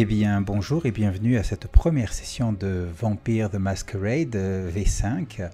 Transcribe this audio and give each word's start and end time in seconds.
Eh 0.00 0.04
bien, 0.04 0.40
bonjour 0.40 0.86
et 0.86 0.92
bienvenue 0.92 1.38
à 1.38 1.42
cette 1.42 1.66
première 1.66 2.12
session 2.12 2.52
de 2.52 2.88
Vampire 3.00 3.50
the 3.50 3.54
Masquerade 3.54 4.36
euh, 4.36 4.70
V5. 4.70 5.50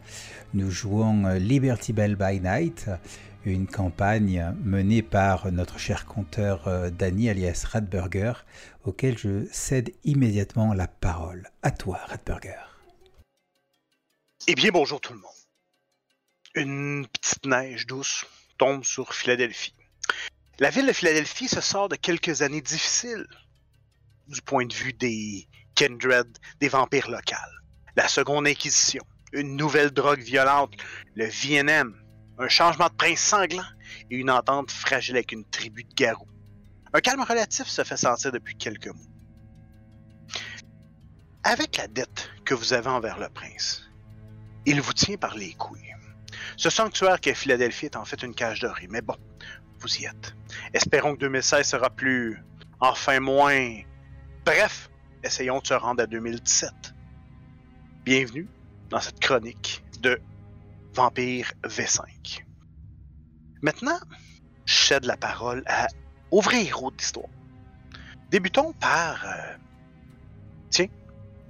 Nous 0.53 0.71
jouons 0.71 1.25
euh, 1.25 1.39
Liberty 1.39 1.95
Bell 1.95 2.15
by 2.15 2.43
Night, 2.43 2.91
une 3.47 3.67
campagne 3.67 4.55
menée 4.63 5.01
par 5.01 5.51
notre 5.51 5.79
cher 5.79 6.05
conteur 6.05 6.69
euh, 6.69 6.91
Danny 6.91 7.31
alias 7.31 7.65
Radburger, 7.67 8.35
auquel 8.85 9.17
je 9.17 9.47
cède 9.51 9.95
immédiatement 10.05 10.75
la 10.75 10.89
parole. 10.89 11.51
À 11.63 11.71
toi, 11.71 11.99
Radburger. 12.07 12.69
Eh 14.47 14.55
bien, 14.55 14.69
bonjour 14.71 15.01
tout 15.01 15.15
le 15.15 15.21
monde. 15.21 15.33
Une 16.55 17.07
petite 17.07 17.47
neige 17.47 17.87
douce 17.87 18.27
tombe 18.59 18.85
sur 18.85 19.15
Philadelphie. 19.15 19.73
La 20.59 20.69
ville 20.69 20.87
de 20.87 20.93
Philadelphie 20.93 21.49
se 21.49 21.63
sort 21.63 21.89
de 21.89 21.97
quelques 21.97 22.43
années 22.43 22.61
difficiles 22.61 23.27
du 24.29 24.43
point 24.43 24.67
de 24.67 24.75
vue 24.75 24.93
des 24.93 25.49
Kindred, 25.75 26.27
des 26.61 26.69
vampires 26.69 27.11
locales. 27.11 27.39
La 27.97 28.09
Seconde 28.09 28.47
Inquisition, 28.47 29.03
une 29.33 29.57
nouvelle 29.57 29.91
drogue 29.91 30.21
violente, 30.21 30.75
le 31.15 31.27
VNM, 31.27 31.95
un 32.39 32.49
changement 32.49 32.89
de 32.89 32.95
prince 32.95 33.21
sanglant 33.21 33.65
et 34.11 34.17
une 34.17 34.31
entente 34.31 34.71
fragile 34.71 35.17
avec 35.17 35.33
une 35.33 35.45
tribu 35.45 35.85
de 35.85 35.95
garous. 35.95 36.29
Un 36.93 37.01
calme 37.01 37.23
relatif 37.23 37.67
se 37.67 37.83
fait 37.85 37.97
sentir 37.97 38.33
depuis 38.33 38.57
quelques 38.57 38.89
mois. 38.89 39.07
Avec 41.43 41.77
la 41.77 41.89
dette 41.89 42.31
que 42.45 42.55
vous 42.55 42.73
avez 42.73 42.89
envers 42.89 43.19
le 43.19 43.29
prince, 43.29 43.91
il 44.67 44.81
vous 44.81 44.93
tient 44.93 45.17
par 45.17 45.37
les 45.37 45.53
couilles. 45.55 45.95
Ce 46.57 46.71
sanctuaire 46.71 47.21
qu'est 47.21 47.35
Philadelphie 47.35 47.87
est 47.87 47.97
en 47.97 48.05
fait 48.05 48.23
une 48.23 48.35
cage 48.35 48.61
dorée, 48.61 48.87
mais 48.89 49.03
bon, 49.03 49.17
vous 49.81 49.97
y 49.99 50.05
êtes. 50.05 50.35
Espérons 50.73 51.15
que 51.15 51.21
2016 51.21 51.67
sera 51.67 51.91
plus, 51.91 52.43
enfin 52.81 53.21
moins 53.21 53.81
Bref, 54.45 54.91
essayons 55.23 55.59
de 55.61 55.67
se 55.67 55.73
rendre 55.73 56.03
à 56.03 56.07
2017. 56.07 56.71
Bienvenue 58.05 58.47
dans 58.91 59.01
cette 59.01 59.19
chronique 59.19 59.83
de 60.03 60.21
Vampire 60.93 61.51
V5. 61.63 62.45
Maintenant, 63.63 63.99
je 64.67 64.75
cède 64.75 65.07
la 65.07 65.17
parole 65.17 65.63
à 65.67 65.87
ouvrir 66.31 66.67
héros 66.67 66.91
d'histoire. 66.91 67.31
Débutons 68.31 68.75
par. 68.75 69.25
Euh, 69.25 69.57
tiens, 70.69 70.89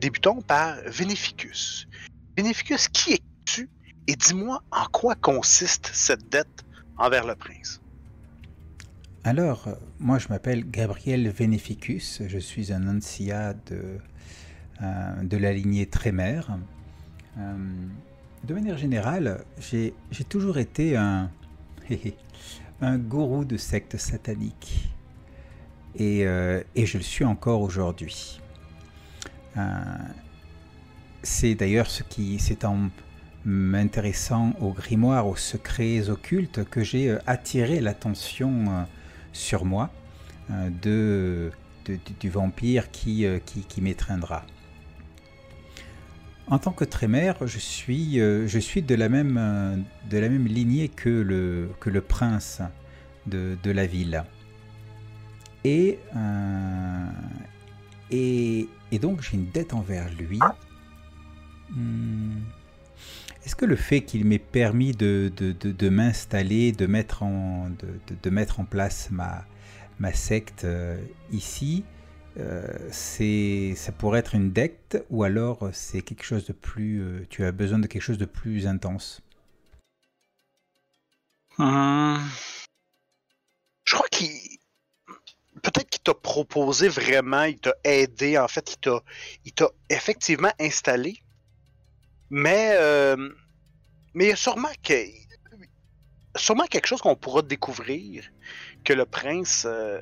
débutons 0.00 0.40
par 0.42 0.76
Vénéficus. 0.86 1.88
Vénéficus, 2.36 2.86
qui 2.86 3.14
es-tu 3.14 3.68
et 4.06 4.14
dis-moi 4.14 4.62
en 4.70 4.84
quoi 4.92 5.16
consiste 5.16 5.90
cette 5.92 6.28
dette 6.28 6.64
envers 6.96 7.26
le 7.26 7.34
prince? 7.34 7.80
Alors, 9.26 9.70
moi 10.00 10.18
je 10.18 10.28
m'appelle 10.28 10.70
Gabriel 10.70 11.26
Veneficus, 11.30 12.20
je 12.26 12.38
suis 12.38 12.74
un 12.74 12.94
ancien 12.94 13.54
de, 13.70 13.96
euh, 14.82 15.22
de 15.22 15.38
la 15.38 15.54
lignée 15.54 15.86
Trémère. 15.86 16.58
Euh, 17.38 17.56
de 18.46 18.52
manière 18.52 18.76
générale, 18.76 19.42
j'ai 19.58 19.94
toujours 20.28 20.58
été 20.58 20.98
un, 20.98 21.30
gourou 22.82 23.46
de 23.46 23.56
secte 23.56 23.96
satanique. 23.96 24.90
Et, 25.96 26.26
euh, 26.26 26.62
et 26.74 26.84
je 26.84 26.98
le 26.98 27.04
suis 27.04 27.24
encore 27.24 27.62
aujourd'hui. 27.62 28.42
C'est 31.22 31.54
d'ailleurs 31.54 31.88
ce 31.88 32.02
qui, 32.02 32.38
c'est 32.38 32.66
en 32.66 32.90
m'intéressant 33.46 34.52
aux 34.60 34.72
grimoires, 34.72 35.26
aux 35.26 35.36
secrets 35.36 36.10
occultes, 36.10 36.68
que 36.68 36.82
j'ai 36.82 37.16
attiré 37.26 37.80
l'attention 37.80 38.86
sur 39.34 39.66
moi 39.66 39.90
euh, 40.50 40.70
de, 40.82 41.52
du 42.20 42.30
vampire 42.30 42.90
qui, 42.90 43.26
euh, 43.26 43.38
qui, 43.44 43.82
m'étreindra. 43.82 44.46
En 46.46 46.58
tant 46.58 46.72
que 46.72 46.84
trémère, 46.84 47.46
je 47.46 47.58
suis, 47.58 48.20
euh, 48.20 48.46
je 48.46 48.58
suis 48.58 48.80
de, 48.80 48.94
la 48.94 49.10
même, 49.10 49.84
de 50.08 50.18
la 50.18 50.28
même 50.30 50.46
lignée 50.46 50.88
que 50.88 51.10
le, 51.10 51.70
que 51.80 51.90
le 51.90 52.00
prince 52.00 52.62
de, 53.26 53.58
de 53.62 53.70
la 53.70 53.86
ville. 53.86 54.24
Et, 55.64 55.98
et, 58.10 58.68
et, 58.92 58.98
donc 58.98 59.22
j'ai 59.22 59.36
une 59.36 59.50
dette 59.50 59.72
envers 59.72 60.10
lui. 60.12 60.38
Est-ce 63.44 63.56
que 63.56 63.66
le 63.66 63.76
fait 63.76 64.00
qu'il 64.00 64.24
m'ait 64.24 64.38
permis 64.38 64.92
de, 64.92 65.30
m'installer, 65.90 66.72
de, 66.72 66.86
mettre 66.86 67.22
en, 67.22 67.70
place 68.64 69.10
ma, 69.10 69.44
secte 70.14 70.64
euh, 70.64 70.98
ici, 71.30 71.84
euh, 72.38 72.90
ça 72.90 73.92
pourrait 73.92 74.20
être 74.20 74.34
une 74.34 74.50
dette 74.50 75.04
ou 75.10 75.24
alors 75.24 75.68
c'est 75.72 76.00
quelque 76.00 76.24
chose 76.24 76.46
de 76.46 76.54
plus... 76.54 77.02
Euh, 77.02 77.26
tu 77.28 77.44
as 77.44 77.52
besoin 77.52 77.78
de 77.78 77.86
quelque 77.86 78.02
chose 78.02 78.18
de 78.18 78.24
plus 78.24 78.66
intense? 78.66 79.20
Je 81.58 82.24
crois 83.92 84.08
qu'il... 84.10 84.30
Peut-être 85.62 85.88
qu'il 85.90 86.02
t'a 86.02 86.14
proposé 86.14 86.88
vraiment, 86.88 87.44
il 87.44 87.58
t'a 87.58 87.74
aidé, 87.84 88.38
en 88.38 88.48
fait, 88.48 88.76
il 89.44 89.52
t'a 89.52 89.68
effectivement 89.90 90.52
installé 90.58 91.23
mais, 92.30 92.76
euh, 92.78 93.16
mais 94.14 94.24
il 94.24 94.28
y 94.28 94.32
a 94.32 94.36
sûrement, 94.36 94.68
que, 94.82 94.94
sûrement 96.36 96.66
quelque 96.66 96.86
chose 96.86 97.00
qu'on 97.00 97.16
pourra 97.16 97.42
découvrir 97.42 98.24
que 98.84 98.92
le 98.92 99.04
prince. 99.04 99.64
Euh, 99.66 100.00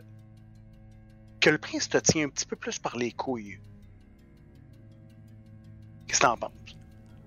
que 1.41 1.51
le 1.51 1.59
prince 1.59 1.89
te 1.89 1.99
tient 1.99 2.27
un 2.27 2.29
petit 2.29 2.47
peu 2.47 2.55
plus 2.55 2.79
par 2.79 2.97
les 2.97 3.11
couilles. 3.11 3.59
Qu'est-ce 6.07 6.21
que 6.21 6.27
t'en 6.27 6.37
penses? 6.37 6.53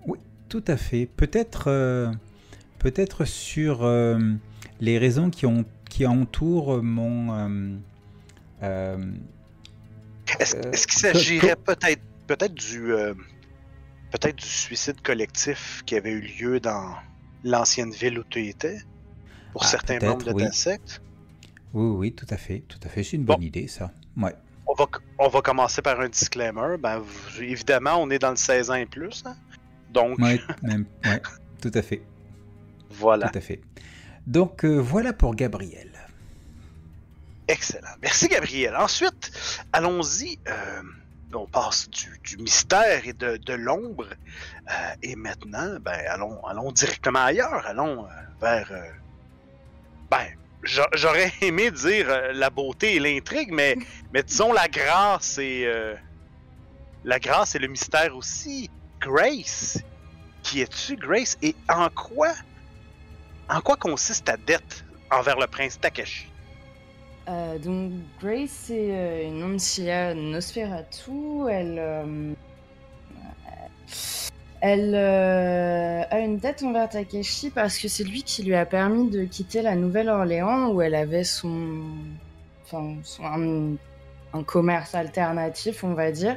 Oui, 0.06 0.18
tout 0.48 0.64
à 0.66 0.78
fait. 0.78 1.04
Peut-être 1.04 1.64
euh, 1.66 2.10
peut-être 2.78 3.26
sur 3.26 3.86
les 4.80 4.98
raisons 4.98 5.28
qui, 5.28 5.44
ont, 5.44 5.66
qui 5.90 6.06
entourent 6.06 6.82
mon. 6.82 7.78
Est-ce 10.40 10.86
qu'il 10.86 10.98
s'agirait 10.98 11.56
peut-être 11.56 12.00
peut-être 12.26 12.54
du 12.54 12.94
peut-être 14.10 14.36
du 14.36 14.46
suicide 14.46 15.00
collectif 15.02 15.82
qui 15.86 15.96
avait 15.96 16.12
eu 16.12 16.20
lieu 16.20 16.60
dans 16.60 16.94
l'ancienne 17.44 17.90
ville 17.90 18.18
où 18.18 18.24
tu 18.24 18.46
étais, 18.46 18.78
pour 19.52 19.64
ah, 19.64 19.68
certains 19.68 19.98
membres 19.98 20.32
de 20.32 20.32
ta 20.32 20.52
secte? 20.52 21.02
Oui, 21.72 21.96
oui, 21.96 22.12
tout 22.12 22.26
à 22.30 22.36
fait, 22.36 22.60
tout 22.68 22.78
à 22.84 22.88
fait. 22.88 23.02
C'est 23.02 23.16
une 23.16 23.24
bonne 23.24 23.42
idée, 23.42 23.68
ça. 23.68 23.90
Ouais. 24.16 24.34
On 24.66 24.74
va, 24.74 24.86
on 25.18 25.28
va 25.28 25.40
commencer 25.42 25.82
par 25.82 26.00
un 26.00 26.08
disclaimer. 26.08 26.76
Ben, 26.78 27.02
évidemment, 27.38 27.96
on 27.96 28.10
est 28.10 28.18
dans 28.18 28.30
le 28.30 28.36
16 28.36 28.70
ans 28.70 28.74
et 28.74 28.86
plus. 28.86 29.22
Hein. 29.26 29.36
Donc. 29.90 30.18
Oui, 30.18 30.40
ouais, 30.62 31.22
tout 31.60 31.70
à 31.74 31.82
fait. 31.82 32.02
Voilà. 32.90 33.28
Tout 33.28 33.38
à 33.38 33.40
fait. 33.40 33.60
Donc, 34.26 34.64
euh, 34.64 34.76
voilà 34.76 35.12
pour 35.12 35.34
Gabriel. 35.34 35.90
Excellent. 37.48 37.94
Merci, 38.02 38.28
Gabriel. 38.28 38.74
Ensuite, 38.76 39.30
allons-y. 39.72 40.38
Euh, 40.48 40.82
on 41.34 41.46
passe 41.46 41.88
du, 41.90 42.36
mystère 42.38 43.06
et 43.06 43.12
de, 43.12 43.52
l'ombre. 43.54 44.06
Euh, 44.70 44.94
et 45.02 45.16
maintenant, 45.16 45.78
ben, 45.80 46.00
allons, 46.08 46.44
allons 46.46 46.72
directement 46.72 47.24
ailleurs. 47.24 47.66
Allons 47.66 48.04
euh, 48.04 48.08
vers. 48.40 48.70
Euh, 48.70 48.90
ben, 50.10 50.26
j'aurais 50.94 51.32
aimé 51.40 51.70
dire 51.70 52.08
la 52.32 52.50
beauté 52.50 52.96
et 52.96 52.98
l'intrigue, 53.00 53.50
mais, 53.52 53.76
mais 54.12 54.22
disons 54.22 54.52
la 54.52 54.68
grâce 54.68 55.38
et. 55.38 55.68
la 57.04 57.18
grâce 57.18 57.54
et 57.54 57.58
le 57.58 57.68
mystère 57.68 58.16
aussi. 58.16 58.70
Grace. 59.00 59.78
Qui 60.42 60.62
es-tu, 60.62 60.96
Grace? 60.96 61.36
Et 61.42 61.54
en 61.68 61.88
quoi. 61.90 62.32
En 63.48 63.60
quoi 63.60 63.76
consiste 63.76 64.24
ta 64.24 64.36
dette 64.36 64.84
envers 65.10 65.38
le 65.38 65.46
prince 65.46 65.78
Takeshi? 65.78 66.28
Euh, 67.28 67.58
donc 67.58 67.92
Grace 68.20 68.70
euh, 68.70 69.28
une 69.28 69.42
ancienne 69.42 70.30
Nosferatu. 70.30 71.48
Elle, 71.50 71.76
euh, 71.78 72.32
elle 74.60 74.94
a 74.94 76.18
une 76.20 76.38
dette 76.38 76.62
envers 76.62 76.88
Takeshi 76.88 77.50
parce 77.50 77.78
que 77.78 77.88
c'est 77.88 78.04
lui 78.04 78.22
qui 78.22 78.42
lui 78.44 78.54
a 78.54 78.64
permis 78.64 79.10
de 79.10 79.24
quitter 79.24 79.62
la 79.62 79.74
Nouvelle-Orléans 79.74 80.68
où 80.68 80.80
elle 80.82 80.94
avait 80.94 81.24
son, 81.24 81.82
enfin, 82.64 82.96
un, 84.32 84.42
commerce 84.44 84.94
alternatif, 84.94 85.82
on 85.82 85.94
va 85.94 86.12
dire. 86.12 86.36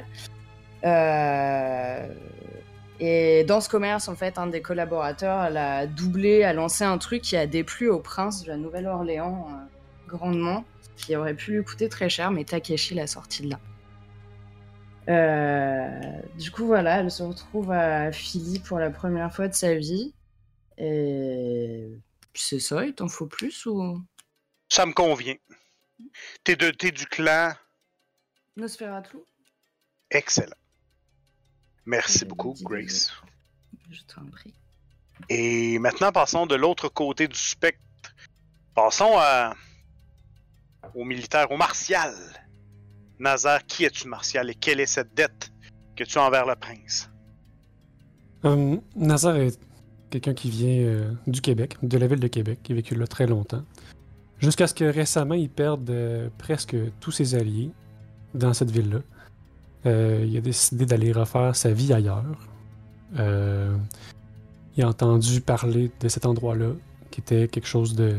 Et 3.02 3.44
dans 3.44 3.60
ce 3.60 3.68
commerce, 3.68 4.08
en 4.08 4.14
fait, 4.14 4.38
un 4.38 4.46
des 4.46 4.60
collaborateurs 4.60 5.44
elle 5.44 5.56
a 5.56 5.86
doublé, 5.86 6.42
a 6.44 6.52
lancé 6.52 6.84
un 6.84 6.98
truc 6.98 7.22
qui 7.22 7.36
a 7.36 7.46
déplu 7.46 7.88
au 7.88 7.98
prince 7.98 8.42
de 8.42 8.48
la 8.48 8.56
Nouvelle-Orléans 8.56 9.48
grandement 10.08 10.64
qui 11.00 11.16
aurait 11.16 11.34
pu 11.34 11.52
lui 11.52 11.64
coûter 11.64 11.88
très 11.88 12.08
cher, 12.08 12.30
mais 12.30 12.44
Takeshi 12.44 12.94
l'a 12.94 13.06
sorti 13.06 13.42
de 13.42 13.50
là. 13.50 13.60
Euh, 15.08 16.20
du 16.38 16.50
coup, 16.50 16.66
voilà, 16.66 17.00
elle 17.00 17.10
se 17.10 17.22
retrouve 17.22 17.72
à 17.72 18.12
Philly 18.12 18.60
pour 18.60 18.78
la 18.78 18.90
première 18.90 19.34
fois 19.34 19.48
de 19.48 19.54
sa 19.54 19.74
vie. 19.74 20.14
Et 20.78 21.90
c'est 22.34 22.60
ça, 22.60 22.84
il 22.84 22.94
t'en 22.94 23.08
faut 23.08 23.26
plus 23.26 23.66
ou? 23.66 24.00
Ça 24.68 24.86
me 24.86 24.92
convient. 24.92 25.34
T'es, 26.44 26.56
de, 26.56 26.70
du 26.70 27.06
clan 27.06 27.52
Nosferatu. 28.56 29.18
Excellent. 30.10 30.56
Merci 31.86 32.24
beaucoup, 32.24 32.54
Grace. 32.62 33.12
Je 33.90 34.02
t'en 34.02 34.24
prie. 34.26 34.54
Et 35.28 35.78
maintenant, 35.78 36.12
passons 36.12 36.46
de 36.46 36.54
l'autre 36.54 36.88
côté 36.88 37.28
du 37.28 37.38
spectre. 37.38 37.80
Passons 38.74 39.14
à... 39.16 39.54
au 40.94 41.04
militaire, 41.04 41.50
au 41.50 41.56
martial. 41.56 42.12
Nazar, 43.18 43.64
qui 43.66 43.84
es-tu, 43.84 44.08
martial, 44.08 44.50
et 44.50 44.54
quelle 44.54 44.80
est 44.80 44.86
cette 44.86 45.14
dette 45.14 45.52
que 45.94 46.04
tu 46.04 46.18
as 46.18 46.22
envers 46.22 46.46
le 46.46 46.54
prince? 46.56 47.10
Euh, 48.44 48.76
Nazar 48.96 49.36
est 49.36 49.60
quelqu'un 50.08 50.34
qui 50.34 50.50
vient 50.50 50.78
euh, 50.78 51.12
du 51.26 51.40
Québec, 51.40 51.76
de 51.82 51.98
la 51.98 52.06
ville 52.06 52.20
de 52.20 52.28
Québec, 52.28 52.60
qui 52.62 52.72
a 52.72 52.74
vécu 52.74 52.94
là 52.94 53.06
très 53.06 53.26
longtemps. 53.26 53.62
Jusqu'à 54.38 54.66
ce 54.66 54.74
que 54.74 54.84
récemment, 54.84 55.34
il 55.34 55.50
perde 55.50 55.88
euh, 55.90 56.30
presque 56.38 56.74
tous 57.00 57.12
ses 57.12 57.34
alliés 57.34 57.70
dans 58.34 58.54
cette 58.54 58.70
ville-là. 58.70 59.00
Il 59.84 60.36
a 60.36 60.40
décidé 60.42 60.84
d'aller 60.84 61.10
refaire 61.10 61.56
sa 61.56 61.72
vie 61.72 61.92
ailleurs. 61.92 62.48
Il 63.16 64.84
a 64.84 64.88
entendu 64.88 65.40
parler 65.40 65.90
de 66.00 66.08
cet 66.08 66.26
endroit-là, 66.26 66.72
qui 67.10 67.20
était 67.20 67.48
quelque 67.48 67.66
chose 67.66 67.94
de. 67.94 68.16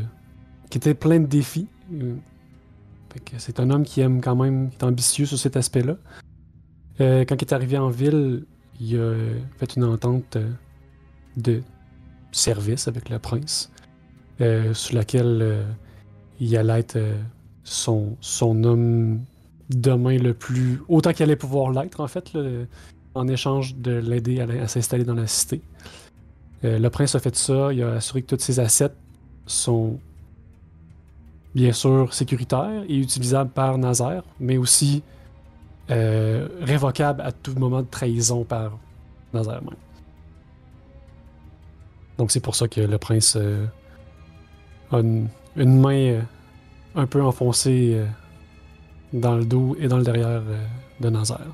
qui 0.72 0.80
était 0.80 0.96
plein 0.96 1.20
de 1.20 1.28
défis. 1.28 1.68
C'est 3.38 3.60
un 3.60 3.70
homme 3.70 3.84
qui 3.84 4.02
aime 4.02 4.22
quand 4.22 4.36
même, 4.36 4.70
qui 4.70 4.78
est 4.78 4.84
ambitieux 4.84 5.26
sur 5.26 5.38
cet 5.38 5.58
aspect-là. 5.58 5.98
Euh, 7.00 7.26
quand 7.26 7.36
il 7.36 7.42
est 7.42 7.54
arrivé 7.54 7.78
en 7.78 7.90
ville, 7.90 8.46
il 8.82 9.00
a 9.00 9.16
fait 9.58 9.76
une 9.76 9.84
entente 9.84 10.36
euh, 10.36 10.50
de 11.38 11.62
service 12.32 12.88
avec 12.88 13.10
le 13.10 13.20
prince, 13.20 13.72
euh, 14.42 14.74
sur 14.74 14.96
laquelle 14.96 15.40
euh, 15.42 15.64
il 16.40 16.56
allait 16.58 16.80
être 16.80 17.00
son, 17.64 18.18
homme 18.64 19.22
de 19.70 19.92
main 19.92 20.18
le 20.18 20.34
plus. 20.34 20.82
autant 20.90 21.14
qu'il 21.14 21.24
allait 21.24 21.36
pouvoir 21.36 21.72
l'être, 21.72 22.00
en 22.00 22.08
fait, 22.08 22.32
en 23.14 23.28
échange 23.28 23.76
de 23.76 23.92
l'aider 23.92 24.42
à, 24.42 24.68
s'installer 24.68 25.04
dans 25.04 25.14
la 25.14 25.28
cité. 25.28 25.62
Le 26.64 26.90
prince 26.90 27.16
a 27.16 27.20
fait 27.20 27.36
ça, 27.36 27.72
il 27.72 27.84
a 27.84 27.94
assuré 27.94 28.24
que 28.24 28.36
tous 28.36 28.42
ses 28.42 28.60
assets 28.60 28.94
sont 29.46 30.00
bien 31.54 31.74
sûr 31.74 32.14
sécuritaires 32.14 32.84
et 32.88 32.98
utilisables 32.98 33.52
par 33.52 33.78
Nazaire, 33.78 34.24
mais 34.40 34.58
aussi 34.58 35.04
euh, 35.90 36.48
révocables 36.62 37.22
à 37.22 37.32
tout 37.32 37.54
moment 37.56 37.82
de 37.82 37.88
trahison 37.88 38.44
par 38.44 38.78
Nazaire 39.34 39.62
même. 39.64 39.76
Donc 42.18 42.32
c'est 42.32 42.40
pour 42.40 42.56
ça 42.56 42.68
que 42.68 42.82
le 42.82 42.98
prince 42.98 43.36
euh, 43.36 43.66
a 44.92 44.98
une, 45.00 45.28
une 45.56 45.80
main 45.80 45.96
euh, 46.14 46.22
un 46.96 47.08
peu 47.08 47.22
enfoncée 47.22 48.00
dans 49.14 49.36
le 49.36 49.44
dos 49.46 49.76
et 49.80 49.88
dans 49.88 49.98
le 49.98 50.04
derrière 50.04 50.42
de 51.00 51.10
Nazaire. 51.10 51.48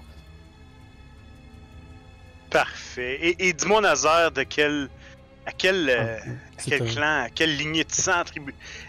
Parfait. 2.49 3.17
Et, 3.21 3.47
et 3.49 3.53
dis-moi, 3.53 3.81
Nazar, 3.81 4.31
de 4.31 4.43
quel... 4.43 4.89
à 5.45 5.51
quel, 5.51 5.89
Ah, 5.89 6.29
à 6.59 6.63
quel 6.63 6.81
un- 6.81 6.85
clan, 6.85 7.23
à 7.25 7.29
quelle 7.29 7.55
lignée 7.57 7.83
de 7.83 7.91
sang 7.91 8.23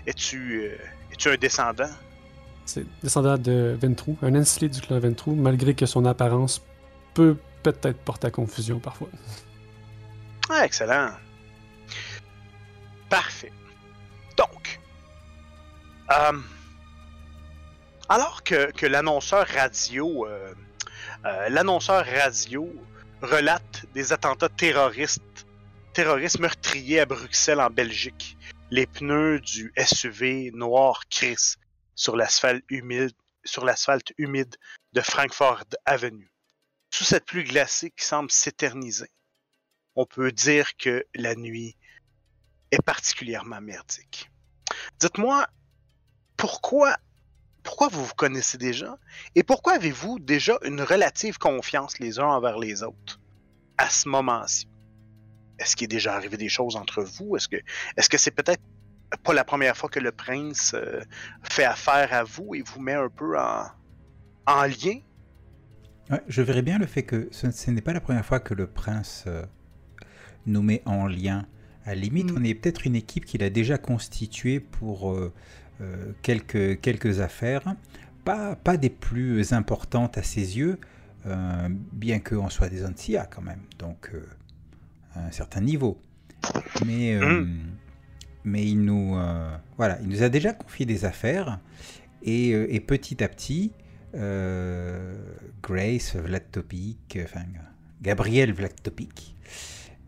es-tu 0.07 0.71
es-tu 1.13 1.29
un 1.29 1.37
descendant? 1.37 1.91
C'est 2.67 2.85
descendant 3.03 3.39
de 3.39 3.77
Ventrou, 3.81 4.17
un 4.23 4.35
ancillé 4.35 4.69
du 4.69 4.81
clan 4.81 4.99
Ventrou, 4.99 5.35
malgré 5.35 5.75
que 5.75 5.87
son 5.87 6.05
apparence 6.05 6.63
peut 7.15 7.37
peut-être 7.63 7.99
porter 8.01 8.27
à 8.27 8.31
confusion 8.31 8.79
parfois. 8.79 9.09
Ah, 10.51 10.65
excellent. 10.65 11.11
Parfait. 13.09 13.53
Donc, 14.37 14.81
euh, 16.11 16.39
alors 18.09 18.43
que, 18.43 18.71
que 18.73 18.87
l'annonceur 18.87 19.47
radio, 19.49 20.27
euh, 20.27 20.55
euh, 21.27 21.49
l'annonceur 21.49 22.05
radio 22.07 22.69
relate 23.23 23.85
des 23.95 24.13
attentats 24.13 24.49
terroristes, 24.49 25.47
terroristes 25.93 26.39
meurtriers 26.39 27.01
à 27.01 27.07
Bruxelles 27.07 27.61
en 27.61 27.71
Belgique, 27.71 28.37
les 28.71 28.87
pneus 28.87 29.41
du 29.41 29.73
SUV 29.77 30.51
noir 30.53 31.03
Chris 31.09 31.55
sur 31.95 32.17
l'asphalte 32.17 32.65
humide, 32.69 34.57
de 34.93 35.01
Frankfurt 35.01 35.77
Avenue. 35.85 36.33
Sous 36.91 37.05
cette 37.05 37.27
pluie 37.27 37.45
glacée 37.45 37.91
qui 37.91 38.05
semble 38.05 38.31
s'éterniser 38.31 39.11
on 39.99 40.07
peut 40.07 40.31
dire 40.31 40.77
que 40.77 41.05
la 41.17 41.35
nuit 41.35 41.77
est 42.71 42.81
particulièrement 42.81 43.61
merdique. 43.61 44.31
Dites-moi, 45.01 45.45
pourquoi, 46.37 46.97
pourquoi 47.65 47.89
vous 47.89 48.05
vous 48.05 48.15
connaissez 48.15 48.59
déjà 48.59 48.97
et 49.35 49.43
pourquoi 49.43 49.73
avez-vous 49.73 50.21
déjà 50.21 50.57
une 50.63 50.83
relative 50.83 51.39
confiance 51.39 51.99
les 51.99 52.21
uns 52.21 52.29
envers 52.29 52.61
les 52.61 52.85
autres 52.85 53.19
à 53.77 53.91
ce 53.91 54.09
moment-ci? 54.09 54.69
Est-ce 55.59 55.77
qu'il 55.77 55.85
est 55.87 55.89
déjà 55.89 56.15
arrivé 56.15 56.37
des 56.37 56.49
choses 56.49 56.77
entre 56.77 57.03
vous? 57.03 57.37
Est-ce 57.37 57.49
que 57.49 57.57
est-ce 57.97 58.09
que 58.09 58.19
c'est 58.19 58.31
peut-être 58.31 58.63
pas 59.25 59.33
la 59.33 59.45
première 59.45 59.77
fois 59.77 59.89
que 59.89 60.01
le 60.01 60.13
prince 60.13 60.75
euh, 60.75 61.01
fait 61.43 61.65
affaire 61.65 62.13
à 62.13 62.25
vous 62.25 62.55
et 62.55 62.63
vous 62.63 62.81
met 62.81 62.95
un 62.95 63.09
peu 63.09 63.39
en, 63.39 63.65
en 64.47 64.63
lien? 64.65 64.99
Ouais, 66.11 66.23
je 66.29 66.43
verrais 66.43 66.63
bien 66.63 66.79
le 66.79 66.87
fait 66.87 67.03
que 67.03 67.29
ce, 67.31 67.51
ce 67.51 67.71
n'est 67.71 67.81
pas 67.83 67.93
la 67.93 68.01
première 68.01 68.25
fois 68.25 68.41
que 68.41 68.55
le 68.55 68.67
prince 68.67 69.25
euh, 69.27 69.45
nous 70.47 70.63
met 70.63 70.83
en 70.87 71.07
lien. 71.07 71.47
À 71.85 71.95
la 71.95 72.01
limite, 72.01 72.33
Mm. 72.33 72.37
on 72.39 72.45
est 72.45 72.55
peut-être 72.55 72.87
une 72.87 72.97
équipe 72.97 73.25
qu'il 73.25 73.43
a 73.43 73.51
déjà 73.51 73.79
constituée 73.79 74.61
pour 74.61 75.13
euh, 75.13 75.33
quelques, 76.23 76.81
quelques 76.81 77.21
affaires, 77.21 77.75
pas, 78.25 78.57
pas 78.57 78.77
des 78.77 78.91
plus 78.91 79.53
importantes 79.53 80.19
à 80.19 80.23
ses 80.23 80.59
yeux, 80.59 80.79
bien 81.93 82.21
qu'on 82.21 82.49
soit 82.51 82.69
des 82.69 82.85
Antillas 82.85 83.27
quand 83.27 83.43
même, 83.43 83.61
donc 83.79 84.11
un 85.27 85.31
certain 85.31 85.61
niveau. 85.61 86.01
Mais, 86.87 87.15
euh, 87.15 87.45
mais 88.45 88.65
il, 88.67 88.81
nous, 88.83 89.17
euh, 89.17 89.57
voilà, 89.77 89.99
il 90.03 90.09
nous 90.09 90.23
a 90.23 90.29
déjà 90.29 90.53
confié 90.53 90.87
des 90.87 91.05
affaires, 91.05 91.59
et, 92.23 92.53
euh, 92.53 92.67
et 92.73 92.81
petit 92.81 93.23
à 93.23 93.29
petit, 93.29 93.73
euh, 94.15 95.15
Grace 95.63 96.15
Vlad 96.17 96.51
Topic, 96.51 97.19
enfin 97.25 97.43
Gabriel 98.01 98.53
Vlad 98.53 98.81
Topic 98.83 99.37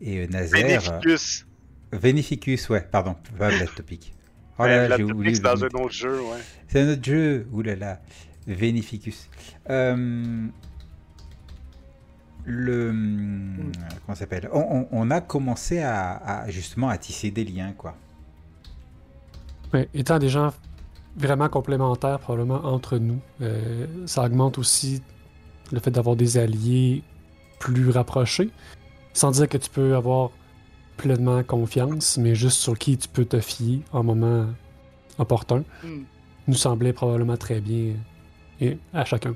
et 0.01 0.27
Nazaire. 0.27 0.63
Bénéficus. 0.81 1.45
euh, 1.93 1.97
Vénificus, 1.97 2.69
ouais, 2.69 2.81
pardon, 2.89 3.15
pas 3.37 3.49
Vlad 3.49 3.73
Topic. 3.75 4.13
Oh 4.59 4.65
là 4.67 4.95
j'ai 4.95 5.03
oublié. 5.03 5.33
c'est 5.33 5.41
dans 5.41 5.63
un 5.63 5.67
autre 5.69 5.89
jeu, 5.91 6.21
ouais. 6.21 6.37
C'est 6.67 6.81
un 6.81 6.89
autre 6.91 7.03
jeu, 7.03 7.47
oulala. 7.51 7.99
Vénificus. 8.45 9.27
Euh, 9.71 10.45
le. 12.45 12.91
Comment 14.05 14.15
ça 14.15 14.21
s'appelle? 14.21 14.49
On, 14.53 14.59
on- 14.59 14.87
on 14.91 15.11
a 15.11 15.21
commencé 15.21 15.79
à, 15.79 16.15
à, 16.43 16.49
justement 16.49 16.89
à 16.89 16.97
tisser 16.97 17.31
des 17.31 17.43
liens, 17.43 17.73
quoi. 17.77 17.95
Ouais, 19.73 19.87
étant 19.93 20.19
des 20.19 20.29
gens 20.29 20.51
vraiment 21.15 21.49
complémentaires 21.49 22.19
probablement 22.19 22.63
entre 22.65 22.97
nous, 22.97 23.19
euh, 23.41 23.85
ça 24.05 24.23
augmente 24.25 24.57
aussi 24.57 25.01
le 25.71 25.79
fait 25.79 25.91
d'avoir 25.91 26.15
des 26.15 26.37
alliés 26.37 27.03
plus 27.59 27.89
rapprochés, 27.89 28.49
sans 29.13 29.31
dire 29.31 29.47
que 29.47 29.57
tu 29.57 29.69
peux 29.69 29.95
avoir 29.95 30.31
pleinement 30.97 31.41
confiance, 31.43 32.17
mais 32.17 32.35
juste 32.35 32.57
sur 32.57 32.77
qui 32.77 32.97
tu 32.97 33.07
peux 33.07 33.25
te 33.25 33.39
fier 33.39 33.81
en 33.93 34.03
moment 34.03 34.47
opportun, 35.17 35.63
Hmm. 35.83 36.03
nous 36.47 36.53
semblait 36.55 36.93
probablement 36.93 37.37
très 37.37 37.61
bien 37.61 37.93
et 38.59 38.77
à 38.93 39.05
chacun. 39.05 39.35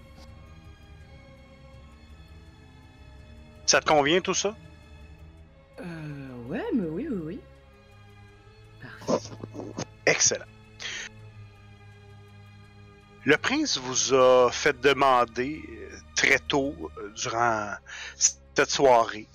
Ça 3.66 3.82
te 3.82 3.86
convient 3.86 4.22
tout 4.22 4.34
ça? 4.34 4.56
Euh, 5.80 6.44
ouais, 6.48 6.64
mais 6.74 6.88
oui, 6.88 7.08
oui, 7.10 7.20
oui. 7.24 7.40
Parfait. 9.06 9.34
Excellent. 10.06 10.46
Le 13.24 13.38
prince 13.38 13.80
vous 13.80 14.14
a 14.14 14.52
fait 14.52 14.80
demander 14.80 15.64
euh, 15.68 15.98
très 16.16 16.38
tôt 16.38 16.76
euh, 16.98 17.10
durant 17.16 17.74
cette 18.16 18.70
soirée, 18.70 19.28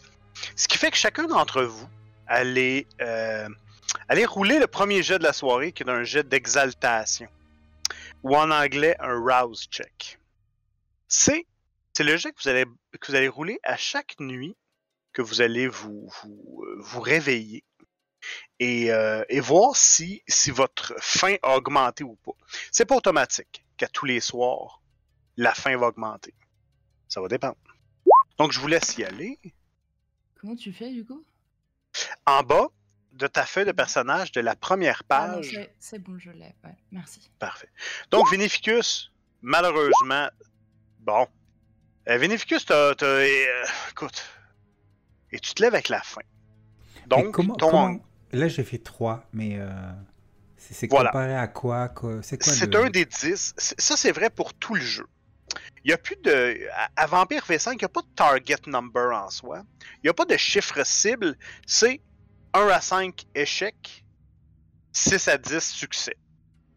ce 0.54 0.68
qui 0.68 0.78
fait 0.78 0.92
que 0.92 0.96
chacun 0.96 1.26
d'entre 1.26 1.62
vous 1.62 1.88
allez, 2.28 2.86
euh, 3.00 3.48
allez 4.08 4.24
rouler 4.24 4.60
le 4.60 4.68
premier 4.68 5.02
jet 5.02 5.18
de 5.18 5.24
la 5.24 5.32
soirée, 5.32 5.72
qui 5.72 5.82
est 5.82 5.90
un 5.90 6.04
jet 6.04 6.28
d'exaltation, 6.28 7.28
ou 8.22 8.36
en 8.36 8.52
anglais 8.52 8.94
un 9.00 9.18
rouse 9.18 9.66
check. 9.68 10.20
C'est 11.08 11.44
c'est 12.00 12.04
le 12.04 12.16
jet 12.16 12.32
que 12.32 12.42
vous 12.42 12.48
allez 12.48 12.64
que 12.98 13.06
vous 13.12 13.14
allez 13.14 13.28
rouler 13.28 13.60
à 13.62 13.76
chaque 13.76 14.18
nuit 14.20 14.56
que 15.12 15.20
vous 15.20 15.42
allez 15.42 15.68
vous 15.68 16.08
vous, 16.22 16.64
euh, 16.66 16.76
vous 16.80 17.00
réveiller 17.02 17.62
et, 18.58 18.90
euh, 18.90 19.22
et 19.28 19.38
voir 19.40 19.76
si, 19.76 20.22
si 20.26 20.50
votre 20.50 20.94
faim 20.98 21.36
a 21.42 21.58
augmenté 21.58 22.02
ou 22.02 22.16
pas. 22.16 22.32
C'est 22.72 22.86
pas 22.86 22.96
automatique 22.96 23.66
qu'à 23.76 23.86
tous 23.86 24.06
les 24.06 24.20
soirs, 24.20 24.80
la 25.36 25.52
faim 25.52 25.76
va 25.76 25.88
augmenter. 25.88 26.32
Ça 27.06 27.20
va 27.20 27.28
dépendre. 27.28 27.56
Donc, 28.38 28.52
je 28.52 28.60
vous 28.60 28.66
laisse 28.68 28.96
y 28.96 29.04
aller. 29.04 29.38
Comment 30.40 30.56
tu 30.56 30.72
fais 30.72 30.90
du 30.92 31.04
coup 31.04 31.22
En 32.24 32.42
bas 32.42 32.68
de 33.12 33.26
ta 33.26 33.44
feuille 33.44 33.66
de 33.66 33.72
personnage 33.72 34.32
de 34.32 34.40
la 34.40 34.56
première 34.56 35.02
Ah 35.10 35.28
page. 35.34 35.50
c'est- 35.50 35.74
c'est 35.78 35.98
bon, 35.98 36.18
je 36.18 36.30
l'ai. 36.30 36.54
Ouais, 36.64 36.76
merci. 36.92 37.30
Parfait. 37.38 37.68
Donc, 38.10 38.30
Vinificus, 38.30 39.12
malheureusement, 39.42 40.28
Bon. 41.00 41.26
Euh, 42.08 42.18
Vénéficus, 42.18 42.64
t'as. 42.66 42.94
t'as- 42.94 43.06
euh, 43.06 43.64
écoute. 43.90 44.24
Et 45.32 45.38
tu 45.38 45.54
te 45.54 45.62
lèves 45.62 45.74
avec 45.74 45.88
la 45.88 46.00
faim. 46.02 46.22
Donc, 47.06 47.32
comment- 47.32 47.54
ton- 47.54 47.70
comment- 47.70 48.00
Là, 48.32 48.48
j'ai 48.48 48.62
fait 48.64 48.78
3, 48.78 49.26
mais 49.32 49.56
euh, 49.58 49.68
c'est 50.56 50.74
c'est 50.74 50.86
Voilà. 50.88 51.10
comparé 51.10 51.36
à 51.36 51.48
quoi, 51.48 51.88
quoi 51.88 52.22
C'est 52.22 52.40
quoi 52.42 52.52
c'est 52.52 52.72
le... 52.72 52.84
un 52.84 52.90
des 52.90 53.04
10. 53.04 53.54
C'est- 53.56 53.80
Ça, 53.80 53.96
c'est 53.96 54.12
vrai 54.12 54.30
pour 54.30 54.54
tout 54.54 54.74
le 54.74 54.80
jeu. 54.80 55.06
Il 55.84 55.88
n'y 55.88 55.92
a 55.92 55.98
plus 55.98 56.16
de. 56.22 56.68
À, 56.74 56.90
à 56.96 57.06
Vampire 57.06 57.44
V5, 57.44 57.72
il 57.72 57.78
n'y 57.78 57.84
a 57.84 57.88
pas 57.88 58.02
de 58.02 58.08
target 58.14 58.56
number 58.66 59.12
en 59.16 59.30
soi. 59.30 59.62
Il 59.96 60.00
n'y 60.04 60.10
a 60.10 60.14
pas 60.14 60.24
de 60.26 60.36
chiffre 60.36 60.84
cible. 60.86 61.36
C'est 61.66 62.00
1 62.54 62.68
à 62.68 62.80
5 62.80 63.24
échecs, 63.34 64.04
6 64.92 65.26
à 65.28 65.38
10 65.38 65.60
succès. 65.64 66.16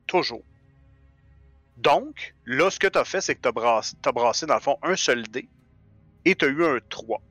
Toujours. 0.08 0.44
Donc, 1.77 2.36
là, 2.46 2.70
ce 2.70 2.80
que 2.80 2.88
tu 2.88 2.98
as 3.00 3.06
fait, 3.06 3.22
c'est 3.22 3.36
que 3.36 3.42
tu 3.42 3.48
as, 3.50 4.12
brassé, 4.12 4.46
dans 4.46 4.56
le 4.56 4.62
fond, 4.62 4.77
un 4.84 4.96
seul 4.96 5.24
dé 5.24 5.50
et 6.25 6.36
tu 6.36 6.46
as 6.46 6.48
eu 6.48 6.63
un 6.63 6.80
3. 6.89 7.22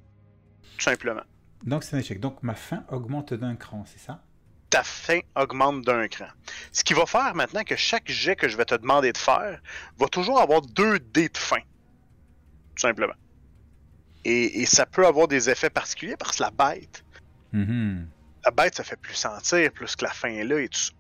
Tout 0.76 0.82
simplement. 0.82 1.22
Donc, 1.64 1.84
c'est 1.84 1.96
un 1.96 2.00
échec. 2.00 2.18
Donc, 2.20 2.42
ma 2.42 2.54
faim 2.54 2.84
augmente 2.90 3.34
d'un 3.34 3.54
cran, 3.56 3.84
c'est 3.86 4.00
ça? 4.00 4.22
Ta 4.68 4.82
faim 4.82 5.20
augmente 5.36 5.82
d'un 5.84 6.08
cran. 6.08 6.26
Ce 6.72 6.82
qui 6.82 6.92
va 6.94 7.06
faire 7.06 7.34
maintenant 7.34 7.62
que 7.62 7.76
chaque 7.76 8.10
jet 8.10 8.36
que 8.36 8.48
je 8.48 8.56
vais 8.56 8.64
te 8.64 8.74
demander 8.74 9.12
de 9.12 9.18
faire 9.18 9.60
va 9.98 10.08
toujours 10.08 10.40
avoir 10.40 10.62
deux 10.62 10.98
dés 10.98 11.28
de 11.28 11.38
faim. 11.38 11.60
Tout 12.74 12.80
simplement. 12.80 13.14
Et, 14.24 14.62
et 14.62 14.66
ça 14.66 14.86
peut 14.86 15.06
avoir 15.06 15.28
des 15.28 15.50
effets 15.50 15.70
particuliers 15.70 16.16
parce 16.16 16.36
que 16.36 16.42
la 16.42 16.50
bête, 16.50 17.04
Mhm. 17.52 18.08
la 18.44 18.50
bête, 18.50 18.74
ça 18.74 18.82
fait 18.82 18.96
plus 18.96 19.14
sentir, 19.14 19.70
plus 19.72 19.94
que 19.94 20.04
la 20.04 20.10
faim 20.10 20.30
est 20.30 20.44
là 20.44 20.58
et 20.58 20.68
tout 20.68 20.80
ça. 20.80 20.92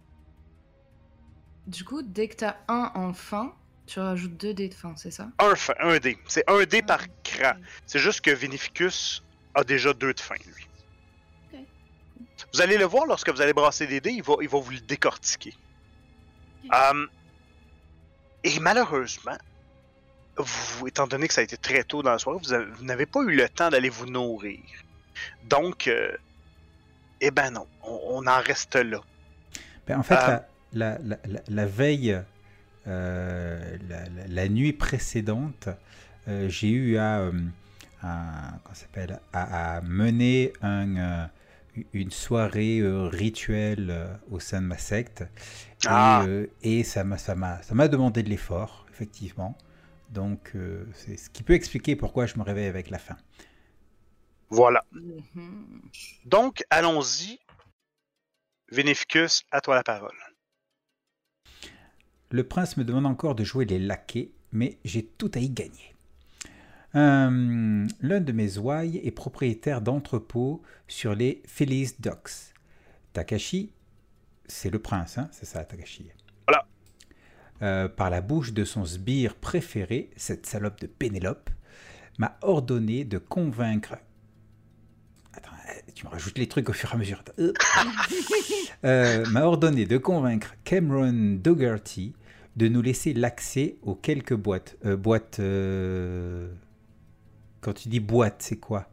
Du 1.72 1.84
coup, 1.84 2.02
dès 2.02 2.28
que 2.28 2.36
t'as 2.36 2.56
un 2.68 2.92
en 2.94 3.12
fin, 3.14 3.52
tu 3.86 3.98
rajoutes 3.98 4.36
deux 4.36 4.52
dés 4.52 4.68
de 4.68 4.74
fin, 4.74 4.94
c'est 4.96 5.10
ça? 5.10 5.28
Un, 5.38 5.54
faim- 5.54 5.74
un 5.80 5.98
dé. 5.98 6.18
C'est 6.28 6.44
un 6.48 6.62
dé 6.64 6.82
par 6.82 7.00
cran. 7.24 7.52
C'est 7.86 7.98
juste 7.98 8.20
que 8.20 8.30
Vinificus 8.30 9.22
a 9.54 9.64
déjà 9.64 9.92
deux 9.94 10.12
de 10.12 10.20
faim, 10.20 10.34
lui. 10.46 10.66
Ok. 11.52 11.60
Vous 12.52 12.60
allez 12.60 12.76
le 12.76 12.84
voir 12.84 13.06
lorsque 13.06 13.30
vous 13.30 13.40
allez 13.40 13.54
brasser 13.54 13.86
des 13.86 14.00
dés, 14.02 14.10
il 14.10 14.22
va, 14.22 14.34
il 14.42 14.48
va 14.50 14.58
vous 14.60 14.70
le 14.70 14.80
décortiquer. 14.80 15.54
Hum, 16.70 17.08
et 18.44 18.58
malheureusement, 18.60 19.38
vous, 20.36 20.86
étant 20.88 21.06
donné 21.06 21.26
que 21.26 21.34
ça 21.34 21.40
a 21.40 21.44
été 21.44 21.56
très 21.56 21.84
tôt 21.84 22.02
dans 22.02 22.10
la 22.12 22.18
soirée, 22.18 22.38
vous, 22.42 22.52
avez- 22.52 22.66
vous 22.70 22.84
n'avez 22.84 23.06
pas 23.06 23.20
eu 23.20 23.34
le 23.34 23.48
temps 23.48 23.70
d'aller 23.70 23.88
vous 23.88 24.06
nourrir. 24.06 24.60
Donc, 25.44 25.86
euh, 25.88 26.14
eh 27.20 27.30
ben 27.30 27.50
non, 27.50 27.66
on, 27.82 27.98
on 28.22 28.26
en 28.26 28.40
reste 28.40 28.76
là. 28.76 29.00
Ben, 29.86 29.98
en 29.98 30.02
fait, 30.02 30.14
Euh, 30.14 30.26
la, 30.28 30.48
la, 30.72 30.98
la, 31.04 31.18
la 31.48 31.66
veille, 31.66 32.20
euh, 32.86 33.76
la, 33.88 34.08
la- 34.08 34.26
la 34.28 34.48
nuit 34.48 34.72
précédente, 34.72 35.68
euh, 36.28 36.48
j'ai 36.48 36.70
eu 36.70 36.96
à, 36.98 37.20
euh, 37.20 37.32
à- 38.02 38.58
comment 38.62 38.74
ça 38.74 38.82
s'appelle, 38.82 39.20
à, 39.32 39.76
à 39.76 39.80
mener 39.82 40.52
un, 40.62 40.96
euh, 40.96 41.26
une 41.92 42.10
soirée 42.10 42.80
euh, 42.80 43.06
rituelle 43.08 43.88
euh, 43.90 44.14
au 44.30 44.40
sein 44.40 44.60
de 44.62 44.66
ma 44.66 44.78
secte. 44.78 45.22
Et, 45.22 45.26
Ah. 45.88 46.22
euh, 46.26 46.46
et 46.62 46.84
ça 46.84 47.04
m'a 47.04 47.18
ça 47.18 47.34
m'a- 47.34 47.62
ça 47.62 47.74
m'a 47.74 47.88
demandé 47.88 48.22
de 48.22 48.28
l'effort, 48.28 48.86
effectivement. 48.92 49.56
Donc, 50.10 50.52
euh, 50.54 50.84
c'est 50.94 51.16
ce 51.16 51.30
qui 51.30 51.42
peut 51.42 51.54
expliquer 51.54 51.96
pourquoi 51.96 52.26
je 52.26 52.36
me 52.38 52.42
réveille 52.42 52.66
avec 52.68 52.90
la 52.90 52.98
faim. 52.98 53.16
Voilà. 54.50 54.84
Mhm. 54.92 55.82
Donc, 56.26 56.64
allons-y. 56.70 57.38
Vinificus, 58.70 59.42
à 59.50 59.60
toi 59.60 59.74
la 59.76 59.82
parole. 59.82 60.16
Le 62.32 62.44
prince 62.44 62.78
me 62.78 62.84
demande 62.84 63.04
encore 63.04 63.34
de 63.34 63.44
jouer 63.44 63.66
les 63.66 63.78
laquais, 63.78 64.30
mais 64.52 64.78
j'ai 64.86 65.04
tout 65.04 65.30
à 65.34 65.38
y 65.38 65.50
gagner. 65.50 65.94
Euh, 66.94 67.86
L'un 68.00 68.20
de 68.20 68.32
mes 68.32 68.56
ouailles 68.56 69.02
est 69.04 69.10
propriétaire 69.10 69.82
d'entrepôts 69.82 70.62
sur 70.88 71.14
les 71.14 71.42
Phillies 71.46 71.90
Docks. 72.00 72.54
Takashi, 73.12 73.74
c'est 74.46 74.70
le 74.70 74.78
prince, 74.78 75.18
hein, 75.18 75.28
c'est 75.30 75.44
ça, 75.44 75.62
Takashi. 75.62 76.10
Voilà. 76.48 76.66
Euh, 77.60 77.88
par 77.88 78.08
la 78.08 78.22
bouche 78.22 78.54
de 78.54 78.64
son 78.64 78.86
sbire 78.86 79.34
préféré, 79.34 80.08
cette 80.16 80.46
salope 80.46 80.80
de 80.80 80.86
Pénélope, 80.86 81.50
m'a 82.16 82.38
ordonné 82.40 83.04
de 83.04 83.18
convaincre. 83.18 83.98
Attends, 85.34 85.50
euh, 85.68 85.80
tu 85.94 86.06
me 86.06 86.10
rajoutes 86.10 86.38
les 86.38 86.48
trucs 86.48 86.70
au 86.70 86.72
fur 86.72 86.90
et 86.92 86.94
à 86.94 86.96
mesure. 86.96 87.22
Euh, 88.84 89.26
m'a 89.30 89.42
ordonné 89.42 89.84
de 89.84 89.98
convaincre 89.98 90.54
Cameron 90.64 91.36
Dougherty 91.42 92.14
de 92.56 92.68
nous 92.68 92.82
laisser 92.82 93.14
l'accès 93.14 93.76
aux 93.82 93.94
quelques 93.94 94.34
boîtes. 94.34 94.76
Euh, 94.84 94.96
boîtes. 94.96 95.38
euh, 95.40 96.52
Quand 97.60 97.72
tu 97.72 97.88
dis 97.88 98.00
boîte, 98.00 98.36
c'est 98.42 98.56
quoi? 98.58 98.88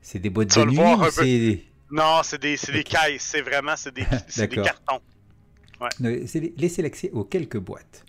C'est 0.00 0.18
des 0.18 0.30
boîtes 0.30 0.54
de 0.56 0.64
nuit 0.64 0.78
ou 0.78 1.10
c'est 1.10 1.62
Non, 1.90 2.20
c'est 2.22 2.40
des, 2.40 2.56
des 2.56 2.80
Ok. 2.80 2.84
caisses, 2.84 3.22
c'est 3.22 3.42
vraiment 3.42 3.74
c'est 3.76 3.94
des, 3.94 4.04
des 4.46 4.48
cartons. 4.62 5.00
Laisser 6.00 6.82
l'accès 6.82 7.10
aux 7.12 7.24
quelques 7.24 7.58
boîtes. 7.58 8.04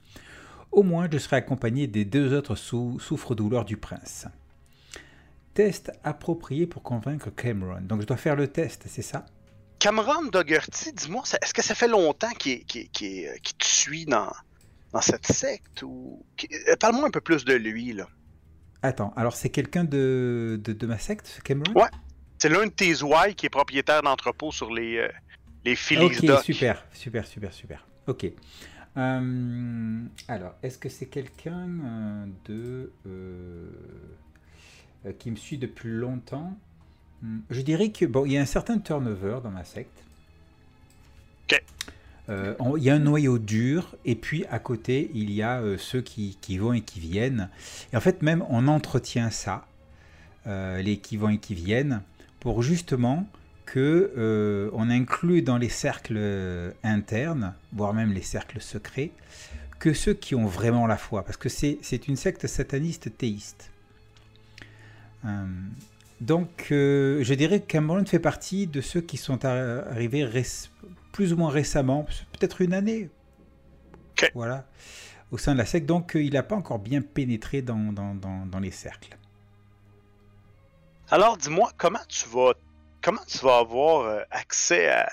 Au 0.71 0.83
moins, 0.83 1.07
je 1.11 1.17
serai 1.17 1.37
accompagné 1.37 1.87
des 1.87 2.05
deux 2.05 2.33
autres 2.35 2.55
sou- 2.55 2.99
souffre-douleurs 2.99 3.65
du 3.65 3.77
prince. 3.77 4.27
Test 5.53 5.91
approprié 6.03 6.67
pour 6.67 6.83
convaincre 6.83 7.29
Cameron. 7.31 7.81
Donc, 7.81 8.01
je 8.01 8.05
dois 8.05 8.17
faire 8.17 8.35
le 8.35 8.47
test, 8.47 8.83
c'est 8.87 9.01
ça? 9.01 9.25
Cameron 9.79 10.25
Dougherty, 10.31 10.93
dis-moi, 10.93 11.23
est-ce 11.41 11.53
que 11.53 11.61
ça 11.63 11.73
fait 11.73 11.87
longtemps 11.87 12.31
qu'il 12.37 12.65
qu'il 12.65 12.81
est, 13.01 13.29
euh, 13.29 13.33
qu'il 13.41 13.57
te 13.57 13.65
suit 13.65 14.05
dans, 14.05 14.31
dans 14.93 15.01
cette 15.01 15.27
secte 15.27 15.81
ou 15.83 16.23
euh, 16.43 16.75
Parle-moi 16.79 17.07
un 17.07 17.11
peu 17.11 17.21
plus 17.21 17.45
de 17.45 17.53
lui 17.53 17.93
là. 17.93 18.07
Attends, 18.81 19.13
alors 19.15 19.35
c'est 19.35 19.49
quelqu'un 19.49 19.83
de, 19.83 20.59
de, 20.63 20.71
de 20.73 20.87
ma 20.87 20.97
secte, 20.97 21.41
Cameron? 21.43 21.73
Ouais. 21.73 21.89
C'est 22.37 22.47
l'un 22.49 22.65
de 22.67 22.71
tes 22.71 23.03
ouailles 23.03 23.35
qui 23.35 23.45
est 23.45 23.49
propriétaire 23.49 24.01
d'entrepôt 24.01 24.51
sur 24.51 24.73
les 24.73 24.97
euh, 24.97 25.09
les 25.65 25.75
Phillies 25.75 26.05
Ok, 26.05 26.41
super, 26.43 26.85
super, 26.93 27.27
super, 27.27 27.53
super. 27.53 27.85
Ok. 28.07 28.25
Euh, 28.97 30.01
alors, 30.27 30.55
est-ce 30.63 30.77
que 30.77 30.89
c'est 30.89 31.05
quelqu'un 31.07 31.67
euh, 31.83 32.25
de 32.45 32.91
euh, 33.05 33.69
qui 35.19 35.31
me 35.31 35.35
suit 35.35 35.57
depuis 35.57 35.89
longtemps? 35.89 36.57
Hmm, 37.21 37.39
Je 37.49 37.61
dirais 37.61 37.91
que 37.91 38.05
bon, 38.05 38.25
il 38.25 38.31
y 38.33 38.37
a 38.37 38.41
un 38.41 38.45
certain 38.45 38.79
turnover 38.79 39.39
dans 39.43 39.51
ma 39.51 39.63
secte. 39.65 40.03
Ok. 42.29 42.35
Euh, 42.35 42.55
on- 42.59 42.77
il 42.77 42.83
y 42.83 42.89
a 42.89 42.95
un 42.95 42.99
noyau 42.99 43.39
dur 43.39 43.95
et 44.05 44.15
puis 44.15 44.45
à 44.51 44.59
côté 44.59 45.09
il 45.13 45.31
y 45.31 45.41
a 45.41 45.59
euh, 45.61 45.77
ceux 45.77 46.01
qui, 46.01 46.37
vont 46.57 46.73
et 46.73 46.81
qui 46.81 46.99
viennent. 46.99 47.49
Et 47.91 47.97
en 47.97 48.01
fait 48.01 48.21
même 48.21 48.43
on 48.49 48.67
entretient 48.67 49.29
ça, 49.31 49.65
euh, 50.47 50.81
les 50.81 50.97
qui 50.97 51.17
vont 51.17 51.29
et 51.29 51.37
qui 51.39 51.55
viennent, 51.55 52.01
pour 52.39 52.61
justement 52.63 53.27
que 53.65 54.69
on 54.73 54.89
inclut 54.89 55.41
dans 55.43 55.57
les 55.57 55.69
cercles 55.69 56.73
internes, 56.83 57.53
voire 57.73 57.93
même 57.93 58.13
les 58.13 58.23
cercles 58.23 58.61
secrets, 58.61 59.11
que 59.79 59.93
ceux 59.93 60.13
qui 60.15 60.33
ont 60.33 60.47
vraiment 60.47 60.87
la 60.87 60.97
foi, 60.97 61.23
parce 61.23 61.37
que 61.37 61.49
c'est 61.49 62.07
une 62.07 62.15
secte 62.15 62.47
sataniste 62.47 63.15
théiste. 63.17 63.69
Donc, 66.21 66.65
je 66.69 67.33
dirais 67.33 67.59
que 67.61 67.67
Cameron 67.67 68.03
fait 68.05 68.19
partie 68.19 68.65
de 68.67 68.81
ceux 68.81 69.01
qui 69.01 69.17
sont 69.17 69.45
ar- 69.45 69.87
arrivés 69.91 70.25
réc- 70.25 70.69
plus 71.11 71.33
ou 71.33 71.37
moins 71.37 71.49
récemment, 71.51 72.05
peut-être 72.33 72.61
une 72.61 72.73
année, 72.73 73.09
voilà, 74.33 74.67
au 75.31 75.37
sein 75.37 75.53
de 75.53 75.57
la 75.57 75.65
secte. 75.65 75.85
Donc, 75.85 76.15
euh, 76.15 76.21
il 76.23 76.33
n'a 76.33 76.43
pas 76.43 76.55
encore 76.55 76.79
bien 76.79 77.01
pénétré 77.01 77.61
dans, 77.61 77.93
dans- 77.93 78.15
dans- 78.15 78.45
dans 78.45 78.59
les 78.59 78.71
cercles. 78.71 79.17
Alors 81.11 81.37
dis-moi 81.37 81.71
comment 81.77 82.05
tu 82.07 82.27
vas 82.29 82.53
comment 83.01 83.23
tu 83.27 83.39
vas 83.39 83.57
avoir 83.57 84.01
euh, 84.05 84.21
accès 84.29 84.89
à, 84.89 85.09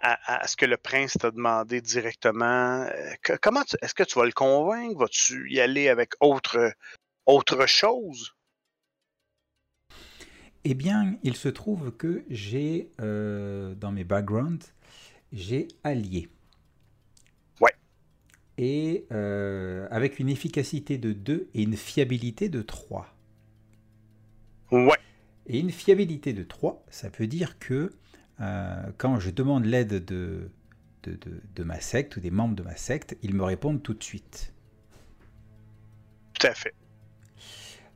à- 0.00 0.42
à 0.42 0.46
ce 0.46 0.56
que 0.56 0.66
le 0.66 0.76
prince 0.76 1.16
t'a 1.18 1.30
demandé 1.30 1.80
directement? 1.80 2.82
Euh, 2.82 3.14
que- 3.22 3.38
comment 3.40 3.62
est-ce 3.80 3.94
que 3.94 4.02
tu 4.02 4.18
vas 4.18 4.26
le 4.26 4.32
convaincre? 4.32 4.98
Vas-tu 4.98 5.50
y 5.50 5.60
aller 5.60 5.88
avec 5.88 6.12
autre 6.20 6.72
autre 7.24 7.66
chose? 7.66 8.34
Eh 10.64 10.74
bien, 10.74 11.16
il 11.22 11.34
se 11.36 11.48
trouve 11.48 11.90
que 11.92 12.24
j'ai, 12.30 12.90
euh, 13.00 13.74
dans 13.74 13.90
mes 13.90 14.04
backgrounds, 14.04 14.72
j'ai 15.32 15.68
allié. 15.84 16.28
Ouais. 17.60 17.72
Et 18.58 19.06
euh, 19.12 19.86
avec 19.90 20.18
une 20.18 20.28
efficacité 20.30 20.96
de 20.98 21.12
2 21.12 21.48
et 21.54 21.62
une 21.62 21.76
fiabilité 21.76 22.48
de 22.48 22.62
3. 22.62 23.14
Ouais. 24.72 24.98
Et 25.46 25.58
une 25.60 25.70
fiabilité 25.70 26.32
de 26.32 26.42
3, 26.42 26.84
ça 26.90 27.08
veut 27.10 27.26
dire 27.28 27.58
que 27.58 27.92
euh, 28.40 28.92
quand 28.98 29.20
je 29.20 29.30
demande 29.30 29.64
l'aide 29.66 30.04
de, 30.04 30.50
de, 31.04 31.12
de- 31.14 31.42
de 31.54 31.64
ma 31.64 31.80
secte 31.80 32.16
ou 32.16 32.20
des 32.20 32.30
membres 32.30 32.54
de 32.56 32.62
ma 32.62 32.76
secte, 32.76 33.16
ils 33.22 33.34
me 33.34 33.44
répondent 33.44 33.82
tout 33.82 33.94
de 33.94 34.02
suite. 34.02 34.52
Tout 36.34 36.46
à 36.46 36.54
fait. 36.54 36.74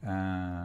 Euh, 0.04 0.64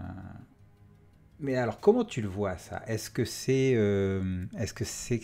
Mais 1.40 1.56
alors, 1.56 1.80
comment 1.80 2.06
tu 2.06 2.22
le 2.22 2.28
vois 2.28 2.58
ça? 2.58 2.84
Est-ce 2.88 3.10
que 3.10 3.26
c'est, 3.26 3.74
euh, 3.76 4.46
est-ce 4.58 4.74
que 4.74 4.86
c'est, 4.86 5.22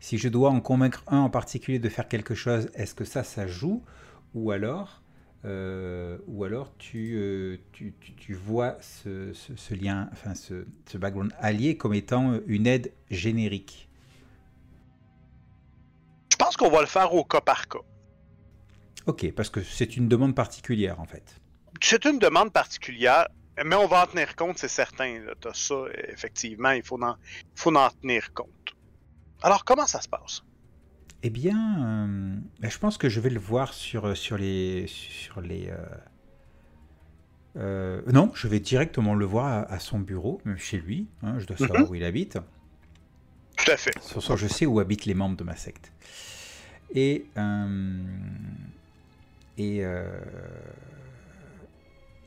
si 0.00 0.18
je 0.18 0.28
dois 0.28 0.50
en 0.50 0.60
convaincre 0.60 1.02
un 1.06 1.18
en 1.20 1.30
particulier 1.30 1.78
de 1.78 1.88
faire 1.88 2.08
quelque 2.08 2.34
chose, 2.34 2.68
est-ce 2.74 2.94
que 2.94 3.04
ça, 3.04 3.24
ça 3.24 3.46
joue? 3.46 3.82
Ou 4.34 4.50
alors, 4.50 5.02
euh, 5.44 6.18
ou 6.26 6.44
alors 6.44 6.72
tu, 6.78 7.14
euh, 7.16 7.58
tu, 7.72 7.94
tu- 8.00 8.14
tu 8.14 8.34
vois 8.34 8.76
ce, 8.80 9.32
ce- 9.32 9.56
ce 9.56 9.74
lien, 9.74 10.08
enfin 10.12 10.34
ce, 10.34 10.66
ce 10.86 10.98
background 10.98 11.32
allié 11.38 11.76
comme 11.76 11.94
étant 11.94 12.38
une 12.46 12.66
aide 12.66 12.92
générique? 13.10 13.88
Je 16.30 16.36
pense 16.36 16.56
qu'on 16.56 16.70
va 16.70 16.80
le 16.80 16.86
faire 16.86 17.12
au 17.14 17.24
cas 17.24 17.40
par 17.40 17.66
cas. 17.68 17.78
Ok, 19.06 19.32
parce 19.32 19.50
que 19.50 19.62
c'est 19.62 19.96
une 19.96 20.08
demande 20.08 20.34
particulière 20.34 21.00
en 21.00 21.06
fait. 21.06 21.40
C'est 21.80 22.04
une 22.04 22.18
demande 22.18 22.52
particulière, 22.52 23.28
mais 23.64 23.76
on 23.76 23.86
va 23.86 24.04
en 24.04 24.06
tenir 24.06 24.34
compte, 24.36 24.58
c'est 24.58 24.68
certain. 24.68 25.20
là. 25.20 25.34
T'as 25.40 25.54
ça, 25.54 25.74
effectivement, 26.08 26.70
il 26.70 26.82
faut 26.82 27.02
en, 27.02 27.16
faut 27.54 27.74
en 27.74 27.90
tenir 27.90 28.32
compte. 28.34 28.75
Alors, 29.46 29.64
comment 29.64 29.86
ça 29.86 30.00
se 30.00 30.08
passe? 30.08 30.42
Eh 31.22 31.30
bien, 31.30 31.56
euh, 31.56 32.36
ben, 32.58 32.68
je 32.70 32.78
pense 32.78 32.98
que 32.98 33.08
je 33.08 33.20
vais 33.20 33.30
le 33.30 33.38
voir 33.38 33.72
sur, 33.72 34.16
sur 34.16 34.36
les... 34.36 34.86
Sur 34.88 35.40
les 35.40 35.68
euh, 35.70 35.76
euh, 37.58 38.02
non, 38.12 38.32
je 38.34 38.48
vais 38.48 38.58
directement 38.58 39.14
le 39.14 39.24
voir 39.24 39.46
à, 39.46 39.60
à 39.72 39.78
son 39.78 40.00
bureau, 40.00 40.40
même 40.44 40.58
chez 40.58 40.78
lui. 40.78 41.06
hein, 41.22 41.38
je 41.38 41.46
dois 41.46 41.56
savoir 41.56 41.84
Mhm. 41.84 41.90
où 41.90 41.94
il 41.94 42.02
habite. 42.04 42.38
Tout 43.56 43.70
à 43.70 43.76
fait. 43.76 43.92
Je 44.36 44.46
sais 44.48 44.66
où 44.66 44.80
habitent 44.80 45.04
les 45.06 45.14
membres 45.14 45.36
de 45.36 45.44
ma 45.44 45.54
secte. 45.54 45.92
Et. 46.92 47.24
euh, 47.38 48.04
et, 49.58 49.84
euh, 49.84 50.10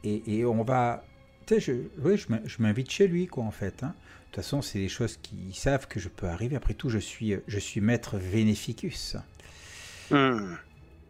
et. 0.05 0.37
et 0.39 0.45
on 0.45 0.63
va. 0.63 1.03
Tu 1.45 1.55
sais, 1.55 1.59
je, 1.59 1.73
oui, 2.01 2.15
je 2.45 2.61
m'invite 2.61 2.89
chez 2.89 3.07
lui, 3.09 3.27
quoi, 3.27 3.43
en 3.43 3.51
fait. 3.51 3.83
hein. 3.83 3.93
De 4.29 4.35
toute 4.35 4.43
façon, 4.43 4.61
c'est 4.61 4.77
des 4.79 4.89
choses 4.89 5.17
qu'ils 5.17 5.55
savent 5.55 5.87
que 5.87 5.99
je 5.99 6.07
peux 6.07 6.27
arriver. 6.27 6.55
Après 6.55 6.75
tout, 6.75 6.89
je 6.89 6.99
suis, 6.99 7.35
je 7.47 7.59
suis 7.59 7.81
maître 7.81 8.17
Vénéficus. 8.17 9.15
Hmm. 10.11 10.53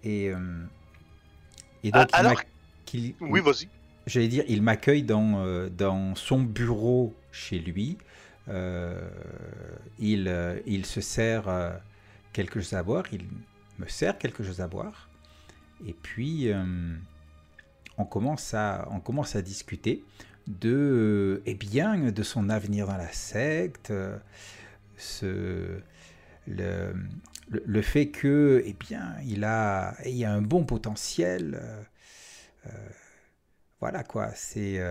Et. 0.05 0.29
euh, 0.29 0.63
et 1.83 1.91
donc, 1.91 2.07
Ah, 2.13 2.19
il 2.19 2.23
m'a- 2.23 2.29
alors- 2.29 2.41
Oui, 3.19 3.41
vas-y. 3.41 3.67
J'allais 4.07 4.29
dire, 4.29 4.43
il 4.47 4.61
m'accueille 4.61 5.03
dans, 5.03 5.45
euh, 5.45 5.69
dans 5.69 6.15
son 6.15 6.41
bureau 6.41 7.13
chez 7.31 7.59
lui. 7.59 7.97
Euh, 8.47 9.07
il, 9.99 10.33
il 10.65 10.85
se 10.85 11.01
sert 11.01 11.77
quelque 12.33 12.61
chose 12.61 12.73
à 12.73 12.83
boire. 12.83 13.03
Il 13.11 13.25
me 13.79 13.87
sert 13.87 14.17
quelque 14.17 14.43
chose 14.43 14.61
à 14.61 14.67
boire. 14.67 15.09
Et 15.85 15.93
puis, 15.93 16.49
on, 17.97 18.05
commence 18.05 18.53
à, 18.53 18.87
on 18.91 18.99
commence 19.01 19.35
à 19.35 19.41
discuter 19.41 20.03
de, 20.49 21.41
eh 21.45 21.53
bien, 21.55 22.11
de 22.11 22.23
son 22.23 22.49
avenir 22.49 22.87
dans 22.87 22.97
la 22.97 23.11
secte. 23.11 23.91
euh, 23.91 24.19
le, 26.47 27.81
fait 27.81 28.09
que, 28.09 28.63
eh 28.65 28.73
bien, 28.73 29.15
il 29.25 29.43
a, 29.43 29.95
il 30.05 30.15
y 30.15 30.25
a 30.25 30.33
un 30.33 30.41
bon 30.41 30.63
potentiel. 30.65 31.59
euh, 31.61 31.83
euh, 32.67 32.89
voilà 33.79 34.03
quoi, 34.03 34.31
c'est 34.35 34.81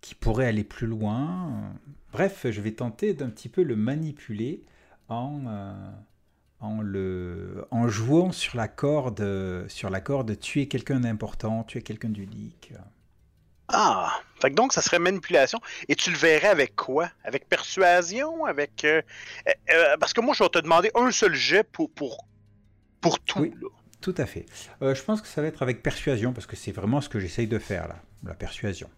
qui 0.00 0.14
pourrait 0.14 0.46
aller 0.46 0.64
plus 0.64 0.86
loin. 0.86 1.74
Bref, 2.12 2.46
je 2.50 2.60
vais 2.60 2.72
tenter 2.72 3.14
d'un 3.14 3.30
petit 3.30 3.48
peu 3.48 3.62
le 3.62 3.74
manipuler 3.74 4.62
en, 5.08 5.42
le, 6.82 7.66
en 7.70 7.88
jouant 7.88 8.30
sur 8.32 8.56
la 8.56 8.68
corde, 8.68 9.66
sur 9.68 9.90
la 9.90 10.00
corde, 10.00 10.38
tuer 10.38 10.68
quelqu'un 10.68 11.00
d'important, 11.00 11.64
tuer 11.64 11.82
quelqu'un 11.82 12.10
d'unique. 12.10 12.72
Ah, 13.68 14.20
fait 14.40 14.50
que 14.50 14.54
donc 14.54 14.72
ça 14.72 14.82
serait 14.82 14.98
manipulation. 14.98 15.58
Et 15.88 15.96
tu 15.96 16.10
le 16.10 16.16
verrais 16.16 16.48
avec 16.48 16.76
quoi? 16.76 17.10
Avec 17.24 17.48
persuasion? 17.48 18.44
Avec. 18.44 18.84
euh, 18.84 19.00
euh, 19.48 19.52
euh, 19.70 19.96
parce 19.98 20.12
que 20.12 20.20
moi, 20.20 20.34
je 20.34 20.42
vais 20.42 20.50
te 20.50 20.58
demander 20.58 20.90
un 20.94 21.10
seul 21.10 21.34
jet 21.34 21.64
pour, 21.64 21.90
pour, 21.90 22.26
pour 23.00 23.18
tout. 23.20 23.40
Oui. 23.40 23.54
là. 23.60 23.68
Tout 24.00 24.14
à 24.18 24.26
fait. 24.26 24.44
Euh, 24.82 24.94
je 24.94 25.02
pense 25.02 25.22
que 25.22 25.28
ça 25.28 25.40
va 25.40 25.48
être 25.48 25.62
avec 25.62 25.82
persuasion, 25.82 26.34
parce 26.34 26.46
que 26.46 26.56
c'est 26.56 26.72
vraiment 26.72 27.00
ce 27.00 27.08
que 27.08 27.18
j'essaye 27.18 27.46
de 27.46 27.58
faire 27.58 27.88
là, 27.88 27.96
la 28.22 28.34
persuasion. 28.34 28.90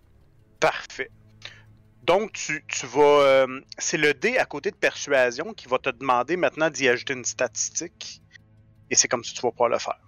Parfait. 0.58 1.10
Donc, 2.02 2.32
tu, 2.32 2.64
tu 2.66 2.86
vas. 2.86 3.46
c'est 3.78 3.98
le 3.98 4.14
dé 4.14 4.36
à 4.38 4.46
côté 4.46 4.72
de 4.72 4.76
persuasion 4.76 5.54
qui 5.54 5.68
va 5.68 5.78
te 5.78 5.90
demander 5.90 6.36
maintenant 6.36 6.70
d'y 6.70 6.88
ajouter 6.88 7.12
une 7.12 7.24
statistique. 7.24 8.20
Et 8.90 8.96
c'est 8.96 9.06
comme 9.08 9.22
ça 9.22 9.30
que 9.30 9.36
tu 9.36 9.42
vas 9.42 9.50
pouvoir 9.50 9.68
le 9.68 9.78
faire. 9.78 9.98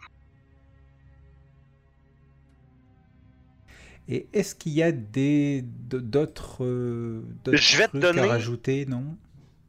Et 4.09 4.27
est-ce 4.33 4.55
qu'il 4.55 4.73
y 4.73 4.83
a 4.83 4.91
des 4.91 5.63
d'autres 5.63 6.65
euh, 6.65 7.23
d'autres 7.45 7.59
Je 7.59 7.77
vais 7.77 7.85
te 7.87 7.91
trucs 7.91 8.03
donner- 8.03 8.21
à 8.23 8.27
rajouter, 8.27 8.87
non? 8.87 9.17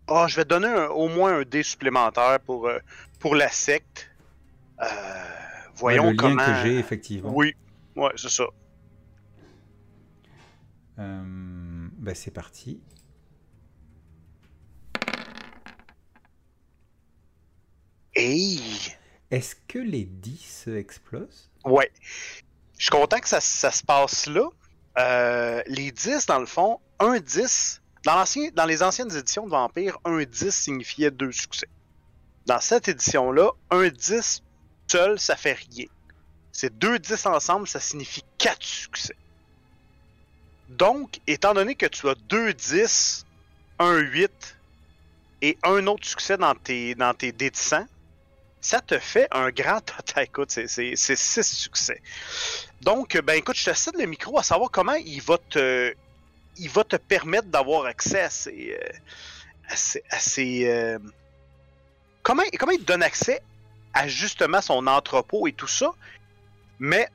Ah, 0.07 0.25
je 0.27 0.37
vais 0.37 0.43
te 0.43 0.49
donner 0.49 0.67
un- 0.67 0.87
au 0.87 1.07
moins 1.09 1.39
un 1.39 1.43
dé 1.43 1.61
supplémentaire 1.61 2.39
pour, 2.39 2.67
euh, 2.67 2.79
pour 3.19 3.35
la 3.35 3.49
secte. 3.49 4.09
Euh, 4.81 4.85
voyons 5.75 6.05
Ouais, 6.05 6.13
le 6.13 6.35
lien 6.35 6.35
que 6.37 6.53
j'ai 6.67 6.79
effectivement. 6.79 7.31
Oui, 7.35 7.53
ouais, 7.95 8.11
c'est 8.15 8.29
ça. 8.29 8.45
Euh, 10.99 11.87
ben, 11.97 12.15
c'est 12.15 12.31
parti. 12.31 12.81
Hey! 18.15 18.59
Est-ce 19.31 19.55
que 19.67 19.79
les 19.79 20.03
10 20.05 20.67
explosent? 20.67 21.49
Ouais. 21.65 21.91
Je 22.79 22.85
suis 22.85 22.91
content 22.91 23.19
que 23.19 23.27
ça, 23.27 23.41
se 23.41 23.83
passe 23.83 24.25
là. 24.25 24.47
Euh, 24.97 25.61
les 25.67 25.91
10, 25.91 26.25
dans 26.25 26.39
le 26.39 26.45
fond, 26.45 26.79
un 26.99 27.19
10, 27.19 27.81
dans, 28.05 28.65
les 28.65 28.81
anciennes 28.81 29.13
éditions 29.15 29.45
de 29.45 29.51
Vampire, 29.51 29.97
un 30.05 30.23
10 30.23 30.49
signifiait 30.49 31.11
deux 31.11 31.33
succès. 31.33 31.67
Dans 32.45 32.61
cette 32.61 32.87
édition-là, 32.87 33.51
un 33.69 33.89
10 33.89 34.41
seul, 34.87 35.19
ça 35.19 35.35
fait 35.35 35.59
rien. 35.69 35.85
C'est 36.53 36.75
deux 36.79 36.99
10 36.99 37.25
ensemble, 37.25 37.67
ça 37.67 37.81
signifie 37.81 38.23
quatre 38.37 38.63
succès. 38.63 39.15
Donc, 40.69 41.19
étant 41.27 41.53
donné 41.53 41.75
que 41.75 41.85
tu 41.85 42.07
as 42.07 42.15
deux 42.15 42.53
10, 42.53 43.25
un 43.79 43.97
8 43.97 44.57
et 45.41 45.57
un 45.63 45.85
autre 45.87 46.07
succès 46.07 46.37
dans 46.37 46.55
tes, 46.55 46.95
dans 46.95 47.13
tes 47.13 47.33
dés 47.33 47.51
de 47.51 47.57
sang, 47.57 47.85
ça 48.61 48.81
te 48.81 48.99
fait 48.99 49.27
un 49.31 49.49
grand 49.51 49.81
total. 49.81 50.25
Écoute, 50.25 50.51
c'est- 50.51 50.67
c'est 50.67 50.93
c'est 50.95 51.15
six 51.15 51.43
succès. 51.43 52.01
Donc, 52.81 53.17
ben 53.21 53.33
écoute, 53.33 53.57
je 53.57 53.65
te 53.65 53.73
cède 53.75 53.97
le 53.97 54.05
micro 54.05 54.37
à 54.39 54.43
savoir 54.43 54.71
comment 54.71 54.93
il 54.93 55.21
va 55.21 55.37
te, 55.37 55.93
il 56.57 56.69
va 56.69 56.83
te 56.83 56.95
permettre 56.95 57.47
d'avoir 57.47 57.85
accès 57.85 58.21
à 58.21 58.29
ces, 58.29 58.77
euh, 58.79 59.99
à 60.09 60.39
euh, 60.39 60.99
comment, 62.23 62.43
comment 62.57 62.71
il 62.71 62.79
te 62.79 62.85
donne 62.85 63.03
accès 63.03 63.41
à 63.93 64.07
justement 64.07 64.61
son 64.61 64.87
entrepôt 64.87 65.47
et 65.47 65.53
tout 65.53 65.67
ça, 65.67 65.91
mais 66.79 67.07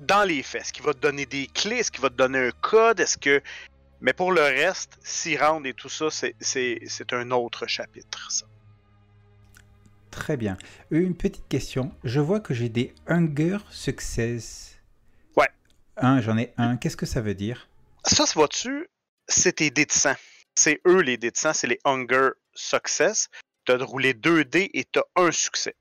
dans 0.00 0.24
les 0.24 0.42
faits, 0.42 0.62
est-ce 0.62 0.72
qu'il 0.72 0.84
va 0.84 0.94
te 0.94 0.98
donner 0.98 1.26
des 1.26 1.46
clés, 1.46 1.76
est-ce 1.76 1.90
qu'il 1.90 2.00
va 2.00 2.08
te 2.08 2.14
donner 2.14 2.38
un 2.48 2.50
code, 2.50 3.00
est-ce 3.00 3.18
que, 3.18 3.42
mais 4.00 4.12
pour 4.12 4.32
le 4.32 4.40
reste, 4.40 4.98
s'y 5.02 5.36
rendre 5.36 5.66
et 5.66 5.74
tout 5.74 5.90
ça, 5.90 6.06
c'est 6.10 7.12
un 7.12 7.30
autre 7.30 7.66
chapitre. 7.66 8.30
Ça. 8.30 8.46
Très 10.10 10.36
bien. 10.36 10.56
Une 10.90 11.16
petite 11.16 11.48
question. 11.48 11.92
Je 12.04 12.20
vois 12.20 12.40
que 12.40 12.52
j'ai 12.52 12.68
des 12.68 12.92
Hunger 13.06 13.58
Success. 13.70 14.80
Ouais. 15.36 15.48
Un, 15.96 16.20
j'en 16.20 16.36
ai 16.36 16.52
un. 16.56 16.76
Qu'est-ce 16.76 16.96
que 16.96 17.06
ça 17.06 17.20
veut 17.20 17.34
dire? 17.34 17.68
Ça, 18.04 18.26
se 18.26 18.34
voit-tu, 18.34 18.88
c'est 19.28 19.56
tes 19.56 19.70
dés 19.70 19.86
de 19.86 19.92
sang. 19.92 20.14
C'est 20.54 20.80
eux 20.86 21.00
les 21.00 21.16
dés 21.16 21.30
de 21.30 21.36
sang, 21.36 21.52
c'est 21.52 21.68
les 21.68 21.78
Hunger 21.84 22.30
Success. 22.54 23.28
Tu 23.64 23.72
as 23.72 23.76
roulé 23.76 24.14
2 24.14 24.44
dés 24.44 24.70
et 24.74 24.84
tu 24.84 24.98
as 24.98 25.04
un 25.16 25.30
succès. 25.30 25.76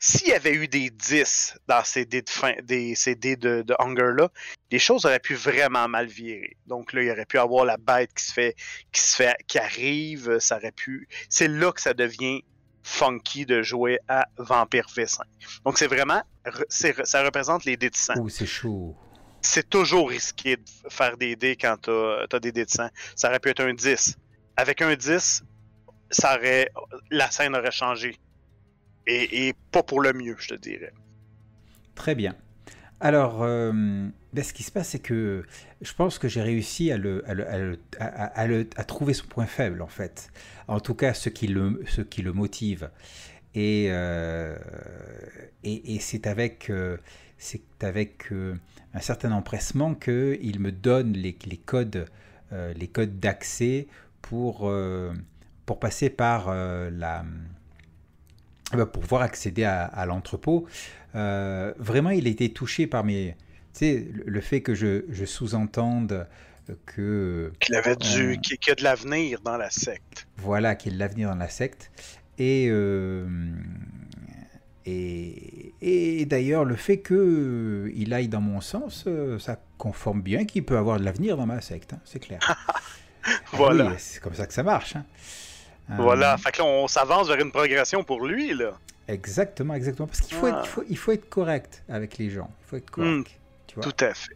S'il 0.00 0.28
y 0.28 0.32
avait 0.32 0.54
eu 0.54 0.66
des 0.66 0.90
10 0.90 1.58
dans 1.66 1.84
ces 1.84 2.06
dés 2.06 2.22
de, 2.22 2.30
fin, 2.30 2.54
des, 2.62 2.94
ces 2.94 3.14
dés 3.14 3.36
de, 3.36 3.62
de 3.62 3.74
Hunger-là, 3.78 4.30
les 4.70 4.78
choses 4.78 5.04
auraient 5.04 5.20
pu 5.20 5.34
vraiment 5.34 5.88
mal 5.88 6.06
virer. 6.06 6.56
Donc 6.66 6.92
là, 6.92 7.02
il 7.02 7.10
aurait 7.10 7.26
pu 7.26 7.38
avoir 7.38 7.64
la 7.64 7.76
bête 7.76 8.12
qui 8.14 8.24
se 8.24 8.32
fait, 8.32 8.56
qui 8.92 9.00
se 9.00 9.16
fait, 9.16 9.36
qui 9.46 9.58
arrive, 9.58 10.38
ça 10.38 10.56
aurait 10.56 10.72
pu. 10.72 11.06
C'est 11.28 11.48
là 11.48 11.70
que 11.72 11.80
ça 11.80 11.94
devient 11.94 12.42
funky 12.82 13.44
de 13.46 13.62
jouer 13.62 13.98
à 14.08 14.26
Vampire 14.38 14.86
V5. 14.94 15.20
Donc 15.64 15.78
c'est 15.78 15.86
vraiment, 15.86 16.22
ça 16.68 17.22
représente 17.24 17.64
les 17.64 17.76
dés 17.76 17.90
de 17.90 17.96
sang 17.96 18.14
Ouh, 18.18 18.28
c'est 18.28 18.46
chaud. 18.46 18.96
c'est 19.42 19.68
toujours 19.68 20.08
risqué 20.10 20.56
de 20.56 20.62
faire 20.88 21.16
des 21.16 21.36
dés 21.36 21.56
quand 21.56 21.76
t'as 21.82 22.36
as 22.36 22.40
des 22.40 22.52
dés 22.52 22.64
de 22.64 22.70
sang. 22.70 22.88
Ça 23.14 23.28
aurait 23.28 23.40
pu 23.40 23.50
être 23.50 23.60
un 23.62 23.74
10. 23.74 24.16
Avec 24.56 24.82
un 24.82 24.94
10, 24.96 25.44
ça 26.10 26.36
aurait, 26.36 26.68
la 27.10 27.30
scène 27.30 27.54
aurait 27.54 27.70
changé. 27.70 28.16
Et, 29.06 29.48
et 29.48 29.54
pas 29.72 29.82
pour 29.82 30.00
le 30.00 30.12
mieux, 30.12 30.36
je 30.38 30.48
te 30.48 30.54
dirais. 30.54 30.92
Très 31.94 32.14
bien. 32.14 32.34
Alors, 33.00 33.42
euh, 33.42 34.08
ben, 34.38 34.44
ce 34.44 34.52
qui 34.52 34.62
se 34.62 34.70
passe, 34.70 34.90
c'est 34.90 35.00
que 35.00 35.42
je 35.80 35.92
pense 35.94 36.18
que 36.18 36.28
j'ai 36.28 36.42
réussi 36.42 36.92
à, 36.92 36.96
le, 36.96 37.28
à, 37.28 37.34
le- 37.34 37.78
à 37.98 38.46
le- 38.46 38.68
à- 38.76 38.84
trouver 38.84 39.14
son 39.14 39.26
point 39.26 39.46
faible, 39.46 39.82
en 39.82 39.88
fait. 39.88 40.30
En 40.68 40.78
tout 40.78 40.94
cas, 40.94 41.12
ce 41.12 41.28
qui 41.28 41.48
le, 41.48 41.82
ce 41.88 42.02
qui 42.02 42.22
le 42.22 42.32
motive. 42.32 42.90
Et, 43.56 43.88
euh, 43.90 44.56
et, 45.64 45.98
c'est 45.98 46.28
avec, 46.28 46.70
euh, 46.70 46.98
avec 47.80 48.30
euh, 48.30 48.54
un 48.94 49.00
certain 49.00 49.32
empressement 49.32 49.94
qu'il 49.96 50.60
me 50.60 50.70
donne 50.70 51.14
les, 51.14 51.36
les 51.44 51.56
codes, 51.56 52.06
les 52.52 52.88
codes 52.88 53.18
d'accès 53.18 53.88
pour, 54.22 54.72
pour 55.66 55.80
passer 55.80 56.10
par 56.10 56.54
la 56.54 57.24
pour 58.70 58.88
pouvoir 59.02 59.22
accéder 59.22 59.64
à, 59.64 60.06
l'entrepôt. 60.06 60.66
Vraiment, 61.14 62.10
il 62.10 62.26
a 62.26 62.30
été 62.30 62.50
touché 62.52 62.86
par 62.86 63.04
mes, 63.04 63.36
sais, 63.78 64.06
le, 64.26 64.40
fait 64.40 64.60
que 64.60 64.74
je, 64.74 65.04
je 65.10 65.24
sous-entende 65.24 66.26
que 66.86 67.52
Qu'il 67.60 67.74
avait 67.74 67.96
du, 67.96 68.32
Euh. 68.32 68.36
qu'il 68.36 68.58
qu'il 68.58 68.68
y 68.68 68.72
a 68.72 68.74
de 68.74 68.84
l'avenir 68.84 69.40
dans 69.40 69.56
la 69.56 69.70
secte. 69.70 70.26
voilà, 70.36 70.74
qu'il 70.74 70.92
y 70.92 70.94
ait 70.94 70.98
de 70.98 71.00
l'avenir 71.00 71.28
dans 71.30 71.34
la 71.36 71.48
secte. 71.48 71.90
Et, 72.38 72.68
euh, 72.70 73.26
et, 74.86 75.72
et 75.82 76.24
d'ailleurs, 76.26 76.64
le 76.64 76.76
fait 76.76 76.98
qu'il 76.98 78.12
aille 78.12 78.28
dans 78.28 78.40
mon 78.40 78.60
sens, 78.60 79.04
euh, 79.06 79.38
ça 79.38 79.58
conforme 79.76 80.22
bien 80.22 80.44
qu'il 80.44 80.64
peut 80.64 80.76
avoir 80.78 80.98
de 80.98 81.04
l'avenir 81.04 81.36
dans 81.36 81.46
ma 81.46 81.60
secte, 81.60 81.92
hein, 81.92 82.00
c'est 82.04 82.20
clair. 82.20 82.40
Ah 83.24 83.32
Voilà. 83.52 83.86
oui, 83.88 83.94
c'est 83.98 84.22
comme 84.22 84.32
ça 84.32 84.46
que 84.46 84.54
ça 84.54 84.62
marche. 84.62 84.96
hein. 84.96 85.04
Euh, 85.90 85.96
Voilà. 85.98 86.38
Fait 86.38 86.50
que 86.52 86.58
là, 86.58 86.64
on 86.64 86.86
s'avance 86.88 87.28
vers 87.28 87.38
une 87.38 87.50
progression 87.50 88.02
pour 88.02 88.26
lui, 88.26 88.54
là. 88.54 88.78
Exactement, 89.06 89.74
exactement. 89.74 90.06
Parce 90.06 90.20
qu'il 90.22 90.34
faut, 90.36 90.46
Ah. 90.46 90.50
être, 90.50 90.64
il 90.64 90.68
faut, 90.68 90.84
il 90.90 90.96
faut 90.96 91.12
être 91.12 91.28
correct 91.28 91.82
avec 91.90 92.16
les 92.16 92.30
gens. 92.30 92.50
Il 92.62 92.68
faut 92.70 92.76
être 92.76 92.90
correct. 92.90 93.37
Tu 93.68 93.76
vois. 93.76 93.84
Tout 93.84 94.04
à 94.04 94.12
fait. 94.14 94.34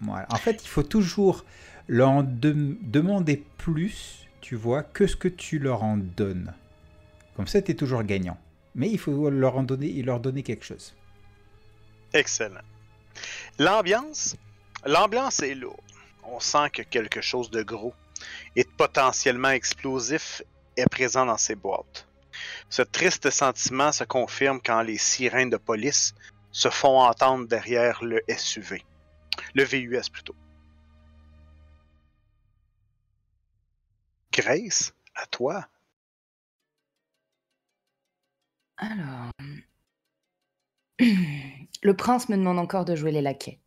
Voilà. 0.00 0.26
En 0.30 0.36
fait, 0.36 0.64
il 0.64 0.68
faut 0.68 0.82
toujours 0.82 1.44
leur 1.86 2.24
de- 2.24 2.76
demander 2.80 3.44
plus, 3.58 4.26
tu 4.40 4.56
vois, 4.56 4.82
que 4.82 5.06
ce 5.06 5.14
que 5.14 5.28
tu 5.28 5.58
leur 5.60 5.84
en 5.84 5.96
donnes. 5.96 6.52
Comme 7.36 7.46
ça, 7.46 7.62
tu 7.62 7.70
es 7.70 7.74
toujours 7.74 8.02
gagnant. 8.02 8.36
Mais 8.74 8.90
il 8.90 8.98
faut 8.98 9.30
leur 9.30 9.56
en 9.56 9.62
donner, 9.62 10.02
leur 10.02 10.18
donner 10.18 10.42
quelque 10.42 10.64
chose. 10.64 10.94
Excellent. 12.12 12.60
L'ambiance, 13.58 14.36
l'ambiance 14.84 15.40
est 15.40 15.54
lourde. 15.54 15.78
On 16.24 16.40
sent 16.40 16.70
que 16.72 16.82
quelque 16.82 17.20
chose 17.20 17.50
de 17.50 17.62
gros 17.62 17.94
et 18.56 18.64
de 18.64 18.68
potentiellement 18.76 19.50
explosif 19.50 20.42
est 20.76 20.88
présent 20.88 21.26
dans 21.26 21.36
ces 21.36 21.54
boîtes. 21.54 22.06
Ce 22.70 22.80
triste 22.82 23.28
sentiment 23.30 23.92
se 23.92 24.04
confirme 24.04 24.60
quand 24.64 24.82
les 24.82 24.96
sirènes 24.98 25.50
de 25.50 25.58
police 25.58 26.14
se 26.52 26.68
font 26.68 27.00
entendre 27.00 27.48
derrière 27.48 28.04
le 28.04 28.20
SUV. 28.28 28.84
Le 29.54 29.64
VUS 29.64 30.10
plutôt. 30.12 30.36
Grace, 34.32 34.94
à 35.14 35.26
toi. 35.26 35.66
Alors. 38.76 39.30
Le 41.84 41.96
prince 41.96 42.28
me 42.28 42.36
demande 42.36 42.60
encore 42.60 42.84
de 42.84 42.94
jouer 42.94 43.10
les 43.10 43.22
laquais. 43.22 43.58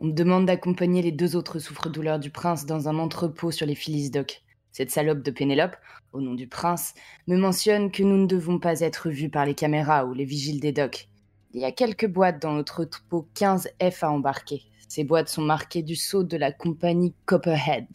On 0.00 0.06
me 0.06 0.12
demande 0.12 0.46
d'accompagner 0.46 1.02
les 1.02 1.12
deux 1.12 1.36
autres 1.36 1.60
souffres-douleurs 1.60 2.18
du 2.18 2.30
prince 2.30 2.66
dans 2.66 2.88
un 2.88 2.98
entrepôt 2.98 3.52
sur 3.52 3.64
les 3.64 3.76
Phyllis 3.76 4.10
Dock. 4.10 4.42
Cette 4.72 4.90
salope 4.90 5.22
de 5.22 5.30
Pénélope, 5.30 5.76
au 6.12 6.20
nom 6.20 6.34
du 6.34 6.48
prince, 6.48 6.94
me 7.28 7.36
mentionne 7.36 7.92
que 7.92 8.02
nous 8.02 8.16
ne 8.16 8.26
devons 8.26 8.58
pas 8.58 8.80
être 8.80 9.08
vus 9.08 9.30
par 9.30 9.46
les 9.46 9.54
caméras 9.54 10.04
ou 10.04 10.14
les 10.14 10.24
vigiles 10.24 10.58
des 10.58 10.72
docks. 10.72 11.08
Il 11.54 11.60
y 11.60 11.64
a 11.64 11.70
quelques 11.70 12.08
boîtes 12.08 12.42
dans 12.42 12.52
l'entrepôt 12.52 13.28
15F 13.36 14.04
à 14.04 14.10
embarquer. 14.10 14.64
Ces 14.88 15.04
boîtes 15.04 15.28
sont 15.28 15.42
marquées 15.42 15.84
du 15.84 15.94
sceau 15.94 16.24
de 16.24 16.36
la 16.36 16.50
compagnie 16.50 17.14
Copperhead. 17.26 17.86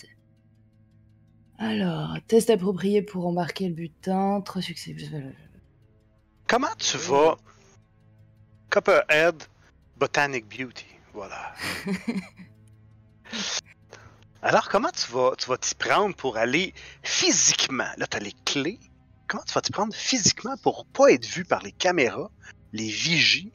Alors, 1.58 2.16
test 2.28 2.50
approprié 2.50 3.02
pour 3.02 3.28
embarquer 3.28 3.68
le 3.68 3.74
butin, 3.74 4.40
trois 4.46 4.62
succès. 4.62 4.96
Comment 6.48 6.74
tu 6.78 6.96
vas? 6.98 7.36
Copperhead 8.70 9.44
Botanic 9.98 10.46
Beauty, 10.48 10.86
voilà. 11.14 11.54
Alors 14.42 14.70
comment 14.70 14.92
tu 14.92 15.12
vas 15.12 15.34
tu 15.38 15.50
vas 15.50 15.58
t'y 15.58 15.76
prendre 15.76 16.16
pour 16.16 16.38
aller 16.38 16.74
physiquement? 17.04 17.90
Là, 17.98 18.08
tu 18.08 18.16
as 18.16 18.22
les 18.22 18.34
clés. 18.46 18.80
Comment 19.28 19.44
tu 19.44 19.54
vas 19.54 19.60
t'y 19.60 19.74
prendre 19.74 19.94
physiquement 19.94 20.56
pour 20.64 20.86
pas 20.86 21.12
être 21.12 21.26
vu 21.26 21.44
par 21.44 21.62
les 21.62 21.74
caméras, 21.74 22.32
les 22.74 22.88
vigies, 22.90 23.52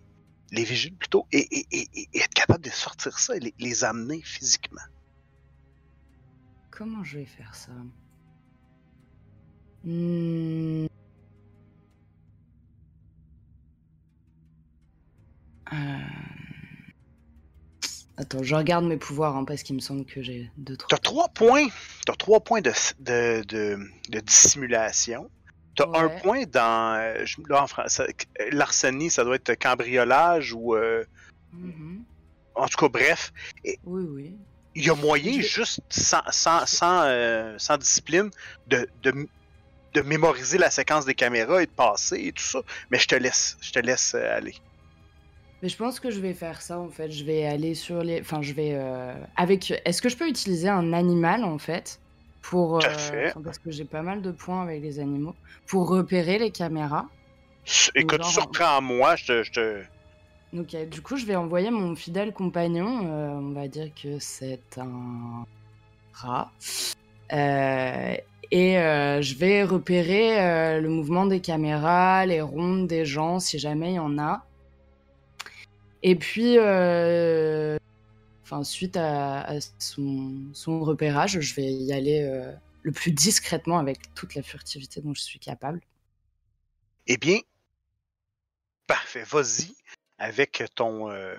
les 0.50 0.64
vigiles 0.64 0.96
plutôt, 0.96 1.26
et, 1.32 1.38
et- 1.38 1.66
et- 1.70 1.88
et- 1.94 2.08
et 2.12 2.18
être 2.20 2.34
capable 2.34 2.64
de 2.64 2.70
sortir 2.70 3.18
ça 3.18 3.36
et 3.36 3.40
les, 3.40 3.54
les 3.58 3.84
amener 3.84 4.20
physiquement 4.22 4.80
Comment 6.70 7.04
je 7.04 7.18
vais 7.18 7.24
faire 7.26 7.54
ça? 7.54 7.70
Hmm. 9.84 10.86
Euh. 15.72 15.76
Attends, 18.16 18.42
je 18.42 18.54
regarde 18.54 18.84
mes 18.84 18.96
pouvoirs 18.96 19.36
hein, 19.36 19.44
parce 19.44 19.62
qu'il 19.62 19.74
me 19.76 19.80
semble 19.80 20.04
que 20.04 20.22
j'ai 20.22 20.50
deux 20.56 20.76
trois. 20.76 20.88
T'as 20.88 21.02
trois 21.02 21.28
points. 21.28 21.66
T'as 22.06 22.14
trois 22.14 22.40
points 22.42 22.60
de, 22.60 22.72
de, 23.00 23.42
de, 23.44 23.78
de 24.08 24.20
dissimulation. 24.20 25.30
T'as 25.76 25.86
un 25.94 26.08
point 26.20 26.42
dans. 26.44 26.96
euh, 27.00 27.24
je- 27.24 27.36
Là, 27.48 27.62
en 27.62 27.66
français, 27.66 28.06
euh, 28.40 28.48
l'arsénie, 28.52 29.10
ça 29.10 29.24
doit 29.24 29.36
être 29.36 29.54
cambriolage 29.56 30.52
ou. 30.52 30.74
euh, 30.74 31.04
Mhm. 31.52 32.04
en 32.54 32.66
tout 32.68 32.76
cas, 32.76 32.88
bref. 32.88 33.32
Oui, 33.84 34.04
oui. 34.08 34.36
Il 34.76 34.84
y 34.84 34.90
a 34.90 34.94
moyen, 34.94 35.40
juste 35.40 35.80
sans, 35.88 36.22
sans, 36.30 36.66
sans, 36.66 37.02
euh, 37.04 37.54
sans 37.58 37.76
discipline, 37.76 38.28
de, 38.66 38.88
de, 39.02 39.12
de 39.94 40.00
mémoriser 40.02 40.58
la 40.58 40.70
séquence 40.70 41.04
des 41.04 41.14
caméras 41.14 41.62
et 41.62 41.66
de 41.66 41.70
passer 41.70 42.16
et 42.26 42.32
tout 42.32 42.42
ça. 42.42 42.60
Mais 42.90 42.98
je 42.98 43.06
te 43.06 43.14
laisse. 43.14 43.56
Je 43.60 43.70
te 43.70 43.78
laisse 43.78 44.14
aller. 44.14 44.54
Mais 45.62 45.68
je 45.68 45.76
pense 45.76 46.00
que 46.00 46.10
je 46.10 46.20
vais 46.20 46.34
faire 46.34 46.60
ça 46.60 46.78
en 46.78 46.90
fait. 46.90 47.10
Je 47.10 47.24
vais 47.24 47.46
aller 47.46 47.74
sur 47.74 48.02
les. 48.02 48.20
Enfin, 48.20 48.42
je 48.42 48.52
vais. 48.52 48.72
euh, 48.74 49.14
Avec. 49.36 49.72
Est-ce 49.84 50.02
que 50.02 50.08
je 50.08 50.16
peux 50.16 50.28
utiliser 50.28 50.68
un 50.68 50.92
animal 50.92 51.44
en 51.44 51.58
fait? 51.58 52.00
Pour. 52.50 52.84
Euh, 52.84 53.30
Parce 53.42 53.58
que 53.58 53.70
j'ai 53.70 53.84
pas 53.84 54.02
mal 54.02 54.22
de 54.22 54.30
points 54.30 54.62
avec 54.62 54.82
les 54.82 54.98
animaux. 55.00 55.34
Pour 55.66 55.88
repérer 55.88 56.38
les 56.38 56.50
caméras. 56.50 57.06
Écoute, 57.94 58.22
genre- 58.22 58.30
surprends-moi, 58.30 59.16
je 59.16 59.26
te. 59.26 59.42
Je 59.42 59.52
te... 59.52 59.82
Donc, 60.52 60.74
euh, 60.74 60.84
du 60.86 61.00
coup, 61.00 61.16
je 61.16 61.24
vais 61.26 61.36
envoyer 61.36 61.70
mon 61.70 61.96
fidèle 61.96 62.32
compagnon. 62.32 63.00
euh, 63.06 63.28
on 63.30 63.52
va 63.52 63.66
dire 63.68 63.88
que 64.00 64.18
c'est 64.18 64.60
un 64.78 65.44
rat. 66.12 66.52
Euh, 67.32 68.14
et 68.50 68.74
je 68.74 69.34
vais 69.36 69.64
repérer 69.64 70.80
le 70.80 70.88
mouvement 70.88 71.26
des 71.26 71.40
caméras, 71.40 72.24
les 72.26 72.40
rondes 72.42 72.86
des 72.86 73.04
gens, 73.04 73.40
si 73.40 73.58
jamais 73.58 73.92
il 73.92 73.94
y 73.94 73.98
en 73.98 74.16
a. 74.18 74.44
Et 76.02 76.14
puis, 76.14 76.56
euh, 76.58 77.78
enfin, 78.44 78.62
suite 78.62 78.96
à, 78.96 79.40
à 79.40 79.60
son, 79.78 80.50
son 80.52 80.80
repérage, 80.80 81.40
je 81.40 81.54
vais 81.54 81.64
y 81.72 81.92
aller 81.92 82.22
euh, 82.22 82.52
le 82.82 82.92
plus 82.92 83.10
discrètement 83.26 83.78
avec 83.78 84.14
toute 84.14 84.34
la 84.36 84.42
furtivité 84.42 85.00
dont 85.00 85.14
je 85.14 85.22
suis 85.22 85.38
capable. 85.40 85.80
Eh 87.06 87.16
bien, 87.16 87.38
parfait. 88.86 89.24
Vas-y 89.24 89.74
avec 90.18 90.62
ton, 90.74 91.10
euh, 91.10 91.34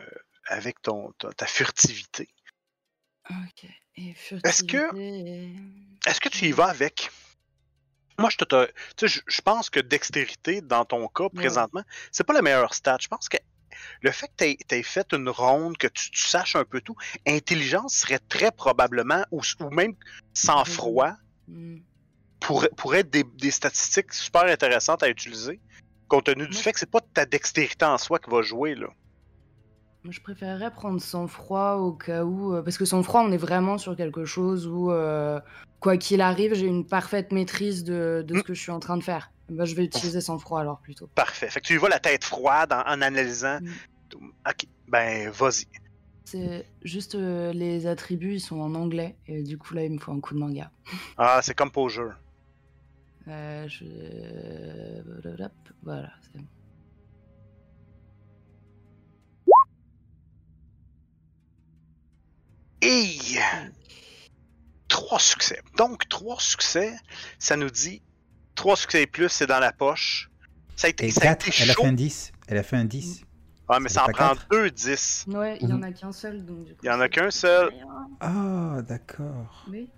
avec 0.48 0.82
ton, 0.82 1.12
ta, 1.18 1.32
ta 1.34 1.46
furtivité. 1.46 2.28
Ok. 3.30 3.66
Et 3.98 4.14
Est-ce 4.44 4.64
que- 4.64 4.96
et- 4.98 5.56
Est-ce 6.06 6.20
que 6.20 6.30
tu 6.30 6.46
y 6.46 6.52
vas 6.52 6.66
avec? 6.68 7.10
Moi, 8.20 8.30
je 8.30 8.38
te, 8.38 8.44
te- 8.46 8.66
tu 8.96 9.08
sais, 9.08 9.08
je, 9.08 9.22
je 9.28 9.42
pense 9.42 9.70
que 9.70 9.80
dextérité 9.80 10.62
dans 10.62 10.86
ton 10.86 11.08
cas 11.08 11.30
présentement, 11.30 11.82
c'est 12.12 12.24
pas 12.24 12.34
le 12.34 12.42
meilleur 12.42 12.74
stat. 12.74 12.98
Je 13.02 13.08
pense 13.08 13.28
que 13.30 13.38
le 14.02 14.12
fait 14.12 14.28
que 14.38 14.54
tu 14.68 14.76
aies 14.76 14.84
fait 14.84 15.14
une 15.14 15.30
ronde, 15.30 15.78
que 15.78 15.88
tu, 15.88 16.12
tu 16.12 16.22
saches 16.22 16.56
un 16.56 16.64
peu 16.66 16.82
tout, 16.82 16.96
intelligence 17.28 17.94
serait 17.96 18.20
très 18.30 18.52
probablement, 18.52 19.24
ou, 19.32 19.42
ou 19.60 19.70
même 19.70 19.94
sang-froid, 20.34 21.14
Hmm. 21.48 21.78
pour, 22.40 22.68
pour 22.76 22.96
être 22.96 23.12
des, 23.12 23.24
des 23.24 23.52
statistiques 23.52 24.12
super 24.14 24.46
intéressantes 24.46 25.04
à 25.04 25.10
utiliser, 25.10 25.60
compte 26.08 26.26
tenu 26.26 26.48
du 26.48 26.58
fait 26.58 26.72
que 26.74 26.80
c'est 26.80 26.90
pas 26.90 27.02
ta 27.14 27.26
dextérité 27.28 27.86
en 27.86 28.00
soi 28.00 28.18
qui 28.18 28.32
va 28.32 28.42
jouer. 28.42 28.74
Là. 28.74 28.88
Je 30.10 30.20
préférerais 30.22 30.72
prendre 30.72 31.00
sang-froid 31.02 31.76
au 31.76 31.92
cas 31.94 32.24
où. 32.24 32.54
euh, 32.56 32.62
parce 32.64 32.78
que 32.80 32.86
sang-froid, 32.86 33.22
on 33.22 33.32
est 33.32 33.38
vraiment 33.38 33.78
sur 33.78 33.96
quelque 33.96 34.26
chose 34.26 34.68
où, 34.68 34.92
euh, 34.92 35.40
quoi 35.80 35.98
qu'il 35.98 36.22
arrive, 36.22 36.54
j'ai 36.56 36.66
une 36.68 36.88
parfaite 36.88 37.32
maîtrise 37.32 37.84
de, 37.84 38.24
de 38.28 38.34
ce 38.36 38.40
Mm. 38.40 38.44
que 38.44 38.54
je 38.56 38.62
suis 38.62 38.72
en 38.72 38.80
train 38.80 38.98
de 38.98 39.04
faire. 39.04 39.32
Bah, 39.50 39.66
je 39.66 39.76
vais 39.76 39.86
utiliser 39.86 40.22
sang-froid 40.22 40.60
alors 40.60 40.80
plutôt. 40.80 41.08
Parfait. 41.08 41.50
Fait 41.50 41.62
que 41.62 41.68
tu 41.68 41.78
vas 41.78 41.90
la 41.90 42.00
tête 42.00 42.24
froide 42.24 42.74
en, 42.74 42.80
en 42.80 43.02
analysant. 43.02 43.60
Mm. 43.62 44.28
Ok, 44.48 44.66
ben 44.88 45.30
vas-y. 45.30 45.68
C'est 46.26 46.68
juste 46.82 47.14
euh, 47.14 47.54
les 47.54 47.86
attributs, 47.86 48.36
ils 48.36 48.40
sont 48.40 48.60
en 48.60 48.74
anglais. 48.74 49.16
Et 49.28 49.44
du 49.44 49.58
coup, 49.60 49.76
là, 49.76 49.84
il 49.84 49.92
me 49.92 50.00
faut 50.00 50.12
un 50.12 50.20
coup 50.20 50.34
de 50.34 50.40
manga. 50.40 50.72
Ah, 51.18 51.40
c'est 51.44 51.54
comme 51.54 51.72
pour 51.72 51.90
jeu. 51.90 52.12
Euh, 53.28 53.68
je... 53.68 53.86
Voilà, 55.84 56.12
c'est 56.22 56.40
bon. 56.40 56.46
Et 62.82 63.18
trois 64.88 65.20
succès. 65.20 65.62
Donc, 65.78 66.08
trois 66.10 66.40
succès, 66.40 66.96
ça 67.40 67.56
nous 67.56 67.70
dit 67.70 68.02
trois 68.56 68.76
succès 68.76 69.04
et 69.04 69.08
plus, 69.08 69.30
c'est 69.30 69.48
dans 69.48 69.60
la 69.60 69.72
poche. 69.72 70.30
Ça 70.76 70.88
a 70.88 70.90
été, 70.90 71.06
Et 71.08 71.12
ça 71.12 71.22
a 71.22 71.36
4, 71.36 71.48
été 71.48 71.64
elle 71.64 71.72
a 71.72 71.74
fait 71.74 71.86
un 71.86 71.94
10. 71.94 72.32
Elle 72.48 72.58
a 72.58 72.64
fait 72.64 72.76
un 72.78 72.86
10. 72.86 73.22
Ah, 73.68 73.80
mais 73.80 73.90
c'est 73.90 73.96
ça 73.96 74.04
en 74.04 74.10
prend 74.10 74.30
quatre. 74.30 74.48
deux 74.52 74.70
10. 74.70 75.26
Ouais, 75.28 75.58
il 75.62 75.70
y 75.70 75.74
en 75.74 75.78
Mhm. 75.78 75.84
a 75.84 75.92
qu'un 75.92 76.12
seul, 76.12 76.46
donc 76.46 76.66
du 76.66 76.74
coup. 76.74 76.80
Il 76.84 76.88
y 76.88 76.90
en 76.92 77.00
a 77.00 77.10
qu'un 77.10 77.32
seul. 77.32 77.72
Ah, 78.20 78.78
d'accord. 78.88 79.66
Oui. 79.70 79.90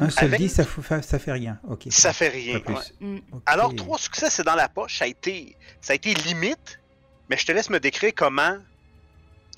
Un 0.00 0.08
seul 0.10 0.24
Avec- 0.24 0.40
10, 0.40 0.48
ça, 0.48 0.64
fait- 0.64 1.02
ça 1.02 1.18
fait 1.18 1.32
rien. 1.32 1.60
Ok. 1.68 1.86
Ça 1.90 2.12
fait 2.12 2.28
rien. 2.28 2.58
Pas 2.60 2.64
plus. 2.64 2.74
ouais. 3.00 3.18
Mm. 3.18 3.20
Alors, 3.46 3.74
trois 3.76 3.98
succès, 3.98 4.28
c'est 4.30 4.42
dans 4.42 4.54
la 4.56 4.68
poche. 4.68 4.98
Ça 4.98 5.04
a 5.04 5.08
été, 5.08 5.56
ça 5.80 5.92
a 5.92 5.96
été 5.96 6.12
limite, 6.14 6.80
mais 7.28 7.36
je 7.36 7.46
te 7.46 7.52
laisse 7.52 7.70
me 7.70 7.78
décrire 7.78 8.12
comment, 8.16 8.56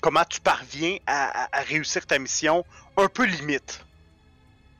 comment 0.01 0.23
tu 0.29 0.41
parviens 0.41 0.97
à, 1.07 1.43
à- 1.45 1.59
à 1.59 1.61
réussir 1.61 2.05
ta 2.05 2.19
mission 2.19 2.63
un 2.97 3.07
peu 3.07 3.25
limite. 3.25 3.83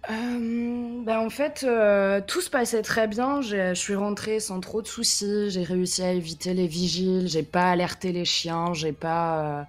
Euh, 0.09 1.03
ben 1.05 1.19
en 1.19 1.29
fait, 1.29 1.63
euh, 1.63 2.19
tout 2.25 2.41
se 2.41 2.49
passait 2.49 2.81
très 2.81 3.07
bien. 3.07 3.41
Je 3.41 3.73
suis 3.73 3.95
rentrée 3.95 4.39
sans 4.39 4.59
trop 4.59 4.81
de 4.81 4.87
soucis. 4.87 5.49
J'ai 5.49 5.63
réussi 5.63 6.03
à 6.03 6.11
éviter 6.11 6.53
les 6.53 6.67
vigiles. 6.67 7.27
J'ai 7.27 7.43
pas 7.43 7.69
alerté 7.71 8.11
les 8.11 8.25
chiens. 8.25 8.73
J'ai 8.73 8.91
pas 8.91 9.61
euh, 9.61 9.63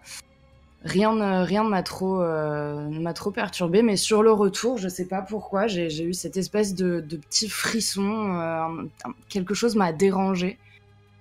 rien, 0.85 1.15
ne- 1.15 1.45
rien 1.45 1.63
ne 1.65 1.69
m'a 1.69 1.83
trop, 1.85 2.19
m'a 2.19 3.13
trop 3.15 3.31
perturbé. 3.31 3.83
Mais 3.83 3.97
sur 3.97 4.23
le 4.23 4.33
retour, 4.33 4.79
je 4.79 4.89
sais 4.89 5.07
pas 5.07 5.23
pourquoi, 5.23 5.67
j'ai 5.69 6.03
eu 6.05 6.15
cette 6.15 6.37
espèce 6.37 6.75
de, 6.75 7.01
de 7.01 7.17
petit 7.17 7.49
frisson. 7.49 8.89
quelque 9.29 9.55
chose 9.55 9.77
m'a 9.77 9.93
dérangé. 9.93 10.59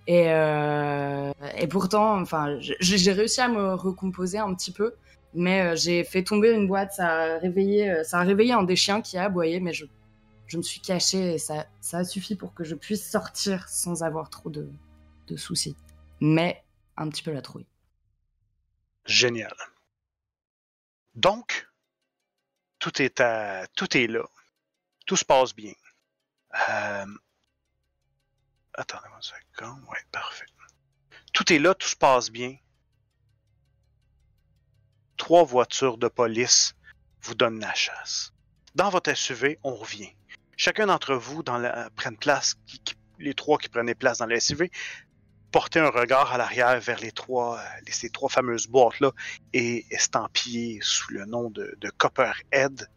Et, 0.07 0.25
et 0.25 1.67
pourtant, 1.67 2.19
enfin, 2.19 2.57
j'ai 2.59 3.11
réussi 3.11 3.41
à 3.41 3.47
me 3.47 3.73
recomposer 3.75 4.39
un 4.39 4.53
petit 4.55 4.71
peu. 4.71 4.93
Mais 5.35 5.61
euh, 5.61 5.75
j'ai 5.75 6.03
fait 6.03 6.23
tomber 6.23 6.51
une 6.51 6.67
boîte, 6.67 6.93
ça 6.93 7.07
a 7.09 7.37
réveillé, 7.39 7.89
euh, 7.89 8.03
ça 8.03 8.19
a 8.19 8.23
réveillé 8.23 8.53
un 8.53 8.63
des 8.63 8.75
chiens 8.75 9.01
qui 9.01 9.17
a 9.17 9.25
aboyé, 9.25 9.59
mais 9.59 9.73
je, 9.73 9.85
je 10.47 10.57
me 10.57 10.61
suis 10.61 10.79
cachée 10.79 11.33
et 11.33 11.37
ça, 11.37 11.65
ça 11.81 11.99
a 11.99 12.03
suffi 12.03 12.35
pour 12.35 12.53
que 12.53 12.63
je 12.63 12.75
puisse 12.75 13.09
sortir 13.09 13.67
sans 13.67 14.03
avoir 14.03 14.29
trop 14.29 14.49
de, 14.49 14.69
de 15.27 15.35
soucis. 15.35 15.75
Mais 16.21 16.63
un 16.97 17.09
petit 17.09 17.23
peu 17.23 17.31
la 17.31 17.41
trouille. 17.41 17.65
Génial. 19.05 19.55
Donc, 21.15 21.67
tout 22.79 23.01
est, 23.01 23.19
à, 23.19 23.65
tout 23.75 23.97
est 23.97 24.07
là. 24.07 24.23
Tout 25.05 25.15
se 25.15 25.25
passe 25.25 25.53
bien. 25.55 25.73
Euh... 26.69 27.05
Attendez-moi. 28.75 29.19
Ouais, 29.89 29.99
parfait. 30.11 30.45
Tout 31.33 31.51
est 31.51 31.59
là, 31.59 31.73
tout 31.75 31.87
se 31.87 31.95
passe 31.95 32.31
bien. 32.31 32.55
Trois 35.23 35.45
voitures 35.45 35.97
de 35.97 36.09
police 36.09 36.75
vous 37.21 37.33
donnent 37.33 37.61
la 37.61 37.73
chasse. 37.73 38.33
Dans 38.75 38.89
votre 38.89 39.13
SUV, 39.13 39.57
on 39.63 39.73
revient. 39.73 40.11
Chacun 40.57 40.87
d'entre 40.87 41.15
vous 41.15 41.43
dans 41.43 41.57
la, 41.57 41.89
place, 42.19 42.55
les 43.19 43.33
trois 43.33 43.57
qui 43.57 43.69
prenaient 43.69 43.95
place 43.95 44.17
dans 44.17 44.25
le 44.25 44.37
SUV, 44.37 44.69
portez 45.49 45.79
un 45.79 45.87
regard 45.87 46.33
à 46.33 46.37
l'arrière 46.37 46.77
vers 46.81 46.99
les 46.99 47.13
trois, 47.13 47.57
euh, 47.57 47.63
ces 47.87 48.09
trois 48.09 48.27
fameuses 48.27 48.67
boîtes-là 48.67 49.13
et 49.53 49.85
estampillées 49.91 50.79
sous 50.81 51.13
le 51.13 51.23
nom 51.23 51.49
de, 51.49 51.73
de 51.79 51.89
Copperhead. 51.89 52.89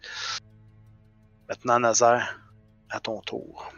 Maintenant, 1.49 1.79
Nazaire, 1.79 2.41
à 2.91 2.99
ton 2.99 3.21
tour. 3.21 3.73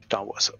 Je 0.00 0.06
t'envoie 0.06 0.38
ça. 0.38 0.52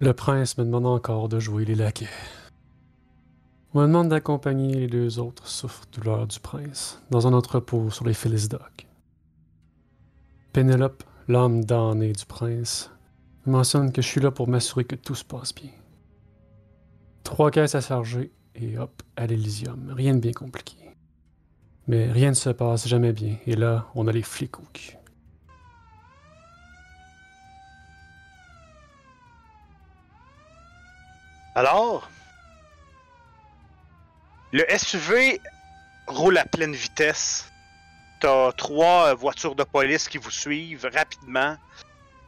Le 0.00 0.12
prince 0.12 0.56
me 0.58 0.64
demande 0.64 0.86
encore 0.86 1.28
de 1.28 1.40
jouer 1.40 1.64
les 1.64 1.74
laquais. 1.74 2.06
On 3.74 3.80
me 3.80 3.86
demande 3.88 4.10
d'accompagner 4.10 4.72
les 4.72 4.86
deux 4.86 5.18
autres 5.18 5.48
souffre-douleurs 5.48 6.28
du 6.28 6.38
prince 6.38 7.02
dans 7.10 7.26
un 7.26 7.32
entrepôt 7.32 7.90
sur 7.90 8.06
les 8.06 8.14
Phyllis 8.14 8.46
Dock. 8.46 8.86
Pénélope, 10.52 11.02
l'âme 11.26 11.64
damnée 11.64 12.12
du 12.12 12.24
prince, 12.26 12.92
me 13.44 13.52
mentionne 13.52 13.90
que 13.90 14.00
je 14.00 14.06
suis 14.06 14.20
là 14.20 14.30
pour 14.30 14.46
m'assurer 14.46 14.84
que 14.84 14.94
tout 14.94 15.16
se 15.16 15.24
passe 15.24 15.52
bien. 15.52 15.72
Trois 17.24 17.50
caisses 17.50 17.74
à 17.74 17.80
charger 17.80 18.30
et 18.54 18.78
hop, 18.78 19.02
à 19.16 19.26
l'Elysium. 19.26 19.92
Rien 19.96 20.14
de 20.14 20.20
bien 20.20 20.32
compliqué. 20.32 20.76
Mais 21.88 22.12
rien 22.12 22.28
ne 22.28 22.34
se 22.34 22.50
passe 22.50 22.86
jamais 22.86 23.12
bien, 23.12 23.36
et 23.46 23.56
là, 23.56 23.88
on 23.96 24.06
a 24.06 24.12
les 24.12 24.22
flics. 24.22 24.97
Alors, 31.58 32.08
le 34.52 34.64
SUV 34.76 35.40
roule 36.06 36.38
à 36.38 36.44
pleine 36.44 36.72
vitesse. 36.72 37.50
T'as 38.20 38.52
trois 38.52 39.08
euh, 39.08 39.14
voitures 39.14 39.56
de 39.56 39.64
police 39.64 40.08
qui 40.08 40.18
vous 40.18 40.30
suivent 40.30 40.88
rapidement. 40.94 41.56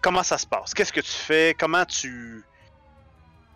Comment 0.01 0.25
ça 0.25 0.37
se 0.37 0.49
passe? 0.49 0.75
Qu'est-ce 0.75 0.93
que 0.93 0.99
tu 1.01 1.13
fais? 1.13 1.55
Comment 1.57 1.85
tu... 1.85 2.43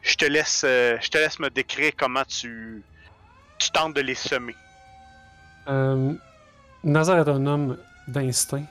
Je 0.03 0.15
te 0.15 0.25
laisse, 0.27 0.63
euh, 0.65 0.97
je 1.01 1.09
te 1.09 1.19
laisse 1.19 1.41
me 1.41 1.51
décrire 1.51 1.91
comment 1.99 2.25
tu, 2.25 2.85
tu 3.59 3.71
tentes 3.73 3.97
de 3.97 4.01
les 4.01 4.15
semer. 4.15 4.55
Euh, 5.67 6.15
Nazar 6.85 7.19
est 7.19 7.29
un 7.29 7.47
homme 7.49 7.79
d'instinct. 8.07 8.67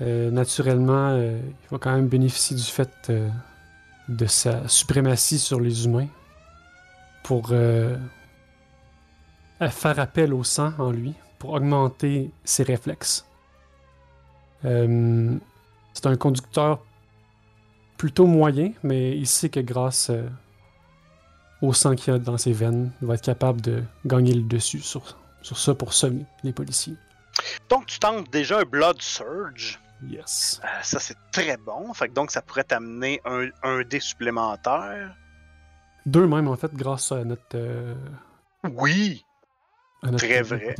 Euh, 0.00 0.30
naturellement, 0.30 1.18
il 1.18 1.68
va 1.70 1.76
quand 1.76 1.94
même 1.94 2.08
bénéficier 2.08 2.56
du 2.56 2.62
fait 2.62 3.12
de 4.08 4.26
sa 4.26 4.68
suprématie 4.68 5.38
sur 5.38 5.60
les 5.60 5.84
humains 5.84 6.08
pour 7.22 7.48
euh, 7.52 7.96
faire 9.70 9.98
appel 9.98 10.34
au 10.34 10.44
sang 10.44 10.72
en 10.78 10.90
lui, 10.90 11.14
pour 11.38 11.54
augmenter 11.54 12.30
ses 12.44 12.62
réflexes. 12.62 13.26
Euh, 14.64 15.36
c'est 15.92 16.06
un 16.06 16.16
conducteur 16.16 16.80
plutôt 17.96 18.26
moyen, 18.26 18.72
mais 18.82 19.16
il 19.16 19.26
sait 19.26 19.48
que 19.48 19.60
grâce 19.60 20.10
euh, 20.10 20.28
au 21.62 21.72
sang 21.72 21.94
qu'il 21.94 22.12
a 22.12 22.18
dans 22.18 22.36
ses 22.36 22.52
veines, 22.52 22.92
il 23.00 23.08
va 23.08 23.14
être 23.14 23.22
capable 23.22 23.60
de 23.60 23.82
gagner 24.04 24.34
le 24.34 24.42
dessus 24.42 24.80
sur, 24.80 25.16
sur 25.42 25.58
ça 25.58 25.74
pour 25.74 25.92
semer 25.92 26.24
les 26.42 26.52
policiers. 26.52 26.96
Donc, 27.68 27.86
tu 27.86 27.98
tentes 27.98 28.30
déjà 28.30 28.60
un 28.60 28.64
Blood 28.64 29.00
Surge? 29.00 29.80
Yes. 30.02 30.60
Euh, 30.64 30.68
ça, 30.82 30.98
c'est 31.00 31.16
très 31.32 31.56
bon. 31.56 31.92
Fait 31.94 32.08
que 32.08 32.12
donc, 32.14 32.30
ça 32.30 32.42
pourrait 32.42 32.64
t'amener 32.64 33.20
un, 33.24 33.48
un 33.62 33.82
dé 33.82 34.00
supplémentaire. 34.00 35.16
Deux 36.06 36.26
même, 36.26 36.48
en 36.48 36.56
fait, 36.56 36.74
grâce 36.74 37.12
à 37.12 37.24
notre. 37.24 37.42
euh, 37.54 37.94
Oui! 38.64 39.24
à 40.02 40.10
notre 40.10 40.18
Très 40.26 40.42
vrai. 40.42 40.74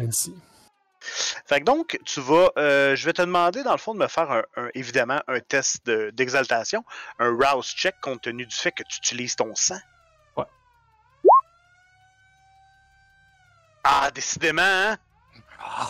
Fait 1.47 1.61
que 1.61 1.65
donc, 1.65 1.99
tu 2.05 2.21
vas. 2.21 2.51
euh, 2.59 2.97
je 2.97 3.05
vais 3.07 3.13
te 3.13 3.23
demander, 3.23 3.63
dans 3.63 3.73
le 3.73 3.79
fond, 3.79 3.95
de 3.95 3.99
me 3.99 4.07
faire 4.09 4.31
un, 4.31 4.43
un- 4.57 4.69
évidemment 4.75 5.21
un 5.29 5.41
test 5.41 5.85
de- 5.87 6.11
d'exaltation, 6.11 6.85
un 7.19 7.31
rouse 7.31 7.67
check 7.69 7.95
compte 8.01 8.23
tenu 8.23 8.45
du 8.47 8.55
fait 8.57 8.73
que 8.73 8.83
tu 8.83 8.99
utilises 8.99 9.37
ton 9.37 9.55
sang. 9.55 9.79
Ouais. 10.37 10.45
Ah, 13.85 14.11
décidément, 14.15 14.63
hein? 14.63 14.97
Ah, 15.61 15.89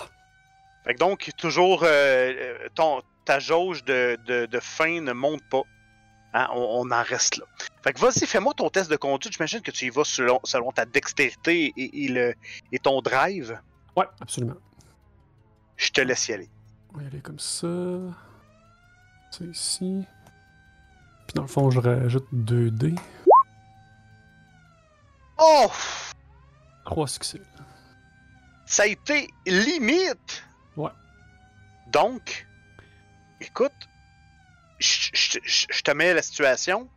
Fait 0.85 0.95
que 0.95 0.99
donc, 0.99 1.31
toujours, 1.37 1.83
euh, 1.85 2.69
ton, 2.75 3.03
ta 3.25 3.39
jauge 3.39 3.85
de, 3.85 4.19
de, 4.27 4.47
de 4.47 4.61
faim 4.61 5.01
ne 5.01 5.13
monte 5.13 5.43
pas. 5.51 5.63
Hein, 6.33 6.49
on, 6.53 6.81
on 6.83 6.91
en 6.91 7.03
reste 7.03 7.37
là. 7.37 7.45
Fait 7.83 7.93
que 7.93 8.01
vas-y, 8.01 8.27
fais-moi 8.27 8.55
ton 8.55 8.69
test 8.69 8.91
de 8.91 8.97
conduite. 8.97 9.35
J'imagine 9.35 9.61
que 9.61 9.71
tu 9.71 9.87
y 9.87 9.91
vas 9.91 10.05
selon, 10.05 10.41
selon 10.43 10.73
ta 10.73 10.85
dextérité 10.85 11.73
et, 11.77 12.05
et 12.05 12.09
le, 12.09 12.35
et 12.73 12.79
ton 12.79 13.01
drive. 13.03 13.61
Ouais, 13.97 14.07
absolument. 14.21 14.57
Je 15.77 15.91
te 15.91 16.01
laisse 16.01 16.29
y 16.29 16.33
aller. 16.33 16.51
On 16.93 16.99
va 16.99 17.05
y 17.05 17.07
aller 17.07 17.21
comme 17.21 17.39
ça. 17.39 17.69
Ça 19.31 19.45
ici. 19.45 20.05
Puis 21.27 21.35
dans 21.35 21.43
le 21.43 21.49
fond, 21.49 21.71
je 21.71 21.81
rajoute 21.81 22.27
2 22.33 22.71
dés. 22.71 22.95
Oh! 25.39 25.71
3 26.85 27.09
succès. 27.09 27.41
Ça 28.67 28.85
a 28.85 28.87
été 28.87 29.29
limite! 29.47 30.45
Ouais. 30.77 30.91
Donc, 31.93 32.47
écoute, 33.41 33.73
je 34.79 35.83
te 35.83 35.91
mets 35.93 36.15
la 36.15 36.23
situation, 36.23 36.89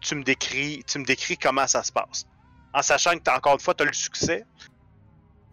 tu 0.00 0.14
me 0.14 0.22
décris, 0.22 0.82
tu 0.86 0.98
me 0.98 1.04
décris 1.04 1.36
comment 1.38 1.66
ça 1.66 1.82
se 1.82 1.92
passe. 1.92 2.26
En 2.74 2.82
sachant 2.82 3.12
que 3.14 3.18
t'as 3.22 3.36
encore 3.36 3.54
une 3.54 3.60
fois, 3.60 3.74
tu 3.74 3.82
as 3.82 3.86
le 3.86 3.92
succès. 3.92 4.44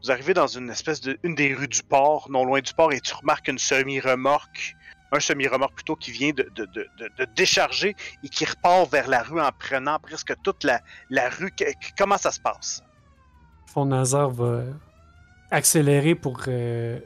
Vous 0.03 0.11
arrivez 0.11 0.33
dans 0.33 0.47
une 0.47 0.69
espèce 0.69 1.01
de 1.01 1.19
une 1.23 1.35
des 1.35 1.53
rues 1.53 1.67
du 1.67 1.83
port, 1.83 2.29
non 2.29 2.45
loin 2.45 2.61
du 2.61 2.73
port, 2.73 2.93
et 2.93 3.01
tu 3.01 3.13
remarques 3.13 3.47
une 3.49 3.59
semi-remorque, 3.59 4.75
un 5.11 5.19
semi-remorque 5.19 5.75
plutôt 5.75 5.95
qui 5.97 6.11
vient 6.11 6.31
de, 6.31 6.43
de- 6.55 6.65
de- 6.65 6.89
de- 7.17 7.25
décharger 7.35 7.95
et 8.23 8.29
qui 8.29 8.45
repart 8.45 8.89
vers 8.89 9.07
la 9.09 9.23
rue 9.23 9.41
en 9.41 9.51
prenant 9.51 9.99
presque 9.99 10.33
toute 10.43 10.63
la, 10.63 10.81
la 11.09 11.29
rue. 11.29 11.51
Comment 11.97 12.17
ça 12.17 12.31
se 12.31 12.39
passe? 12.39 12.81
Fond 13.65 13.85
Nazar 13.85 14.29
va 14.29 14.63
accélérer 15.51 16.15
pour. 16.15 16.41
euh, 16.47 16.99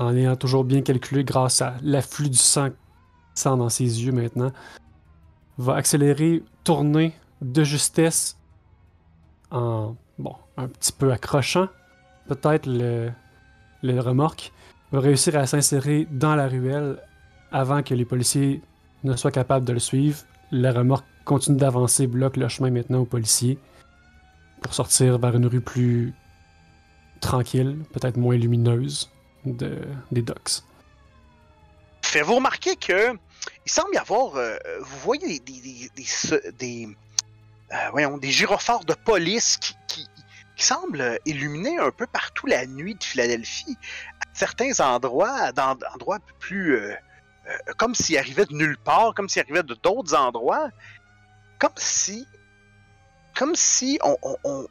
en 0.00 0.16
ayant 0.16 0.34
toujours 0.34 0.64
bien 0.64 0.80
calculé 0.80 1.24
grâce 1.24 1.60
à 1.60 1.74
l'afflux 1.82 2.30
du 2.30 2.38
sang, 2.38 2.70
sang 3.34 3.58
dans 3.58 3.68
ses 3.68 4.02
yeux 4.02 4.12
maintenant. 4.12 4.50
Va 5.58 5.74
accélérer, 5.74 6.42
tourner 6.64 7.14
de 7.42 7.62
justesse 7.62 8.38
en. 9.50 9.94
Bon, 10.18 10.34
un 10.56 10.68
petit 10.68 10.92
peu 10.92 11.12
accrochant. 11.12 11.68
Peut-être 12.28 12.66
le, 12.66 13.10
le 13.82 14.00
remorque. 14.00 14.52
Va 14.90 15.00
réussir 15.00 15.36
à 15.36 15.46
s'insérer 15.46 16.08
dans 16.10 16.34
la 16.34 16.48
ruelle 16.48 16.98
avant 17.52 17.82
que 17.82 17.94
les 17.94 18.04
policiers 18.04 18.62
ne 19.04 19.14
soient 19.16 19.30
capables 19.30 19.66
de 19.66 19.74
le 19.74 19.78
suivre. 19.78 20.18
La 20.50 20.72
remorque 20.72 21.06
continue 21.26 21.58
d'avancer, 21.58 22.06
bloque 22.06 22.38
le 22.38 22.48
chemin 22.48 22.70
maintenant 22.70 23.00
aux 23.00 23.06
policiers 23.06 23.58
pour 24.62 24.74
sortir 24.74 25.18
vers 25.18 25.36
une 25.36 25.46
rue 25.46 25.60
plus 25.60 26.12
tranquille, 27.20 27.78
peut-être 27.92 28.16
moins 28.16 28.36
lumineuse 28.36 29.10
de, 29.44 29.78
des 30.10 30.22
docks. 30.22 30.62
Faites-vous 32.02 32.36
remarquer 32.36 32.76
que 32.76 33.12
il 33.66 33.70
semble 33.70 33.94
y 33.94 33.98
avoir, 33.98 34.36
euh, 34.36 34.56
vous 34.80 34.98
voyez 34.98 35.38
des, 35.40 35.90
des, 36.58 36.88
euh, 37.72 37.76
voyons, 37.90 38.18
des 38.18 38.30
gyrophares 38.30 38.84
de 38.84 38.94
police 38.94 39.58
qui, 39.88 40.06
semblent 40.56 41.18
illuminer 41.24 41.78
un 41.78 41.90
peu 41.90 42.06
partout 42.06 42.46
la 42.46 42.66
nuit 42.66 42.94
de 42.94 43.02
Philadelphie, 43.02 43.78
à 44.20 44.26
certains 44.34 44.78
endroits, 44.80 45.52
dans 45.52 45.74
endroits 45.94 46.18
plus, 46.38 46.76
euh, 46.76 46.94
comme 47.78 47.94
s'ils 47.94 48.18
arrivaient 48.18 48.44
de 48.44 48.52
nulle 48.52 48.76
part, 48.76 49.14
comme 49.14 49.26
s'ils 49.26 49.40
arrivaient 49.40 49.62
de 49.62 49.72
d'autres 49.72 50.14
endroits, 50.14 50.68
comme 51.58 51.72
si, 51.76 52.26
comme 53.34 53.54
si 53.54 53.98
on- 54.02 54.66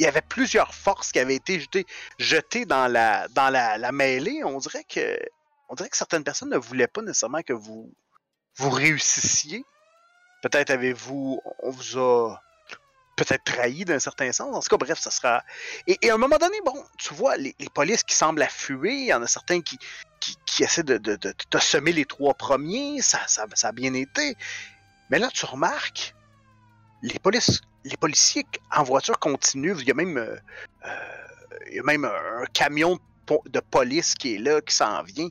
il 0.00 0.04
y 0.04 0.06
avait 0.06 0.22
plusieurs 0.22 0.74
forces 0.74 1.12
qui 1.12 1.18
avaient 1.18 1.34
été 1.34 1.60
jetées, 1.60 1.86
jetées 2.18 2.64
dans 2.64 2.90
la, 2.90 3.28
dans 3.28 3.50
la, 3.50 3.92
mêlée. 3.92 4.42
On 4.44 4.56
dirait 4.56 4.84
que 4.84 5.18
on 5.68 5.74
dirait 5.74 5.90
que 5.90 5.96
certaines 5.96 6.24
personnes 6.24 6.48
ne 6.48 6.56
voulaient 6.56 6.86
pas 6.86 7.02
nécessairement 7.02 7.42
que 7.42 7.52
vous, 7.52 7.92
vous 8.56 8.70
réussissiez. 8.70 9.62
Peut-être 10.42 10.70
avez-vous, 10.70 11.42
on 11.58 11.70
vous 11.70 11.98
a 11.98 12.40
peut-être 13.14 13.44
trahi 13.44 13.84
d'un 13.84 13.98
certain 13.98 14.32
sens. 14.32 14.56
En 14.56 14.60
tout 14.60 14.70
cas, 14.70 14.78
bref, 14.78 14.98
ça 14.98 15.10
sera. 15.10 15.44
Et, 15.86 16.08
à 16.08 16.14
un 16.14 16.16
moment 16.16 16.38
donné, 16.38 16.56
bon, 16.64 16.82
tu 16.96 17.12
vois, 17.12 17.36
les, 17.36 17.54
polices 17.74 18.02
qui 18.02 18.14
semblent 18.14 18.40
affluer, 18.40 18.94
il 18.94 19.06
y 19.06 19.12
en 19.12 19.22
a 19.22 19.26
certains 19.26 19.60
qui, 19.60 19.78
qui, 20.46 20.64
essaient 20.64 20.82
de, 20.82 20.96
de, 20.96 21.16
de, 21.16 21.34
de 21.50 21.58
semer 21.58 21.92
les 21.92 22.06
trois 22.06 22.32
premiers, 22.32 23.02
ça, 23.02 23.20
ça, 23.26 23.44
ça 23.52 23.68
a 23.68 23.72
bien 23.72 23.92
été. 23.92 24.34
Mais 25.10 25.18
là, 25.18 25.28
tu 25.28 25.44
remarques, 25.44 26.14
les, 27.02 27.18
polices, 27.18 27.60
les 27.84 27.96
policiers 27.96 28.46
en 28.74 28.82
voiture 28.82 29.18
continuent. 29.18 29.76
Il 29.78 29.88
y 29.88 29.90
a 29.90 29.94
même, 29.94 30.16
euh, 30.18 30.36
euh, 30.86 30.88
il 31.70 31.76
y 31.76 31.80
a 31.80 31.82
même 31.82 32.04
un 32.04 32.44
camion 32.52 32.94
de 32.96 33.00
po- 33.26 33.42
de 33.48 33.60
police 33.60 34.14
qui 34.14 34.34
est 34.34 34.38
là, 34.38 34.60
qui 34.60 34.74
s'en 34.74 35.02
vient. 35.02 35.28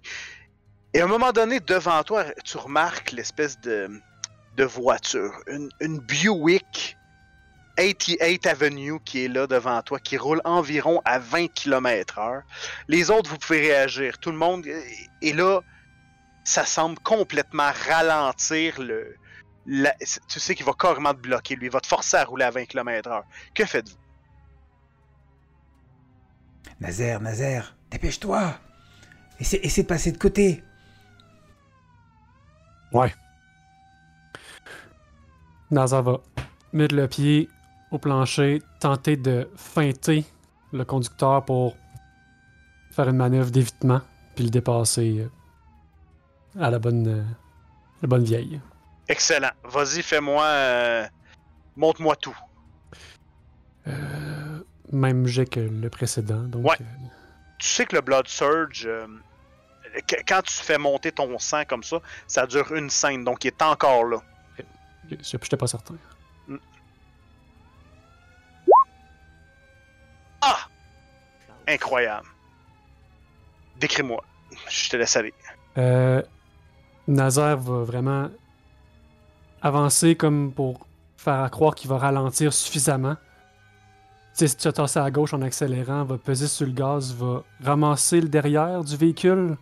Et 0.93 1.01
à 1.01 1.05
un 1.05 1.07
moment 1.07 1.31
donné, 1.31 1.59
devant 1.59 2.01
toi, 2.03 2.25
tu 2.43 2.57
remarques 2.57 3.11
l'espèce 3.11 3.59
de, 3.61 3.89
de 4.57 4.63
voiture. 4.63 5.33
Une, 5.47 5.69
une 5.79 5.99
Buick 5.99 6.97
88 7.77 8.45
Avenue 8.47 8.99
qui 9.05 9.25
est 9.25 9.27
là 9.27 9.47
devant 9.47 9.81
toi, 9.83 9.99
qui 9.99 10.17
roule 10.17 10.41
environ 10.43 11.01
à 11.05 11.19
20 11.19 11.47
km/h. 11.53 12.41
Les 12.87 13.09
autres, 13.11 13.29
vous 13.29 13.37
pouvez 13.37 13.59
réagir. 13.61 14.17
Tout 14.17 14.31
le 14.31 14.37
monde. 14.37 14.65
Et 15.21 15.31
là, 15.33 15.61
ça 16.43 16.65
semble 16.65 16.97
complètement 16.99 17.71
ralentir 17.87 18.81
le. 18.81 19.15
La- 19.71 19.93
tu 20.27 20.39
sais 20.39 20.55
qu'il 20.55 20.65
va 20.65 20.73
carrément 20.73 21.13
te 21.13 21.19
bloquer, 21.19 21.55
lui. 21.55 21.67
Il 21.67 21.71
va 21.71 21.79
te 21.79 21.87
forcer 21.87 22.17
à 22.17 22.25
rouler 22.25 22.45
à 22.45 22.51
20 22.51 22.65
km/h. 22.65 23.23
Que 23.53 23.65
faites-vous? 23.65 23.95
Nazaire, 26.79 27.19
Nazaire, 27.21 27.75
dépêche-toi 27.91 28.53
Essaie, 29.39 29.59
essaie 29.63 29.83
de 29.83 29.87
passer 29.87 30.11
de 30.11 30.17
côté 30.17 30.63
Nazar 35.71 36.01
va 36.03 36.17
mettre 36.73 36.95
le 36.95 37.07
pied 37.07 37.49
au 37.91 37.99
plancher, 37.99 38.61
tenter 38.79 39.17
de 39.17 39.49
feinter 39.55 40.25
le 40.73 40.83
conducteur 40.83 41.45
pour 41.45 41.77
faire 42.91 43.07
une 43.09 43.17
manœuvre 43.17 43.51
d'évitement, 43.51 44.01
puis 44.35 44.45
le 44.45 44.49
dépasser 44.49 45.19
euh, 46.57 46.59
à 46.63 46.71
la 46.71 46.79
bonne, 46.79 47.07
euh, 47.07 47.23
la 48.01 48.07
bonne 48.07 48.23
vieille. 48.23 48.59
Excellent. 49.09 49.51
Vas-y, 49.63 50.01
fais-moi. 50.03 50.43
euh, 50.45 51.05
Montre-moi 51.75 52.15
tout. 52.15 52.37
Euh, 53.87 54.59
même 54.91 55.25
jet 55.27 55.45
que 55.45 55.59
le 55.59 55.89
précédent, 55.89 56.43
donc 56.43 56.65
Ouais. 56.65 56.77
euh, 56.81 56.85
tu 57.57 57.67
sais 57.67 57.85
que 57.85 57.95
le 57.95 58.01
Blood 58.01 58.27
Surge, 58.27 58.83
euh, 58.85 59.07
quand 60.27 60.41
tu 60.43 60.53
fais 60.53 60.77
monter 60.77 61.11
ton 61.11 61.37
sang 61.39 61.63
comme 61.67 61.83
ça, 61.83 61.97
ça 62.27 62.45
dure 62.45 62.73
une 62.75 62.89
scène, 62.89 63.23
donc 63.23 63.43
il 63.45 63.47
est 63.47 63.61
encore 63.61 64.03
là. 64.05 64.17
je 65.09 65.15
j'étais 65.21 65.57
pas 65.57 65.67
certain. 65.67 65.95
Ah! 70.41 70.59
Incroyable. 71.67 72.27
Décris-moi. 73.79 74.23
Je 74.69 74.89
te 74.89 74.97
laisse 74.97 75.15
aller. 75.15 75.33
Euh, 75.77 76.21
Nazar 77.07 77.57
va 77.57 77.83
vraiment 77.83 78.29
avancer 79.61 80.15
comme 80.15 80.51
pour 80.51 80.85
faire 81.17 81.49
croire 81.51 81.75
qu'il 81.75 81.89
va 81.89 81.97
ralentir 81.97 82.53
suffisamment. 82.53 83.15
Tu 83.15 84.45
sais, 84.45 84.47
si 84.47 84.57
tu 84.57 84.67
as 84.67 84.71
tassé 84.71 84.99
à 84.99 85.11
gauche 85.11 85.33
en 85.33 85.41
accélérant, 85.41 86.03
va 86.05 86.17
peser 86.17 86.47
sur 86.47 86.65
le 86.65 86.71
gaz, 86.73 87.13
va 87.13 87.43
ramasser 87.63 88.21
le 88.21 88.29
derrière 88.29 88.83
du 88.83 88.95
véhicule 88.95 89.57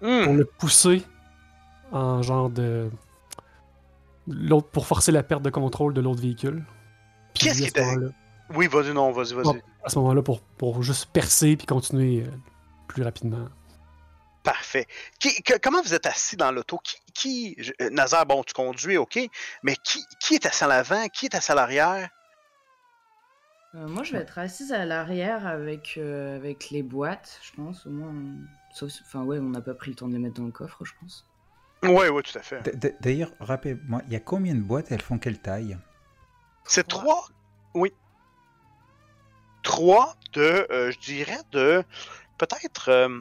Hmm. 0.00 0.24
pour 0.24 0.34
le 0.34 0.44
pousser 0.44 1.04
en 1.92 2.22
genre 2.22 2.50
de. 2.50 2.90
L'autre, 4.28 4.68
pour 4.68 4.86
forcer 4.86 5.12
la 5.12 5.22
perte 5.22 5.42
de 5.42 5.50
contrôle 5.50 5.94
de 5.94 6.00
l'autre 6.00 6.20
véhicule. 6.20 6.64
Qu'est-ce 7.34 7.62
qui 7.62 7.80
moment-là- 7.80 8.08
Oui, 8.54 8.66
vas-y, 8.68 8.92
non, 8.94 9.10
vas-y, 9.12 9.34
vas-y. 9.34 9.62
À 9.84 9.88
ce 9.88 9.98
moment-là, 9.98 10.22
pour, 10.22 10.40
pour 10.40 10.82
juste 10.82 11.06
percer 11.12 11.56
puis 11.56 11.66
continuer 11.66 12.24
euh, 12.24 12.30
plus 12.88 13.02
rapidement. 13.02 13.46
Parfait. 14.42 14.86
Qui- 15.20 15.42
que- 15.42 15.58
comment 15.58 15.82
vous 15.82 15.94
êtes 15.94 16.06
assis 16.06 16.36
dans 16.36 16.50
l'auto? 16.50 16.78
Qui, 16.82 16.96
qui 17.14 17.54
je- 17.58 17.72
euh, 17.80 17.90
Nazar, 17.90 18.26
bon, 18.26 18.42
tu 18.42 18.52
conduis, 18.54 18.96
ok, 18.96 19.18
mais 19.62 19.76
qui, 19.76 20.04
qui 20.20 20.34
est 20.34 20.46
assis 20.46 20.64
à 20.64 20.66
l'avant? 20.66 21.06
Qui 21.08 21.26
est 21.26 21.34
assis 21.34 21.52
à 21.52 21.54
l'arrière? 21.54 22.08
Euh, 23.74 23.86
moi, 23.86 24.02
je 24.02 24.12
vais 24.12 24.18
être 24.18 24.38
assise 24.38 24.72
à 24.72 24.84
l'arrière 24.84 25.46
avec, 25.46 25.94
euh, 25.96 26.36
avec 26.36 26.70
les 26.70 26.82
boîtes, 26.82 27.40
je 27.42 27.52
pense, 27.52 27.86
au 27.86 27.90
moins. 27.90 28.08
on- 28.10 28.46
Sauf, 28.74 28.90
enfin, 29.02 29.22
ouais, 29.22 29.38
on 29.38 29.50
n'a 29.50 29.60
pas 29.60 29.74
pris 29.74 29.90
le 29.90 29.96
temps 29.96 30.08
de 30.08 30.14
les 30.14 30.18
mettre 30.18 30.36
dans 30.40 30.46
le 30.46 30.50
coffre, 30.52 30.82
je 30.84 30.92
pense. 30.98 31.26
Oui, 31.82 32.08
oui, 32.08 32.22
tout 32.22 32.38
à 32.38 32.42
fait. 32.42 32.62
D'ailleurs, 33.00 33.32
rappelez-moi, 33.38 34.00
il 34.06 34.12
y 34.12 34.16
a 34.16 34.20
combien 34.20 34.54
de 34.54 34.60
boîtes? 34.60 34.90
Elles 34.92 35.02
font 35.02 35.18
quelle 35.18 35.38
taille? 35.38 35.76
C'est 36.64 36.86
trois? 36.88 37.28
Oui. 37.74 37.92
Trois 39.62 40.16
de, 40.32 40.66
euh, 40.70 40.90
je 40.90 40.98
dirais, 41.00 41.38
de 41.52 41.84
peut-être 42.38 42.88
euh, 42.88 43.20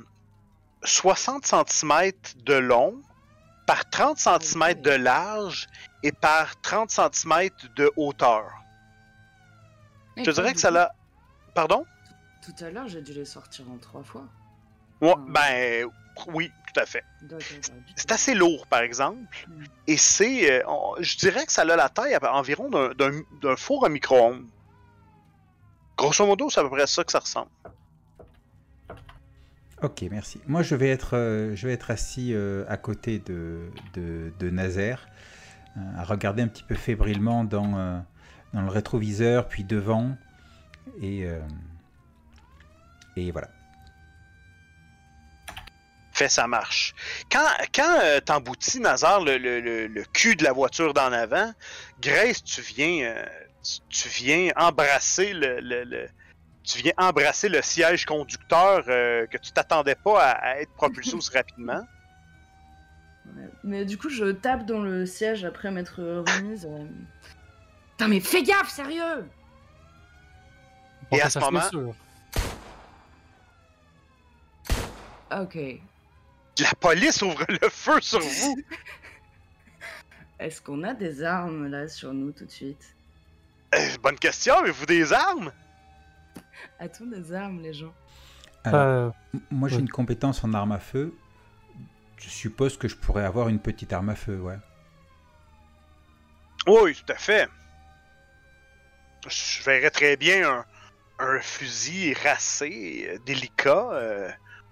60 0.83 1.45
cm 1.45 2.11
de 2.37 2.53
long 2.55 3.01
par 3.67 3.89
30 3.89 4.17
cm 4.17 4.81
de 4.81 4.91
large 4.91 5.67
et 6.03 6.11
par 6.11 6.59
30 6.61 6.89
cm 6.89 7.49
de 7.75 7.91
hauteur. 7.95 8.51
Je 10.17 10.23
te 10.23 10.31
dirais 10.31 10.53
que 10.53 10.59
ça 10.59 10.71
l'a. 10.71 10.91
Pardon? 11.55 11.85
Tout 12.43 12.63
à 12.63 12.69
l'heure, 12.69 12.87
j'ai 12.87 13.01
dû 13.01 13.13
les 13.13 13.25
sortir 13.25 13.65
en 13.69 13.77
trois 13.77 14.03
fois. 14.03 14.25
Ouais, 14.99 15.13
Ah. 15.15 15.21
ben 15.27 15.87
oui, 16.27 16.51
tout 16.73 16.79
à 16.79 16.85
fait. 16.85 17.03
C'est 17.95 18.11
assez 18.11 18.33
lourd, 18.33 18.67
par 18.67 18.81
exemple. 18.81 19.45
Mm. 19.47 19.63
Et 19.87 19.97
c'est. 19.97 20.63
euh, 20.63 20.63
je 20.99 21.17
dirais 21.17 21.45
que 21.45 21.51
ça 21.51 21.61
a 21.61 21.65
la 21.65 21.89
taille 21.89 22.13
à- 22.15 22.33
environ 22.35 22.69
d'un 22.69 23.55
four 23.55 23.85
à 23.85 23.89
micro-ondes. 23.89 24.45
Grosso 25.97 26.25
modo, 26.25 26.49
c'est 26.49 26.59
à 26.59 26.63
peu 26.63 26.69
près 26.71 26.87
ça 26.87 27.03
que 27.03 27.11
ça 27.11 27.19
ressemble. 27.19 27.49
Ok, 29.81 30.03
merci. 30.11 30.39
Moi, 30.45 30.61
je 30.61 30.75
vais 30.75 30.89
être, 30.89 31.17
euh, 31.17 31.55
assis 31.87 32.33
euh, 32.33 32.63
à 32.67 32.77
côté 32.77 33.17
de, 33.17 33.71
de, 33.95 34.49
Nazaire, 34.51 35.07
euh, 35.75 35.79
à 35.97 36.03
regarder 36.03 36.43
un 36.43 36.47
petit 36.47 36.61
peu 36.61 36.75
fébrilement 36.75 37.43
dans, 37.43 38.03
le 38.53 38.69
rétroviseur, 38.69 39.47
puis 39.47 39.63
devant. 39.63 40.15
Et, 41.01 41.25
et 43.15 43.31
voilà. 43.31 43.49
Fait, 46.13 46.29
ça 46.29 46.45
marche. 46.47 46.93
Quand, 47.31 47.47
quand 47.73 47.99
t'emboutis, 48.25 48.81
Nazar, 48.81 49.21
le, 49.23 50.03
cul 50.13 50.35
de 50.35 50.43
la 50.43 50.51
voiture 50.51 50.93
d'en 50.93 51.11
avant, 51.11 51.51
Grace, 52.01 52.43
tu 52.43 52.61
viens, 52.61 53.15
tu, 53.89 54.09
viens 54.09 54.51
embrasser 54.57 55.33
le- 55.33 56.07
tu 56.63 56.79
viens 56.79 56.93
embrasser 56.97 57.49
le 57.49 57.61
siège 57.61 58.05
conducteur 58.05 58.83
euh, 58.87 59.25
que 59.27 59.37
tu 59.37 59.51
t'attendais 59.51 59.95
pas 59.95 60.21
à, 60.23 60.31
à 60.31 60.55
être 60.57 60.71
propulsé 60.73 61.15
aussi 61.15 61.31
rapidement. 61.31 61.81
Ouais. 63.35 63.49
Mais 63.63 63.85
du 63.85 63.97
coup, 63.97 64.09
je 64.09 64.31
tape 64.31 64.65
dans 64.65 64.81
le 64.81 65.05
siège 65.05 65.43
après 65.45 65.71
m'être 65.71 66.01
remise. 66.01 66.65
euh. 66.65 66.85
Putain, 67.91 68.07
mais 68.07 68.19
fais 68.19 68.43
gaffe, 68.43 68.69
sérieux 68.69 69.25
Et 71.11 71.21
à 71.21 71.29
ce 71.29 71.39
moment-. 71.39 71.93
Ok. 75.31 75.57
La 76.59 76.71
police 76.79 77.21
ouvre 77.21 77.45
le 77.47 77.69
feu 77.69 78.01
sur 78.01 78.19
vous. 78.19 78.57
Est-ce 80.39 80.61
qu'on 80.61 80.83
a 80.83 80.93
des 80.93 81.23
armes 81.23 81.67
là 81.67 81.87
sur 81.87 82.13
nous 82.13 82.31
tout 82.31 82.45
de 82.45 82.51
suite? 82.51 82.95
Euh, 83.75 83.97
bonne 84.01 84.17
question, 84.19 84.55
avez-vous 84.57 84.85
des 84.85 85.13
armes? 85.13 85.51
A-t-on 86.79 87.07
des 87.07 87.33
armes, 87.33 87.59
les 87.61 87.73
gens 87.73 87.93
Alors, 88.63 88.79
Euh, 88.79 89.09
moi, 89.49 89.69
j'ai 89.69 89.75
ouais. 89.75 89.81
une 89.81 89.89
compétence 89.89 90.43
en 90.43 90.53
arme 90.53 90.71
à 90.71 90.79
feu. 90.79 91.13
Je 92.17 92.29
suppose 92.29 92.77
que 92.77 92.87
je 92.87 92.95
pourrais 92.95 93.23
avoir 93.25 93.49
une 93.49 93.59
petite 93.59 93.93
arme 93.93 94.09
à 94.09 94.15
feu, 94.15 94.39
ouais. 94.39 94.57
Oui, 96.67 96.95
tout 96.95 97.11
à 97.11 97.15
fait. 97.15 97.47
Je 99.27 99.63
verrais 99.63 99.89
très 99.91 100.17
bien 100.17 100.49
un, 100.49 100.65
un 101.19 101.39
fusil 101.39 102.13
racé, 102.13 103.07
euh, 103.09 103.17
délicat, 103.25 103.89
euh, 103.93 104.29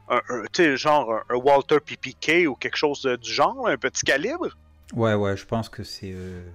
un, 0.09 0.21
un- 0.29 0.43
tu 0.51 0.63
sais, 0.63 0.77
genre 0.77 1.13
un, 1.13 1.23
un 1.29 1.35
Walter 1.35 1.79
PPK 1.79 2.47
ou 2.47 2.55
quelque 2.55 2.77
chose 2.77 3.01
de- 3.03 3.15
du 3.15 3.31
genre, 3.31 3.67
un 3.67 3.77
petit 3.77 4.05
calibre. 4.05 4.49
Ouais, 4.93 5.13
ouais, 5.13 5.37
je 5.37 5.45
pense 5.45 5.69
que 5.69 5.83
c'est. 5.83 6.11
euh, 6.13 6.49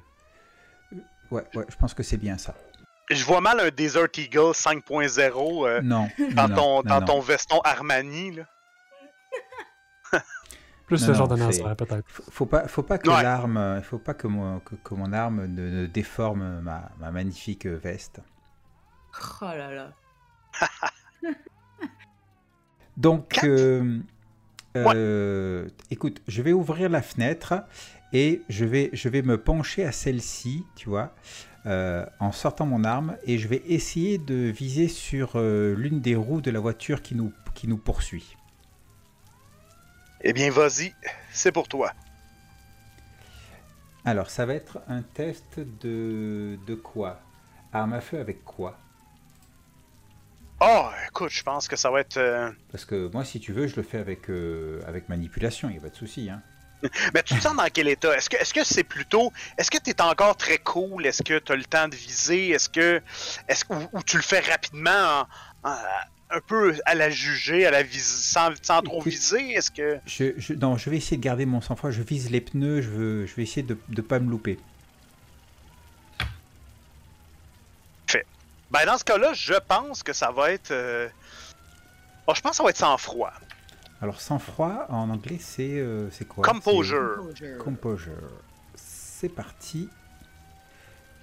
Ouais, 1.30 1.44
ouais, 1.54 1.64
je 1.68 1.76
pense 1.76 1.94
que 1.94 2.02
c'est 2.02 2.16
bien 2.16 2.38
ça. 2.38 2.54
Je 3.10 3.24
vois 3.24 3.40
mal 3.40 3.60
un 3.60 3.70
Desert 3.70 4.08
Eagle 4.16 4.52
5.0 4.52 5.66
euh, 5.68 5.80
Non. 5.82 6.08
dans, 6.34 6.48
non, 6.48 6.54
ton, 6.54 6.76
non, 6.76 6.82
dans 6.82 7.00
non. 7.00 7.06
ton 7.06 7.20
veston 7.20 7.60
Armani. 7.62 8.32
Là. 8.36 8.44
Plus 10.86 11.00
Non, 11.00 11.06
ce 11.08 11.12
genre 11.14 11.28
de 11.28 11.36
Nazaire, 11.36 11.76
peut-être. 11.76 12.04
Faut- 12.30 12.46
pas, 12.46 12.68
faut 12.68 12.82
pas 12.82 12.98
que 12.98 13.08
Ouais. 13.08 13.22
l'arme, 13.22 13.80
faut 13.82 13.98
pas 13.98 14.14
que 14.14 14.26
mon, 14.26 14.60
que, 14.60 14.74
que 14.76 14.94
mon 14.94 15.12
arme 15.12 15.46
ne, 15.46 15.70
ne 15.82 15.86
déforme 15.86 16.60
ma, 16.60 16.90
ma 16.98 17.10
magnifique 17.10 17.66
veste. 17.66 18.20
Oh 19.40 19.44
là 19.44 19.72
là. 19.72 19.92
Donc, 22.96 23.40
euh, 23.44 23.98
euh, 24.76 25.68
écoute, 25.90 26.20
je 26.28 26.42
vais 26.42 26.52
ouvrir 26.52 26.88
la 26.90 27.02
fenêtre 27.02 27.54
et 28.14 28.42
je 28.48 28.64
vais, 28.64 28.88
je 28.94 29.10
vais 29.10 29.20
me 29.20 29.36
pencher 29.36 29.84
à 29.84 29.92
celle-ci, 29.92 30.64
tu 30.76 30.88
vois, 30.88 31.14
euh, 31.66 32.06
en 32.20 32.32
sortant 32.32 32.64
mon 32.64 32.84
arme 32.84 33.18
et 33.24 33.36
je 33.36 33.48
vais 33.48 33.62
essayer 33.66 34.16
de 34.16 34.34
viser 34.34 34.88
sur 34.88 35.32
euh, 35.34 35.74
l'une 35.74 36.00
des 36.00 36.14
roues 36.14 36.40
de 36.40 36.50
la 36.50 36.60
voiture 36.60 37.02
qui 37.02 37.14
nous, 37.14 37.32
qui 37.54 37.68
nous 37.68 37.76
poursuit. 37.76 38.36
Eh 40.22 40.32
bien, 40.32 40.50
vas-y, 40.50 40.94
c'est 41.32 41.52
pour 41.52 41.68
toi. 41.68 41.92
Alors, 44.06 44.30
ça 44.30 44.46
va 44.46 44.54
être 44.54 44.80
un 44.88 45.02
test 45.02 45.60
de, 45.80 46.58
de 46.66 46.74
quoi? 46.74 47.20
Arme 47.72 47.94
à 47.94 48.00
feu 48.00 48.20
avec 48.20 48.44
quoi? 48.44 48.78
Oh, 50.60 50.88
écoute, 51.08 51.30
je 51.30 51.42
pense 51.42 51.68
que 51.68 51.76
ça 51.76 51.90
va 51.90 52.00
être. 52.00 52.16
euh, 52.16 52.50
Parce 52.70 52.84
que 52.84 53.10
moi, 53.12 53.24
si 53.24 53.40
tu 53.40 53.52
veux, 53.52 53.66
je 53.66 53.76
le 53.76 53.82
fais 53.82 53.98
avec, 53.98 54.30
euh, 54.30 54.80
avec 54.86 55.08
manipulation, 55.08 55.68
il 55.68 55.72
n'y 55.72 55.78
a 55.78 55.82
pas 55.82 55.88
de 55.90 55.96
souci. 55.96 56.30
Hein. 56.30 56.42
Mais 57.14 57.22
tu 57.22 57.34
te 57.34 57.40
sens 57.40 57.56
dans 57.56 57.66
quel 57.72 57.88
état? 57.88 58.16
Est-ce 58.16 58.28
que 58.30 58.36
est-ce 58.36 58.52
que 58.54 58.64
c'est 58.64 58.84
plutôt. 58.84 59.32
Est-ce 59.58 59.70
que 59.70 59.78
tu 59.78 59.90
es 59.90 60.00
encore 60.02 60.36
très 60.36 60.58
cool? 60.58 61.06
Est-ce 61.06 61.22
que 61.22 61.38
tu 61.38 61.52
as 61.52 61.56
le 61.56 61.64
temps 61.64 61.88
de 61.88 61.94
viser? 61.96 62.50
Est-ce 62.50 62.68
que. 62.68 63.00
Est-ce 63.48 63.64
ou, 63.70 63.88
ou 63.92 64.02
tu 64.02 64.16
le 64.16 64.22
fais 64.22 64.40
rapidement 64.40 65.26
en- 65.64 65.70
en- 65.70 65.76
un 66.30 66.40
peu 66.40 66.74
à 66.86 66.94
la 66.94 67.10
juger, 67.10 67.66
à 67.66 67.70
la 67.70 67.82
vis 67.82 68.02
sans, 68.04 68.50
sans 68.62 68.82
trop 68.82 69.00
Écoute. 69.00 69.12
viser? 69.12 69.52
Est-ce 69.52 69.70
que. 69.70 69.98
Je, 70.06 70.32
je- 70.36 70.54
non, 70.54 70.76
je 70.76 70.90
vais 70.90 70.96
essayer 70.96 71.16
de 71.16 71.22
garder 71.22 71.46
mon 71.46 71.60
sang-froid. 71.60 71.90
Je 71.90 72.02
vise 72.02 72.30
les 72.30 72.40
pneus. 72.40 72.82
Je, 72.82 72.88
veux, 72.90 73.26
je 73.26 73.34
vais 73.34 73.42
essayer 73.44 73.62
de 73.62 73.78
ne 73.88 74.00
pas 74.02 74.18
me 74.18 74.30
louper. 74.30 74.58
Ben 78.70 78.84
dans 78.86 78.98
ce 78.98 79.04
cas-là, 79.04 79.32
je 79.34 79.54
pense 79.68 80.02
que 80.02 80.12
ça 80.12 80.32
va 80.32 80.50
être. 80.50 80.72
euh, 80.72 81.08
oh, 82.26 82.32
je 82.34 82.40
pense 82.40 82.52
que 82.52 82.56
ça 82.56 82.62
va 82.64 82.70
être 82.70 82.76
sans 82.78 82.96
froid. 82.98 83.32
Alors, 84.04 84.20
sang-froid, 84.20 84.84
en 84.90 85.08
anglais, 85.08 85.38
c'est 85.40 85.78
euh, 85.78 86.10
quoi? 86.28 86.44
Composure. 86.44 87.26
C'est 87.38 87.56
Composure. 87.56 88.12
C'est 88.74 89.30
parti. 89.30 89.88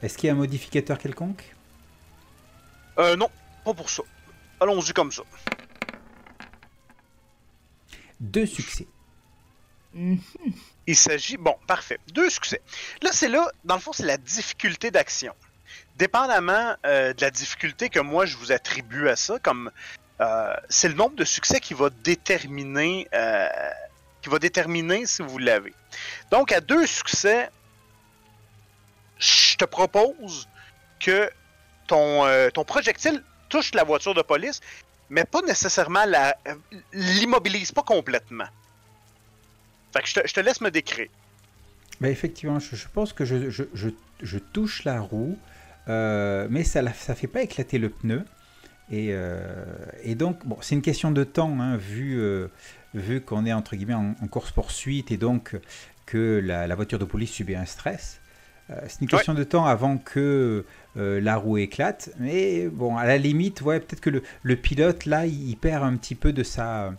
Est-ce 0.02 0.18
qu'il 0.18 0.26
y 0.26 0.30
a 0.32 0.34
un 0.34 0.38
modificateur 0.38 0.98
quelconque? 0.98 1.56
Euh, 2.98 3.16
non, 3.16 3.30
pas 3.64 3.76
pour 3.76 3.88
ça. 3.88 4.02
Allons-y 4.60 4.94
comme 4.94 5.12
ça. 5.12 5.22
Deux 8.20 8.48
succès. 8.48 8.88
Il 9.94 10.96
s'agit, 10.96 11.38
bon, 11.38 11.56
parfait, 11.68 12.00
deux 12.12 12.32
succès. 12.32 12.64
Là, 13.04 13.12
c'est 13.14 13.30
là, 13.30 13.48
dans 13.64 13.76
le 13.76 13.82
fond, 13.82 13.94
c'est 13.94 14.08
la 14.08 14.18
difficulté 14.18 14.90
d'action. 14.90 15.36
Dépendamment 15.98 16.76
euh, 16.88 17.14
de 17.14 17.22
la 17.22 17.30
difficulté 17.30 17.90
que 17.90 18.00
moi 18.00 18.26
je 18.26 18.38
vous 18.38 18.52
attribue 18.52 19.08
à 19.08 19.16
ça, 19.16 19.38
comme 19.38 19.70
euh, 20.22 20.54
c'est 20.70 20.88
le 20.88 20.94
nombre 20.94 21.16
de 21.16 21.26
succès 21.26 21.60
qui 21.60 21.74
va 21.74 21.90
déterminer, 21.90 23.08
euh, 23.14 23.48
qui 24.22 24.30
va 24.30 24.38
déterminer 24.38 25.06
si 25.08 25.24
vous 25.24 25.40
l'avez. 25.40 25.74
Donc, 26.30 26.52
à 26.52 26.62
deux 26.62 26.86
succès, 26.86 27.50
je 29.18 29.58
te 29.58 29.66
propose 29.66 30.48
que 31.00 31.30
ton, 31.88 32.26
euh, 32.26 32.50
projectile 32.68 33.24
touche 33.50 33.74
la 33.74 33.84
voiture 33.84 34.14
de 34.14 34.22
police, 34.22 34.62
mais 35.10 35.26
pas 35.26 35.42
nécessairement 35.42 36.06
la, 36.06 36.38
l'immobilise 36.94 37.72
pas 37.72 37.84
complètement. 37.84 38.48
Fait 39.92 40.06
je 40.06 40.34
te, 40.34 40.40
laisse 40.40 40.62
me 40.62 40.70
décrire. 40.70 41.10
Bah, 42.00 42.10
effectivement, 42.10 42.60
je, 42.60 42.88
pense 42.94 43.12
que 43.12 43.26
je, 43.26 44.38
touche 44.54 44.84
la 44.84 45.02
roue, 45.02 45.38
mais 45.88 46.64
ça 46.64 46.84
ne 46.84 46.90
fait 46.90 47.28
pas 47.28 47.42
éclater 47.42 47.80
le 47.80 47.90
pneu. 47.90 48.24
Et, 48.92 49.10
euh, 49.12 49.40
et 50.04 50.16
donc, 50.16 50.46
bon, 50.46 50.58
c'est 50.62 50.76
une 50.76 50.82
question 50.82 51.12
de 51.12 51.24
temps, 51.24 51.60
hein, 51.62 51.78
vu, 51.78 52.20
euh, 52.20 52.50
vu 52.94 53.22
qu'on 53.22 53.46
est 53.46 53.54
entre 53.54 53.76
guillemets 53.78 53.94
en, 53.94 54.16
en 54.22 54.28
course-poursuite 54.28 55.12
et 55.12 55.18
donc 55.18 55.56
que 56.06 56.42
la, 56.44 56.68
la 56.68 56.76
voiture 56.76 57.00
de 57.00 57.06
police 57.06 57.32
subit 57.32 57.56
un 57.56 57.66
stress. 57.66 58.20
Euh, 58.70 58.76
c'est 58.88 59.02
une 59.02 59.08
question 59.08 59.34
de 59.34 59.44
temps 59.46 59.66
avant 59.66 59.98
que 59.98 60.66
euh, 60.98 61.22
la 61.22 61.38
roue 61.38 61.58
éclate. 61.58 62.10
Mais 62.20 62.68
bon, 62.68 62.98
à 62.98 63.06
la 63.06 63.18
limite, 63.18 63.62
ouais, 63.62 63.80
peut-être 63.80 64.02
que 64.02 64.10
le, 64.10 64.24
le 64.44 64.56
pilote, 64.58 65.06
là, 65.06 65.26
il, 65.26 65.50
il 65.50 65.56
perd 65.56 65.84
un 65.84 65.96
petit 65.96 66.16
peu 66.16 66.34
de 66.34 66.44
sa, 66.44 66.94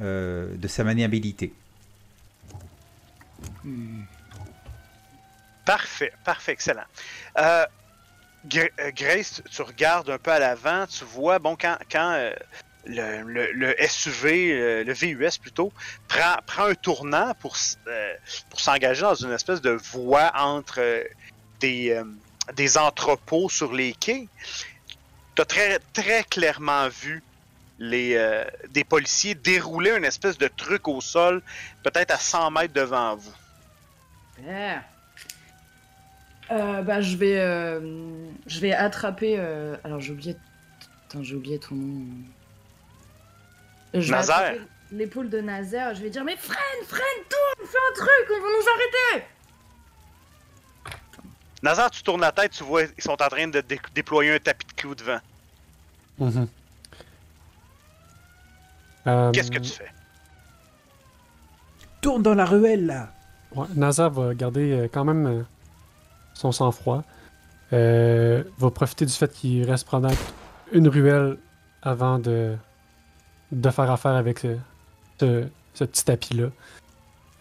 euh, 0.00 0.52
de 0.56 0.68
sa 0.68 0.82
maniabilité. 0.82 1.54
Hmm. 3.64 4.02
Parfait, 5.64 6.12
parfait, 6.24 6.52
excellent. 6.52 6.86
Euh, 7.38 7.64
Grace, 8.48 9.42
tu- 9.50 9.62
regardes 9.62 10.10
un 10.10 10.18
peu 10.18 10.30
à 10.32 10.38
l'avant, 10.38 10.86
tu 10.86 11.04
vois, 11.04 11.38
bon, 11.38 11.56
quand, 11.60 11.76
quand 11.90 12.12
euh, 12.12 12.32
le, 12.86 13.74
SUV, 13.88 14.52
euh, 14.52 14.84
le 14.84 14.92
VUS 14.92 15.38
plutôt, 15.40 15.72
prend, 16.08 16.36
prend 16.46 16.66
un 16.66 16.74
tournant 16.74 17.34
pour, 17.40 17.56
euh, 17.88 18.14
pour 18.50 18.60
s'engager 18.60 19.02
dans 19.02 19.14
une 19.14 19.32
espèce 19.32 19.60
de 19.60 19.70
voie 19.70 20.32
entre 20.36 20.78
euh, 20.80 21.02
des, 21.60 21.90
euh, 21.90 22.78
entrepôts 22.78 23.48
sur 23.48 23.72
les 23.72 23.92
quais, 23.92 24.28
tu 25.34 25.42
as 25.42 25.44
très, 25.44 25.78
très 25.92 26.22
clairement 26.24 26.88
vu 26.88 27.22
les, 27.78 28.14
euh, 28.16 28.44
des 28.70 28.84
policiers 28.84 29.34
dérouler 29.34 29.90
une 29.96 30.04
espèce 30.04 30.38
de 30.38 30.48
truc 30.48 30.88
au 30.88 31.00
sol, 31.00 31.42
peut-être 31.82 32.10
à 32.12 32.18
100 32.18 32.50
mètres 32.50 32.72
devant 32.72 33.16
vous. 33.16 33.34
Super. 34.36 34.82
Euh, 36.50 36.82
bah, 36.82 37.00
je 37.00 37.16
vais, 37.16 37.38
euh, 37.40 37.80
je 38.46 38.60
vais 38.60 38.72
attraper. 38.72 39.36
euh, 39.38 39.76
Alors, 39.84 40.00
j'ai 40.00 40.12
oublié. 40.12 40.36
Attends, 41.08 41.22
j'ai 41.22 41.34
oublié 41.34 41.58
ton 41.58 41.74
nom. 41.74 42.04
Je 43.94 44.00
vais 44.00 44.10
Nazaire. 44.16 44.36
attraper 44.36 44.60
L'épaule 44.92 45.28
de 45.28 45.40
Nazaire. 45.40 45.94
Je 45.94 46.02
vais 46.02 46.10
dire 46.10 46.24
Mais 46.24 46.36
freine, 46.36 46.84
freine, 46.86 47.02
tourne, 47.28 47.68
fais 47.68 47.78
un 47.90 47.94
truc, 47.94 48.30
on 48.30 48.34
va 48.34 48.48
nous 48.48 48.68
arrêter. 49.16 49.26
Nazar, 51.62 51.90
tu 51.90 52.02
tournes 52.04 52.20
la 52.20 52.30
tête, 52.32 52.52
tu 52.52 52.62
vois, 52.62 52.82
ils 52.82 53.02
sont 53.02 53.10
en 53.20 53.28
train 53.28 53.48
de 53.48 53.60
dé- 53.62 53.80
déployer 53.94 54.34
un 54.34 54.38
tapis 54.38 54.66
de 54.66 54.72
clous 54.74 54.94
devant. 54.94 55.18
Mhm. 56.18 56.46
Euh, 59.08 59.32
Qu'est-ce 59.32 59.50
que 59.50 59.58
tu 59.58 59.70
fais? 59.70 59.90
Tourne 62.00 62.22
dans 62.22 62.34
la 62.34 62.44
ruelle, 62.44 62.86
là 62.86 63.12
Ouais, 63.54 63.66
Nazar 63.74 64.10
va 64.10 64.34
garder 64.34 64.70
euh, 64.72 64.88
quand 64.92 65.04
même 65.04 65.26
euh, 65.26 65.42
son 66.36 66.52
sang-froid. 66.52 67.02
Euh, 67.72 68.44
va 68.58 68.70
profiter 68.70 69.04
du 69.06 69.12
fait 69.12 69.32
qu'il 69.32 69.68
reste 69.68 69.88
pendant 69.88 70.12
une 70.72 70.86
ruelle 70.88 71.36
avant 71.82 72.18
de, 72.20 72.54
de 73.50 73.70
faire 73.70 73.90
affaire 73.90 74.12
avec 74.12 74.38
ce, 74.40 74.56
ce- 75.18 75.48
ce 75.74 75.84
petit 75.84 76.04
tapis-là. 76.04 76.48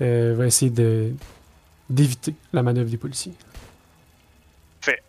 Euh, 0.02 0.34
va 0.38 0.46
essayer 0.48 0.72
de 0.72 1.12
d'éviter 1.90 2.34
la 2.52 2.64
manœuvre 2.64 2.90
des 2.90 2.98
policiers. 2.98 3.34
Fait. 4.82 5.04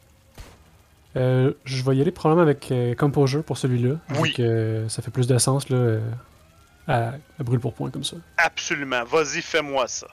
Euh, 1.17 1.55
je 1.65 1.83
vais 1.83 1.97
y 1.97 2.01
aller 2.03 2.11
probablement 2.11 2.43
avec 2.47 2.73
Composure 2.99 3.43
pour 3.43 3.57
celui-là. 3.57 3.97
Oui. 4.21 4.35
que, 4.35 4.85
ça 4.89 5.01
fait 5.01 5.11
plus 5.11 5.27
de 5.27 5.39
sens 5.39 5.71
là, 5.71 5.99
à, 6.87 7.13
à 7.39 7.43
brûle 7.43 7.59
pour 7.61 7.73
point 7.73 7.91
comme 7.91 8.05
ça. 8.05 8.17
Absolument. 8.37 9.03
Vas-y, 9.05 9.41
fais-moi 9.41 9.89
ça. 9.89 10.07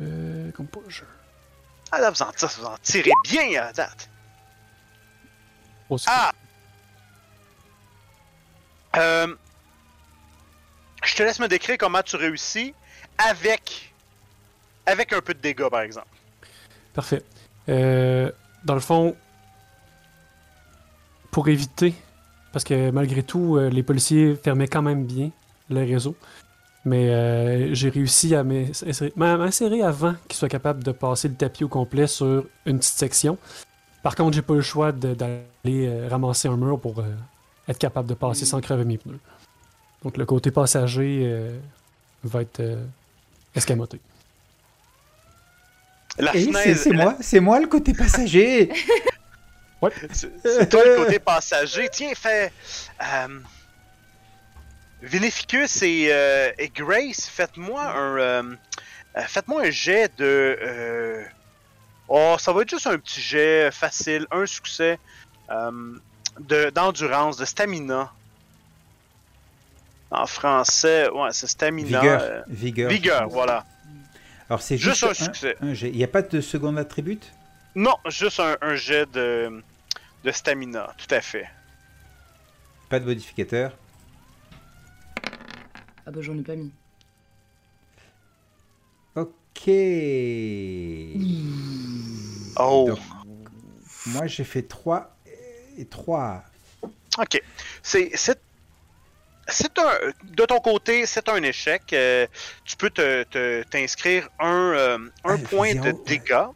Euh, 0.00 0.50
Composure. 0.52 1.06
Ah 1.90 2.00
là, 2.00 2.10
vous 2.10 2.22
en, 2.22 2.30
vous 2.30 2.64
en 2.64 2.76
tirez 2.82 3.10
bien 3.24 3.62
à 3.62 3.72
date. 3.72 4.08
Ah! 6.06 6.32
Euh, 8.96 9.34
je 11.04 11.14
te 11.14 11.22
laisse 11.22 11.40
me 11.40 11.48
décrire 11.48 11.78
comment 11.78 12.02
tu 12.02 12.16
réussis 12.16 12.74
avec, 13.16 13.94
avec 14.86 15.12
un 15.12 15.20
peu 15.20 15.34
de 15.34 15.40
dégâts, 15.40 15.68
par 15.68 15.80
exemple. 15.80 16.08
Parfait. 16.92 17.22
Euh, 17.68 18.30
dans 18.64 18.74
le 18.74 18.80
fond, 18.80 19.16
pour 21.30 21.48
éviter, 21.48 21.94
parce 22.52 22.64
que 22.64 22.90
malgré 22.90 23.22
tout, 23.22 23.56
euh, 23.56 23.68
les 23.70 23.82
policiers 23.82 24.36
fermaient 24.36 24.68
quand 24.68 24.82
même 24.82 25.04
bien 25.06 25.30
le 25.70 25.80
réseau, 25.80 26.16
mais 26.88 27.08
euh, 27.10 27.74
j'ai 27.74 27.90
réussi 27.90 28.34
à 28.34 28.42
m'insérer 28.42 29.82
avant 29.82 30.14
qu'ils 30.26 30.38
soient 30.38 30.48
capables 30.48 30.82
de 30.82 30.92
passer 30.92 31.28
le 31.28 31.34
tapis 31.34 31.64
au 31.64 31.68
complet 31.68 32.06
sur 32.06 32.44
une 32.66 32.78
petite 32.78 32.94
section. 32.98 33.36
Par 34.02 34.14
contre, 34.14 34.34
j'ai 34.34 34.42
pas 34.42 34.54
eu 34.54 34.56
le 34.56 34.62
choix 34.62 34.90
d'aller 34.92 35.42
euh, 35.66 36.08
ramasser 36.08 36.48
un 36.48 36.56
mur 36.56 36.80
pour 36.80 36.98
euh, 37.00 37.04
être 37.68 37.78
capable 37.78 38.08
de 38.08 38.14
passer 38.14 38.44
sans 38.46 38.60
crever 38.60 38.84
mes 38.84 38.96
pneus. 38.98 39.18
Donc 40.02 40.16
le 40.16 40.24
côté 40.24 40.50
passager 40.50 41.22
euh, 41.26 41.58
va 42.24 42.42
être 42.42 42.60
euh, 42.60 42.82
escamoté. 43.54 44.00
C'est 46.16 46.22
la- 46.22 46.32
moi, 47.04 47.16
c'est 47.20 47.40
moi 47.40 47.60
le 47.60 47.66
côté 47.66 47.92
passager. 47.92 48.70
C'est 50.12 50.32
c'est 50.42 50.68
toi 50.68 50.82
le 50.84 50.96
côté 51.04 51.20
passager. 51.20 51.88
Tiens, 51.92 52.10
fais. 52.16 52.52
Euh, 53.00 53.38
Vinificus 55.02 55.82
et, 55.82 56.08
euh, 56.10 56.50
et 56.58 56.68
Grace, 56.68 57.28
faites-moi 57.28 57.82
un. 57.82 58.18
euh, 58.18 58.42
euh, 59.16 59.20
faites-moi 59.22 59.62
un 59.66 59.70
jet 59.70 60.10
de. 60.18 60.58
euh, 60.60 61.24
oh, 62.08 62.36
ça 62.38 62.52
va 62.52 62.62
être 62.62 62.70
juste 62.70 62.86
un 62.86 62.98
petit 62.98 63.20
jet 63.20 63.70
facile, 63.70 64.26
un 64.30 64.44
succès 64.46 64.98
de- 66.40 66.70
d'endurance, 66.70 67.36
de 67.36 67.44
stamina. 67.44 68.12
En 70.10 70.26
français, 70.26 71.08
ouais, 71.10 71.28
c'est 71.32 71.46
stamina. 71.46 72.00
Vigueur. 72.00 72.44
Vigueur. 72.48 72.90
vigueur, 72.90 73.28
voilà. 73.28 73.64
Alors 74.48 74.62
c'est 74.62 74.78
Juste 74.78 75.06
juste, 75.06 75.20
un 75.20 75.24
succès. 75.24 75.56
un 75.60 75.74
jet. 75.74 75.90
Il 75.90 75.96
n'y 75.98 76.04
a 76.04 76.08
pas 76.08 76.22
de 76.22 76.40
seconde 76.40 76.78
attribut 76.78 77.20
Non, 77.74 77.94
juste 78.06 78.40
un, 78.40 78.56
un 78.62 78.74
jet 78.74 79.04
de, 79.12 79.62
de 80.24 80.30
stamina, 80.32 80.90
tout 80.96 81.14
à 81.14 81.20
fait. 81.20 81.46
Pas 82.88 82.98
de 82.98 83.04
modificateur? 83.04 83.72
Ah 86.08 86.10
bah 86.10 86.22
j'en 86.22 86.38
ai 86.38 86.42
pas 86.42 86.56
mis. 86.56 86.70
Ok. 89.14 89.68
Oh. 92.56 92.86
Donc, 92.88 92.98
moi 94.06 94.26
j'ai 94.26 94.44
fait 94.44 94.62
3 94.62 95.14
et 95.76 95.84
3. 95.84 96.42
Ok. 97.18 97.42
C'est 97.82 98.10
c'est 98.14 98.40
c'est 99.48 99.78
un 99.78 99.90
de 100.24 100.44
ton 100.46 100.60
côté, 100.60 101.04
c'est 101.04 101.28
un 101.28 101.42
échec. 101.42 101.82
Euh, 101.92 102.26
tu 102.64 102.76
peux 102.78 102.88
te 102.88 103.24
te- 103.24 103.62
t'inscrire 103.64 104.30
un 104.38 104.72
euh, 104.74 104.98
un 105.24 105.34
Ah, 105.34 105.48
point 105.50 105.74
de 105.74 105.92
dégâts. 106.06 106.46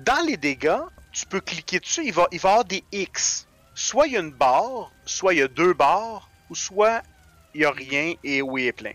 Dans 0.00 0.26
les 0.26 0.36
dégâts, 0.36 0.82
tu 1.12 1.26
peux 1.26 1.40
cliquer 1.40 1.78
dessus. 1.78 2.02
Il 2.04 2.12
va 2.12 2.26
il 2.32 2.40
va 2.40 2.48
y 2.48 2.52
avoir 2.54 2.64
des 2.64 2.82
X. 2.90 3.46
Soit 3.76 4.08
il 4.08 4.14
y 4.14 4.16
a 4.16 4.20
une 4.20 4.32
barre, 4.32 4.90
soit 5.04 5.32
il 5.32 5.38
y 5.38 5.42
a 5.42 5.48
deux 5.48 5.74
barres, 5.74 6.28
ou 6.50 6.56
soit 6.56 7.02
il 7.54 7.62
y 7.62 7.64
a 7.64 7.70
rien 7.70 8.14
et 8.22 8.42
oui 8.42 8.66
est 8.66 8.72
plein. 8.72 8.92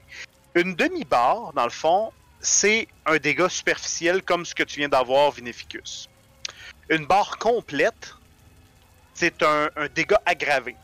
Une 0.55 0.75
demi-barre, 0.75 1.51
dans 1.53 1.65
le 1.65 1.69
fond, 1.69 2.11
c'est 2.39 2.87
un 3.05 3.17
dégât 3.17 3.49
superficiel 3.49 4.21
comme 4.23 4.45
ce 4.45 4.55
que 4.55 4.63
tu 4.63 4.79
viens 4.79 4.89
d'avoir, 4.89 5.31
Vinificus. 5.31 6.07
Une 6.89 7.05
barre 7.05 7.37
complète, 7.37 8.13
c'est 9.13 9.41
un, 9.43 9.69
un 9.75 9.87
dégât 9.87 10.21
aggravé. 10.25 10.75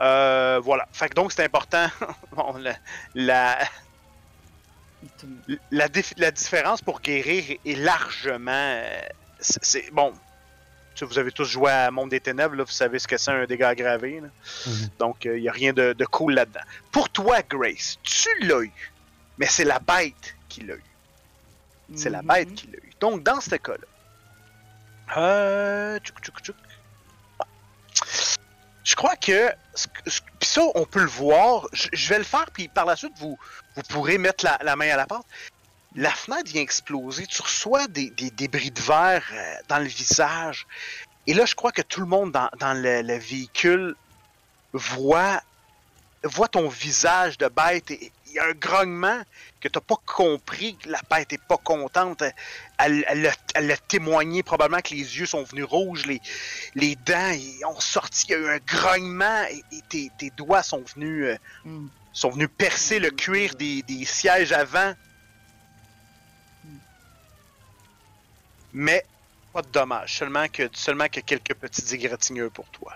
Euh, 0.00 0.60
voilà. 0.62 0.88
Fait 0.92 1.08
que 1.08 1.14
donc 1.14 1.32
c'est 1.32 1.44
important. 1.44 1.86
bon, 2.32 2.54
la, 2.58 2.74
la, 3.14 3.58
la, 5.70 5.88
dif- 5.88 6.14
la 6.16 6.30
différence 6.30 6.82
pour 6.82 7.00
guérir 7.00 7.56
est 7.64 7.74
largement. 7.76 8.50
euh, 8.52 9.00
c'est- 9.40 9.90
bon. 9.92 10.12
Sais, 11.00 11.04
Vous 11.04 11.18
avez 11.18 11.32
tous 11.32 11.44
joué 11.44 11.70
à 11.70 11.90
Monde 11.90 12.10
des 12.10 12.20
Ténèbres, 12.20 12.54
là, 12.54 12.64
vous 12.64 12.70
savez 12.70 12.98
ce 12.98 13.06
que 13.08 13.16
c'est 13.16 13.30
un 13.30 13.44
dégât 13.46 13.68
aggravé. 13.70 14.20
là. 14.20 14.28
Mhm. 14.66 14.88
Donc, 14.98 15.24
il 15.24 15.40
n'y 15.40 15.48
a 15.48 15.52
rien 15.52 15.72
de, 15.72 15.92
de 15.92 16.04
cool 16.04 16.34
là-dedans. 16.34 16.60
Pour 16.90 17.08
toi, 17.10 17.40
Grace, 17.48 17.98
tu 18.02 18.28
l'as 18.46 18.62
eu, 18.62 18.72
mais 19.38 19.46
c'est 19.46 19.64
la 19.64 19.78
bête 19.78 20.34
qui 20.48 20.62
l'a 20.62 20.74
eu. 20.74 20.82
C'est 21.94 22.10
la 22.10 22.22
Mhm. 22.22 22.28
bête 22.28 22.54
qui 22.54 22.66
l'a 22.68 22.78
eu. 22.78 22.90
Donc, 23.00 23.22
dans 23.22 23.40
ce 23.40 23.56
cas-là, 23.56 23.86
euh, 25.16 25.98
tchouk, 25.98 26.20
tchouk, 26.22 26.38
tchouk. 26.40 26.56
Ah. 27.38 27.44
je 28.84 28.94
crois 28.94 29.16
que, 29.16 29.50
puis 30.38 30.48
ça, 30.48 30.62
on 30.74 30.84
peut 30.84 31.00
le 31.00 31.06
voir. 31.06 31.66
Je, 31.72 31.88
je 31.92 32.08
vais 32.08 32.18
le 32.18 32.24
faire, 32.24 32.46
puis 32.52 32.68
par 32.68 32.86
la 32.86 32.96
suite, 32.96 33.12
vous, 33.18 33.38
vous 33.76 33.82
pourrez 33.88 34.18
mettre 34.18 34.44
la, 34.44 34.58
la 34.62 34.74
main 34.76 34.90
à 34.90 34.96
la 34.96 35.06
porte. 35.06 35.26
La 35.94 36.10
fenêtre 36.10 36.50
vient 36.50 36.62
exploser. 36.62 37.26
Tu 37.26 37.42
reçois 37.42 37.86
des, 37.88 38.10
des 38.10 38.30
débris 38.30 38.70
de 38.70 38.80
verre 38.80 39.24
euh, 39.32 39.54
dans 39.68 39.78
le 39.78 39.84
visage. 39.86 40.66
Et 41.26 41.34
là, 41.34 41.44
je 41.44 41.54
crois 41.54 41.70
que 41.72 41.82
tout 41.82 42.00
le 42.00 42.06
monde 42.06 42.32
dans, 42.32 42.48
dans 42.58 42.72
le, 42.74 43.02
le 43.02 43.16
véhicule 43.18 43.94
voit, 44.72 45.42
voit 46.24 46.48
ton 46.48 46.68
visage 46.68 47.36
de 47.38 47.48
bête. 47.48 47.90
et 47.90 48.10
Il 48.26 48.32
y 48.32 48.38
a 48.38 48.46
un 48.46 48.52
grognement 48.52 49.20
que 49.60 49.68
tu 49.68 49.76
n'as 49.76 49.82
pas 49.82 50.00
compris. 50.06 50.76
que 50.76 50.88
La 50.88 51.00
bête 51.10 51.32
est 51.32 51.42
pas 51.46 51.58
contente. 51.58 52.22
Elle, 52.78 53.04
elle, 53.08 53.22
l'a- 53.66 53.76
témoigné 53.76 54.42
probablement 54.42 54.80
que 54.80 54.94
les 54.94 55.18
yeux 55.18 55.26
sont 55.26 55.42
venus 55.44 55.64
rouges, 55.66 56.06
les, 56.06 56.20
les 56.74 56.96
dents 56.96 57.32
ont 57.68 57.78
sorti. 57.80 58.26
Il 58.28 58.32
y 58.32 58.34
a 58.34 58.38
eu 58.38 58.48
un 58.48 58.58
grognement 58.66 59.44
et, 59.50 59.62
et 59.76 59.80
tes, 59.88 60.10
tes 60.18 60.30
doigts 60.30 60.62
sont 60.62 60.82
venus, 60.94 61.26
euh, 61.26 61.36
Mm. 61.66 61.86
sont 62.14 62.30
venus 62.30 62.48
percer 62.56 62.98
le 62.98 63.10
cuir 63.10 63.54
des, 63.56 63.82
des 63.82 64.04
sièges 64.06 64.52
avant. 64.52 64.94
Mais 68.72 69.04
pas 69.52 69.62
de 69.62 69.68
dommages, 69.68 70.16
seulement 70.18 70.46
que, 70.48 70.68
seulement 70.72 71.08
que 71.08 71.20
quelques 71.20 71.54
petites 71.54 71.92
égratignures 71.92 72.50
pour 72.50 72.66
toi. 72.70 72.92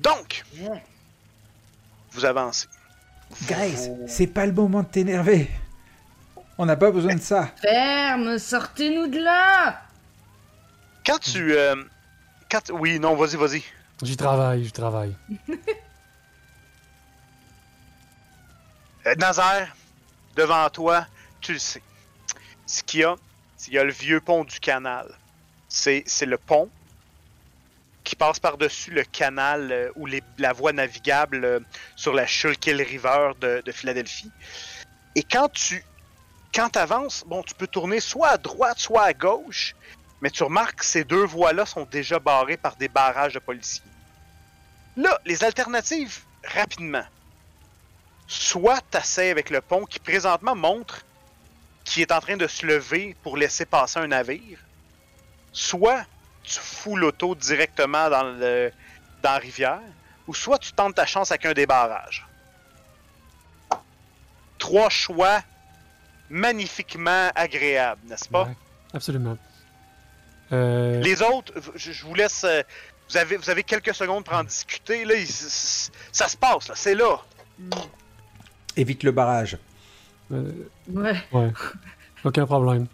Donc, 0.00 0.44
vous 2.12 2.24
avancez. 2.24 2.66
Grace, 3.46 3.86
Vous- 3.88 4.04
c'est 4.08 4.26
pas 4.26 4.46
le 4.46 4.52
moment 4.52 4.82
de 4.82 4.88
t'énerver. 4.88 5.48
On 6.58 6.66
n'a 6.66 6.76
pas 6.76 6.90
besoin 6.90 7.14
de 7.14 7.20
ça. 7.20 7.50
Ferme, 7.60 8.38
sortez-nous 8.38 9.06
de 9.06 9.18
là 9.20 9.82
Quand 11.06 11.18
tu. 11.18 11.54
euh, 11.56 11.76
quand, 12.50 12.70
oui, 12.72 12.98
non, 12.98 13.14
vas-y, 13.16 13.36
vas-y. 13.36 13.62
J'y 14.02 14.16
travaille, 14.16 14.64
j'y 14.64 14.72
travaille. 14.72 15.14
Euh, 19.06 19.14
Nazaire, 19.16 19.74
devant 20.36 20.70
toi, 20.70 21.06
tu 21.40 21.54
le 21.54 21.58
sais. 21.58 21.82
Ce 22.66 22.82
qu'il 22.82 23.00
y 23.00 23.04
a, 23.04 23.16
c'est 23.56 23.66
qu'il 23.66 23.74
y 23.74 23.78
a 23.78 23.84
le 23.84 23.92
vieux 23.92 24.20
pont 24.20 24.44
du 24.44 24.60
canal. 24.60 25.08
C'est 25.68 26.04
le 26.22 26.38
pont 26.38 26.68
qui 28.04 28.16
passe 28.16 28.40
par-dessus 28.40 28.90
le 28.90 29.04
canal 29.04 29.70
euh, 29.70 29.90
ou 29.94 30.08
la 30.38 30.52
voie 30.52 30.72
navigable 30.72 31.44
euh, 31.44 31.60
sur 31.94 32.12
la 32.12 32.26
Schuylkill 32.26 32.82
River 32.82 33.30
de, 33.40 33.62
de 33.64 33.72
Philadelphie. 33.72 34.30
Et 35.14 35.22
quand 35.22 35.48
tu 35.48 35.84
quand 36.52 36.76
avances, 36.76 37.24
bon, 37.26 37.42
tu 37.42 37.54
peux 37.54 37.68
tourner 37.68 38.00
soit 38.00 38.30
à 38.30 38.38
droite, 38.38 38.78
soit 38.78 39.04
à 39.04 39.12
gauche, 39.14 39.74
mais 40.20 40.30
tu 40.30 40.42
remarques 40.42 40.80
que 40.80 40.84
ces 40.84 41.04
deux 41.04 41.24
voies-là 41.24 41.64
sont 41.64 41.86
déjà 41.90 42.18
barrées 42.18 42.56
par 42.56 42.76
des 42.76 42.88
barrages 42.88 43.34
de 43.34 43.38
policiers. 43.38 43.84
Là, 44.96 45.18
les 45.24 45.44
alternatives, 45.44 46.22
rapidement 46.44 47.04
soit 48.32 48.80
t'essaies 48.90 49.30
avec 49.30 49.50
le 49.50 49.60
pont 49.60 49.84
qui 49.84 49.98
présentement 49.98 50.54
montre 50.54 51.04
qu'il 51.84 52.02
est 52.02 52.12
en 52.12 52.20
train 52.20 52.36
de 52.36 52.46
se 52.46 52.64
lever 52.66 53.16
pour 53.22 53.36
laisser 53.36 53.66
passer 53.66 53.98
un 53.98 54.06
navire, 54.08 54.58
soit 55.52 56.04
tu 56.42 56.58
fous 56.58 56.96
l'auto 56.96 57.34
directement 57.34 58.08
dans, 58.10 58.22
le, 58.24 58.72
dans 59.22 59.32
la 59.32 59.38
rivière, 59.38 59.80
ou 60.26 60.34
soit 60.34 60.58
tu 60.58 60.72
tentes 60.72 60.94
ta 60.94 61.06
chance 61.06 61.30
avec 61.30 61.44
un 61.46 61.52
des 61.52 61.66
barrages. 61.66 62.26
Trois 64.58 64.88
choix 64.90 65.42
magnifiquement 66.30 67.30
agréables, 67.34 68.00
n'est-ce 68.06 68.28
pas? 68.28 68.44
Ouais, 68.44 68.56
absolument. 68.94 69.36
Euh, 70.52 71.00
Les 71.00 71.20
autres, 71.22 71.52
je, 71.74 71.92
je 71.92 72.04
vous 72.04 72.14
laisse. 72.14 72.44
euh, 72.44 72.62
Vous 73.08 73.16
avez, 73.16 73.36
vous 73.36 73.50
avez 73.50 73.62
quelques 73.64 73.94
secondes 73.94 74.24
pour 74.24 74.34
en 74.34 74.44
discuter. 74.44 75.04
Là, 75.04 75.14
il- 75.16 75.26
ça 75.28 76.28
se 76.28 76.36
passe, 76.36 76.68
là, 76.68 76.74
c'est 76.76 76.94
là. 76.94 77.16
Évite 78.76 79.02
le 79.02 79.12
barrage. 79.12 79.58
Euh, 80.32 80.52
Ouais. 80.88 81.14
ouais, 81.32 81.52
aucun 82.24 82.46
problème. 82.46 82.86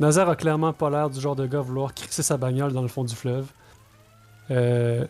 Nazar 0.00 0.28
a 0.28 0.36
clairement 0.36 0.72
pas 0.72 0.90
l'air 0.90 1.10
du 1.10 1.20
genre 1.20 1.36
de 1.36 1.46
gars 1.46 1.60
vouloir 1.60 1.94
crisser 1.94 2.22
sa 2.22 2.36
bagnole 2.36 2.72
dans 2.72 2.82
le 2.82 2.88
fond 2.88 3.04
du 3.04 3.14
fleuve. 3.14 3.46
Euh, 4.50 5.06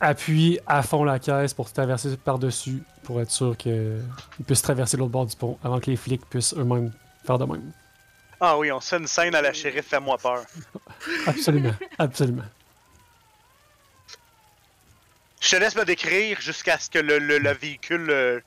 appuie 0.00 0.58
à 0.66 0.82
fond 0.82 1.04
la 1.04 1.18
caisse 1.18 1.52
pour 1.52 1.70
traverser 1.72 2.16
par-dessus 2.16 2.82
pour 3.02 3.20
être 3.20 3.30
sûr 3.30 3.56
qu'il 3.56 4.00
puisse 4.46 4.62
traverser 4.62 4.96
l'autre 4.96 5.10
bord 5.10 5.26
du 5.26 5.34
pont 5.36 5.58
avant 5.64 5.80
que 5.80 5.90
les 5.90 5.96
flics 5.96 6.24
puissent 6.30 6.54
eux-mêmes 6.56 6.92
faire 7.26 7.38
de 7.38 7.44
même. 7.44 7.72
Ah 8.40 8.56
oui, 8.58 8.70
on 8.70 8.80
se 8.80 8.88
fait 8.90 8.98
une 8.98 9.06
scène 9.06 9.34
à 9.34 9.42
la 9.42 9.52
shérif, 9.52 9.86
fais-moi 9.88 10.16
peur. 10.18 10.44
Absolument, 11.26 11.74
absolument. 11.98 12.42
Je 15.40 15.50
te 15.50 15.56
laisse 15.56 15.76
me 15.76 15.84
décrire 15.84 16.40
jusqu'à 16.40 16.78
ce 16.78 16.88
que 16.88 16.98
le, 16.98 17.18
le- 17.18 17.38
le 17.38 17.52
véhicule 17.52 18.08
euh, 18.10 18.40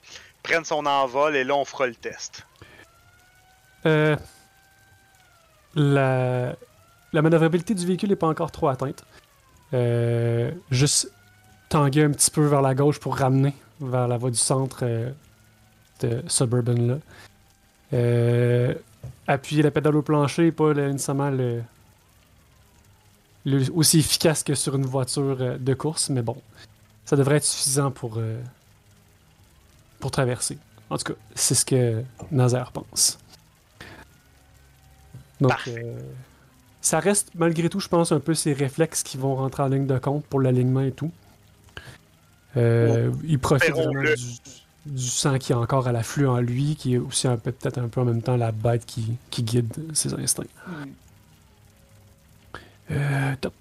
prenne 0.44 0.66
son 0.66 0.86
envol 0.86 1.36
et 1.36 1.44
là 1.44 1.56
on 1.56 1.66
fera 1.66 1.88
le 1.88 1.96
test. 1.96 2.46
Euh, 3.86 4.16
la, 5.76 6.56
manœuvrabilité 7.14 7.74
du 7.74 7.86
véhicule 7.86 8.10
n'est 8.10 8.16
pas 8.16 8.28
encore 8.28 8.52
trop 8.52 8.68
atteinte. 8.68 9.04
Euh, 9.74 10.52
juste 10.72 11.12
tanguer 11.70 12.04
un 12.04 12.12
petit 12.12 12.32
peu 12.32 12.46
vers 12.46 12.62
la 12.62 12.74
gauche 12.74 13.00
pour 13.00 13.18
ramener 13.18 13.54
vers 13.82 14.08
la 14.08 14.18
voie 14.18 14.32
du 14.32 14.38
centre 14.38 14.80
euh, 14.84 15.12
de 16.02 16.24
Suburban 16.28 17.00
là. 17.92 18.74
Appuyer 19.28 19.62
la 19.62 19.72
pédale 19.72 19.96
au 19.96 20.02
plancher, 20.02 20.52
pas 20.52 20.74
nécessairement 20.74 21.32
aussi 23.74 24.00
efficace 24.00 24.44
que 24.44 24.56
sur 24.56 24.76
une 24.76 24.86
voiture 24.86 25.60
de 25.60 25.74
course, 25.74 26.10
mais 26.10 26.22
bon, 26.22 26.38
ça 27.06 27.16
devrait 27.16 27.38
être 27.38 27.46
suffisant 27.46 27.92
pour, 27.92 28.20
pour 30.00 30.12
traverser. 30.12 30.58
En 30.89 30.98
tout 30.98 31.14
cas, 31.14 31.20
c'est 31.36 31.56
ce 31.56 31.66
que 31.66 32.04
Nazaire 32.32 32.72
pense. 32.72 33.18
Donc, 35.41 35.54
euh, 35.68 36.00
ça 36.82 37.00
reste 37.00 37.32
malgré 37.36 37.70
tout, 37.70 37.80
je 37.80 37.89
pense, 37.89 38.12
un 38.12 38.20
peu 38.20 38.34
ces 38.34 38.54
réflexes 38.54 39.04
qui 39.04 39.18
vont 39.18 39.36
rentrer 39.36 39.64
en 39.64 39.68
ligne 39.68 39.88
de 39.88 39.98
compte 39.98 40.26
pour 40.26 40.39
l'alignement 40.39 40.82
et 40.82 40.91
tout. 40.91 41.12
Euh, 42.56 43.12
il 43.26 43.38
profite 43.38 43.72
vraiment 43.72 44.02
du, 44.02 44.16
du 44.88 45.08
sang 45.08 45.38
qui 45.38 45.52
est 45.52 45.56
encore 45.56 45.88
à 45.88 45.91
l'afflux 45.91 46.28
en 46.28 46.39
lui, 46.39 46.76
qui 46.76 46.95
est 46.95 46.98
aussi 46.98 47.28
un 47.28 47.38
peu 47.38 47.52
peut-être 47.52 47.78
un 47.78 47.88
peu 47.88 48.02
en 48.02 48.06
même 48.06 48.22
temps 48.22 48.38
la 48.38 48.52
bête 48.52 48.86
qui, 48.86 49.18
qui 49.30 49.43
guide 49.43 49.74
ses 49.93 50.14
instincts. 50.14 50.45
Hmm. 50.66 50.86
Euh, 52.91 53.36
top. 53.41 53.54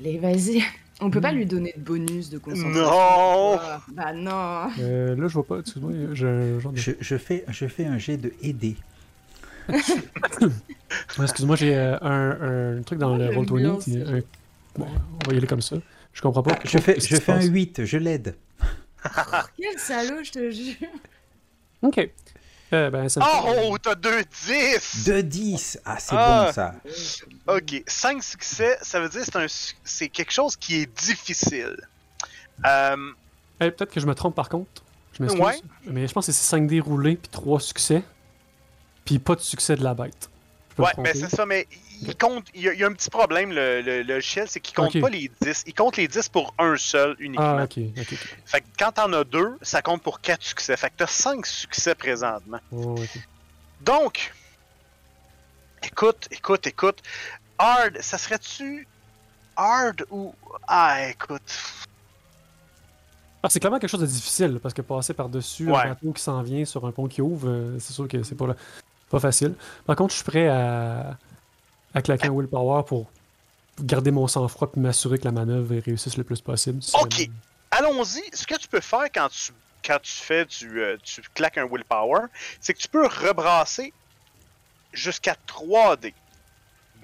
Allez, 0.00 0.18
vas-y. 0.18 0.62
On 1.02 1.10
peut 1.10 1.20
pas 1.20 1.32
Hmm. 1.32 1.36
lui 1.36 1.46
donner 1.46 1.72
de 1.76 1.82
bonus 1.82 2.28
de 2.30 2.38
concentration. 2.38 2.82
Non. 2.82 3.58
Bah 3.92 4.12
non. 4.12 4.70
Euh, 4.80 5.16
là, 5.16 5.28
je 5.28 5.32
vois 5.34 5.46
pas, 5.46 5.58
excuse-moi. 5.60 5.92
Je, 6.12 6.58
je 7.00 7.16
fais, 7.16 7.44
je 7.48 7.66
fais 7.66 7.86
un 7.86 7.98
jet 7.98 8.16
de 8.16 8.32
aider. 8.42 8.76
Ouais, 11.18 11.24
excuse-moi, 11.24 11.54
j'ai 11.56 11.74
euh, 11.76 11.96
un, 12.00 12.78
un 12.78 12.82
truc 12.82 12.98
dans 12.98 13.10
Moi, 13.10 13.18
le 13.18 13.26
j'aime 13.26 13.34
roll 13.36 13.46
bien 13.60 13.68
20 13.70 13.74
aussi. 13.76 13.90
qui 13.92 13.98
est 13.98 14.02
un- 14.02 14.20
Bon, 14.76 14.86
on 15.24 15.28
va 15.28 15.34
y 15.34 15.36
aller 15.36 15.46
comme 15.46 15.60
ça. 15.60 15.76
Je 16.12 16.20
comprends 16.20 16.42
pas. 16.42 16.52
Ah, 16.56 16.60
je 16.64 16.78
fais, 16.78 16.94
qu'est-ce 16.94 17.06
je 17.06 17.14
qui 17.14 17.16
se 17.16 17.20
fais 17.20 17.32
un 17.32 17.36
passe. 17.36 17.46
8, 17.48 17.84
je 17.84 17.96
l'aide. 17.98 18.34
Quel 19.56 19.78
salaud, 19.78 20.22
je 20.24 20.30
te 20.32 20.50
jure. 20.50 20.88
Ok. 21.82 22.10
Euh, 22.72 22.88
ben, 22.90 23.08
ça 23.08 23.20
me 23.20 23.24
fait- 23.24 23.62
Oh, 23.68 23.78
t'as 23.78 23.94
deux 23.96 24.22
10! 24.46 25.04
De 25.06 25.20
10 25.22 25.78
Ah, 25.84 25.96
c'est 25.98 26.14
Ah. 26.16 26.44
bon 26.46 26.52
ça. 26.52 26.74
Ok, 27.48 27.82
5 27.86 28.22
succès, 28.22 28.78
ça 28.80 29.00
veut 29.00 29.08
dire 29.08 29.24
que 29.26 29.46
c'est 29.84 30.08
quelque 30.08 30.30
chose 30.32 30.56
qui 30.56 30.76
est 30.82 30.86
difficile. 31.00 31.76
Euh, 32.66 32.96
Eh, 33.62 33.70
Peut-être 33.70 33.92
que 33.92 34.00
je 34.00 34.06
me 34.06 34.14
trompe 34.14 34.34
par 34.34 34.48
contre. 34.48 34.82
Je 35.12 35.22
m'excuse. 35.22 35.42
Ouais. 35.44 35.60
Mais 35.84 36.06
je 36.08 36.12
pense 36.14 36.26
que 36.26 36.32
c'est 36.32 36.44
5 36.46 36.66
dés 36.66 36.80
roulés 36.80 37.16
puis 37.16 37.28
3 37.30 37.60
succès. 37.60 38.02
Puis 39.04 39.18
pas 39.18 39.34
de 39.34 39.40
succès 39.40 39.76
de 39.76 39.84
la 39.84 39.92
bête. 39.92 40.29
Ouais, 40.82 40.88
mais 40.98 41.12
tromper. 41.12 41.18
c'est 41.28 41.36
ça, 41.36 41.46
mais 41.46 41.66
il 42.02 42.16
compte. 42.16 42.46
Il 42.54 42.62
y, 42.62 42.68
a- 42.68 42.72
il 42.74 42.80
y 42.80 42.84
a 42.84 42.86
un 42.86 42.92
petit 42.92 43.10
problème, 43.10 43.50
le, 43.52 43.80
le, 43.82 44.02
le 44.02 44.14
logiciel, 44.14 44.46
c'est 44.48 44.60
qu'il 44.60 44.74
compte 44.74 44.98
pas 45.00 45.08
les 45.10 45.30
10. 45.40 45.64
Il 45.66 45.74
compte 45.74 45.96
les 45.96 46.08
10 46.08 46.28
pour 46.28 46.54
un 46.58 46.76
seul 46.76 47.16
uniquement. 47.18 47.56
Ah, 47.58 47.64
ok, 47.64 47.78
ok. 47.98 48.14
Fait 48.46 48.60
que 48.60 48.66
quand 48.78 48.92
t'en 48.92 49.12
as 49.12 49.24
deux, 49.24 49.56
ça 49.62 49.82
compte 49.82 50.02
pour 50.02 50.20
4 50.20 50.42
succès. 50.42 50.76
Fait 50.76 50.88
que 50.90 50.94
t'as 50.98 51.06
5 51.06 51.44
succès 51.46 51.94
présentement. 51.94 52.60
Oh. 52.72 52.94
Donc, 53.82 54.32
écoute, 55.82 56.28
écoute, 56.30 56.66
écoute. 56.66 56.98
Hard, 57.58 57.98
ça 58.00 58.16
serait-tu 58.18 58.86
hard 59.56 60.04
ou. 60.10 60.34
Ah, 60.66 61.08
écoute. 61.10 61.42
Ah, 63.42 63.48
c'est 63.48 63.58
clairement 63.58 63.78
quelque 63.78 63.90
chose 63.90 64.00
de 64.00 64.06
difficile 64.06 64.58
parce 64.62 64.74
que 64.74 64.82
passer 64.82 65.14
par-dessus 65.14 65.70
Ouais. 65.70 65.78
un 65.78 65.88
bateau 65.90 66.12
qui 66.12 66.22
s'en 66.22 66.42
vient 66.42 66.64
sur 66.66 66.84
un 66.86 66.92
pont 66.92 67.08
qui 67.08 67.22
ouvre, 67.22 67.48
euh, 67.48 67.78
c'est 67.78 67.94
sûr 67.94 68.06
que 68.06 68.22
c'est 68.22 68.34
pas, 68.34 68.46
pas 69.10 69.20
facile. 69.20 69.54
Par 69.86 69.96
contre, 69.96 70.12
je 70.12 70.16
suis 70.16 70.24
prêt 70.24 70.48
à, 70.48 71.16
à 71.94 72.02
claquer 72.02 72.28
un 72.28 72.32
willpower 72.32 72.84
pour 72.86 73.10
garder 73.80 74.10
mon 74.10 74.26
sang-froid 74.26 74.70
et 74.76 74.80
m'assurer 74.80 75.18
que 75.18 75.24
la 75.24 75.32
manœuvre 75.32 75.74
réussisse 75.84 76.16
le 76.16 76.24
plus 76.24 76.40
possible. 76.40 76.82
Si 76.82 76.94
Ok. 76.96 77.28
Allons-y. 77.70 78.22
Ce 78.32 78.46
que 78.46 78.56
tu 78.56 78.68
peux 78.68 78.80
faire 78.80 79.04
quand 79.14 79.28
tu, 79.28 79.52
quand 79.84 79.98
tu 80.02 80.12
fais 80.12 80.44
du. 80.44 80.80
euh, 80.80 80.96
tu 81.02 81.22
claques 81.34 81.58
un 81.58 81.66
willpower, 81.66 82.26
c'est 82.60 82.74
que 82.74 82.78
tu 82.78 82.88
peux 82.88 83.06
rebrasser 83.06 83.92
jusqu'à 84.92 85.36
3D 85.46 86.12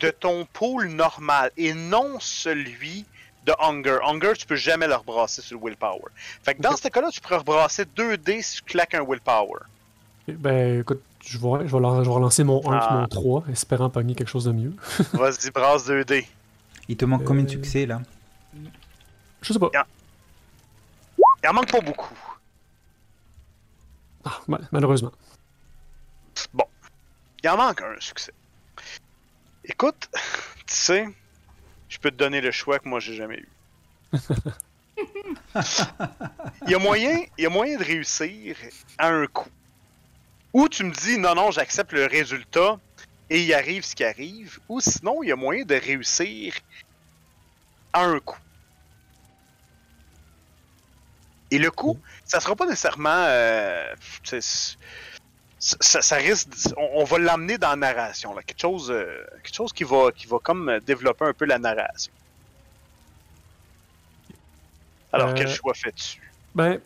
de 0.01 0.11
ton 0.11 0.45
pool 0.53 0.89
normal 0.89 1.51
et 1.57 1.73
non 1.73 2.19
celui 2.21 3.07
de 3.47 3.55
Hunger. 3.61 3.99
Hunger, 4.03 4.33
tu 4.37 4.45
peux 4.45 4.57
jamais 4.57 4.89
le 4.89 4.95
rebrasser 4.97 5.41
sur 5.41 5.59
le 5.59 5.65
willpower. 5.65 6.11
Fait 6.43 6.55
que 6.55 6.61
dans 6.63 6.77
ce 6.77 6.89
cas-là, 6.89 7.11
tu 7.11 7.21
peux 7.21 7.37
rebrasser 7.37 7.85
2D 7.85 8.43
si 8.43 8.57
tu 8.57 8.63
claques 8.65 8.95
un 8.95 9.05
willpower. 9.05 9.61
Ben, 10.29 10.81
écoute, 10.81 11.01
je 11.27 11.39
vais, 11.39 11.67
je 11.69 11.73
vais, 11.75 11.81
lan- 11.81 12.03
je 12.05 12.09
vais 12.09 12.15
relancer 12.15 12.45
mon 12.45 12.61
1 12.71 12.75
et 12.75 12.79
Ah. 12.81 12.95
mon 13.01 13.07
3, 13.09 13.45
espérant 13.51 13.91
pogner 13.91 14.15
quelque 14.15 14.29
chose 14.31 14.45
de 14.45 14.53
mieux. 14.53 14.73
Vas-y, 15.13 15.51
brasse 15.51 15.87
2D. 15.87 16.27
Il 16.89 16.97
te 16.97 17.05
manque 17.05 17.25
combien 17.25 17.43
de 17.43 17.49
Euh, 17.49 17.53
succès 17.53 17.85
là? 17.87 18.01
Je 19.43 19.53
sais 19.53 19.59
pas. 19.59 19.71
Il 21.43 21.49
en 21.49 21.53
manque 21.53 21.71
pas 21.71 21.81
beaucoup. 21.81 22.15
Ah, 24.25 24.39
mal- 24.49 24.67
malheureusement. 24.73 25.13
Il 27.43 27.49
en 27.51 27.57
manque 27.57 27.83
un 27.83 27.95
succès. 28.01 28.33
Écoute, 29.65 30.09
tu 30.67 30.75
sais, 30.75 31.09
je 31.89 31.99
peux 31.99 32.11
te 32.11 32.17
donner 32.17 32.41
le 32.41 32.51
choix 32.51 32.79
que 32.79 32.89
moi 32.89 32.99
j'ai 33.01 33.15
jamais 33.15 33.39
eu. 33.39 33.49
il, 34.97 36.71
y 36.71 36.75
a 36.75 36.79
moyen, 36.79 37.21
il 37.39 37.43
y 37.43 37.47
a 37.47 37.51
moyen 37.51 37.79
de 37.79 37.85
réussir 37.85 38.57
à 38.99 39.09
un 39.09 39.27
coup. 39.27 39.49
Ou 40.53 40.69
tu 40.69 40.85
me 40.85 40.93
dis 40.93 41.19
non, 41.19 41.35
non, 41.35 41.51
j'accepte 41.51 41.93
le 41.93 42.07
résultat 42.07 42.79
et 43.29 43.43
il 43.43 43.53
arrive 43.53 43.85
ce 43.85 43.95
qui 43.95 44.05
arrive. 44.05 44.59
Ou 44.69 44.81
sinon, 44.81 45.23
il 45.23 45.29
y 45.29 45.33
a 45.33 45.37
moyen 45.37 45.65
de 45.65 45.75
réussir 45.75 46.55
à 47.93 48.05
un 48.05 48.19
coup. 48.21 48.39
Et 51.51 51.59
le 51.59 51.71
coup, 51.71 51.99
ça 52.25 52.41
sera 52.41 52.57
pas 52.57 52.67
nécessairement. 52.67 53.11
euh, 53.29 53.95
ça, 55.59 56.17
risque. 56.17 56.49
On, 56.77 57.01
on 57.01 57.05
va 57.05 57.19
l'emmener 57.19 57.59
dans 57.59 57.71
la 57.71 57.77
narration. 57.77 58.35
Là. 58.35 58.43
Quelque, 58.43 58.61
chose, 58.61 58.91
euh, 58.91 59.25
quelque 59.43 59.55
chose 59.55 59.73
qui 59.73 59.85
va, 59.85 60.11
qui 60.13 60.27
va 60.27 60.39
comme 60.43 60.69
euh, 60.69 60.81
développer 60.81 61.25
un 61.25 61.33
peu 61.33 61.45
la 61.45 61.59
narration. 61.59 62.13
Alors, 65.13 65.31
Euh, 65.31 65.35
quel 65.35 65.49
choix 65.49 65.73
fais-tu? 65.75 66.21
Ben, 66.55 66.81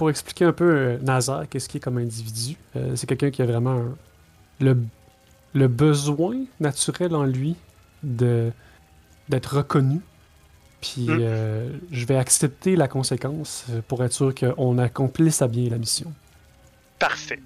pour 0.00 0.08
expliquer 0.08 0.46
un 0.46 0.54
peu 0.54 0.64
euh, 0.64 0.98
Nazar, 1.02 1.46
qu'est-ce 1.46 1.68
qu'il 1.68 1.76
est 1.76 1.84
comme 1.84 1.98
individu, 1.98 2.56
euh, 2.74 2.96
c'est 2.96 3.06
quelqu'un 3.06 3.30
qui 3.30 3.42
a 3.42 3.44
vraiment 3.44 3.72
un- 3.80 3.96
le, 4.60 4.82
le 5.52 5.68
besoin 5.68 6.36
naturel 6.58 7.14
en 7.14 7.24
lui 7.24 7.54
de 8.02 8.50
d'être 9.28 9.56
reconnu. 9.58 10.00
Puis 10.80 11.06
Mm. 11.06 11.18
euh, 11.20 11.78
je 11.92 12.06
vais 12.06 12.16
accepter 12.16 12.76
la 12.76 12.88
conséquence 12.88 13.66
pour 13.88 14.02
être 14.02 14.14
sûr 14.14 14.34
qu'on 14.34 14.78
accomplisse 14.78 15.42
à 15.42 15.48
bien 15.48 15.68
la 15.68 15.76
mission. 15.76 16.10
Parfait. 16.98 17.42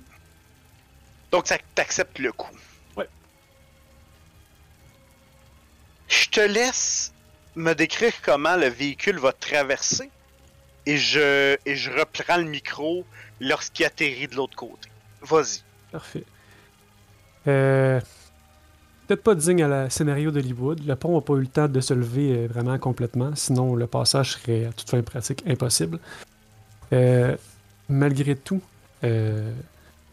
Donc, 1.33 1.51
t'acceptes 1.75 2.21
le 2.21 2.31
coup. 2.31 2.57
Ouais. 2.97 3.09
Je 6.07 6.29
te 6.29 6.41
laisse 6.41 7.13
me 7.57 7.73
décrire 7.75 8.13
comment 8.23 8.55
le 8.57 8.69
véhicule 8.69 9.19
va 9.19 9.33
traverser 9.33 10.09
et 10.87 10.97
je, 10.97 11.57
et 11.65 11.77
je 11.77 11.91
reprends 11.91 12.37
le 12.37 12.45
micro 12.45 13.05
lorsqu'il 13.41 13.87
atterrit 13.87 14.29
de 14.29 14.37
l'autre 14.37 14.57
côté. 14.57 14.89
Vas-y. 15.23 15.63
Parfait. 15.91 16.25
Euh, 17.47 18.01
Peut-être 19.07 19.23
pas 19.23 19.35
digne 19.35 19.63
à 19.63 19.69
la 19.69 19.91
scénario 19.91 20.31
d'Hollywood. 20.31 20.87
Le 20.87 20.97
pont 20.97 21.15
n'a 21.15 21.21
pas 21.21 21.35
eu 21.35 21.41
le 21.41 21.47
temps 21.47 21.69
de 21.69 21.81
se 21.81 21.93
lever 21.93 22.33
euh, 22.33 22.47
vraiment 22.47 22.79
complètement, 22.79 23.35
sinon 23.35 23.75
le 23.75 23.87
passage 23.87 24.33
serait 24.33 24.67
à 24.67 24.73
toute 24.73 24.89
fin 24.89 25.03
pratique 25.03 25.43
impossible. 25.47 25.99
Euh, 26.93 27.37
malgré 27.89 28.35
tout, 28.35 28.63
le 29.03 29.53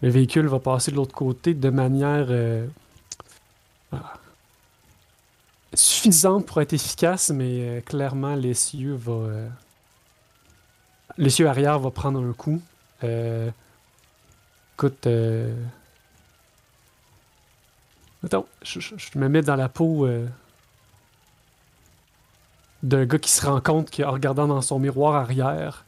véhicule 0.01 0.47
va 0.47 0.59
passer 0.59 0.91
de 0.91 0.97
l'autre 0.97 1.15
côté 1.15 1.53
de 1.53 1.69
manière 1.69 2.28
ah, 3.93 4.13
suffisante 5.74 6.45
pour 6.45 6.61
être 6.61 6.74
efficace, 6.74 7.30
mais 7.30 7.82
clairement 7.86 8.36
l'essieu 8.36 8.95
va. 8.95 9.47
L'essieu 11.18 11.47
arrière 11.47 11.80
va 11.80 11.91
prendre 11.91 12.22
un 12.22 12.34
coup. 12.34 12.62
Euh, 13.03 13.49
écoute. 14.76 15.07
euh, 15.07 15.53
Attends, 18.24 18.45
je, 18.62 18.80
me 19.16 19.28
mets 19.30 19.41
dans 19.41 19.55
la 19.55 19.68
peau 19.68 20.05
euh, 20.05 20.28
d'un 22.84 23.05
gars 23.05 23.18
qui 23.18 23.32
se 23.32 23.43
rend 23.43 23.62
compte 23.62 23.89
qu'en 23.89 24.12
regardant 24.12 24.47
dans 24.47 24.62
son 24.62 24.78
miroir 24.78 25.16
arrière, 25.16 25.86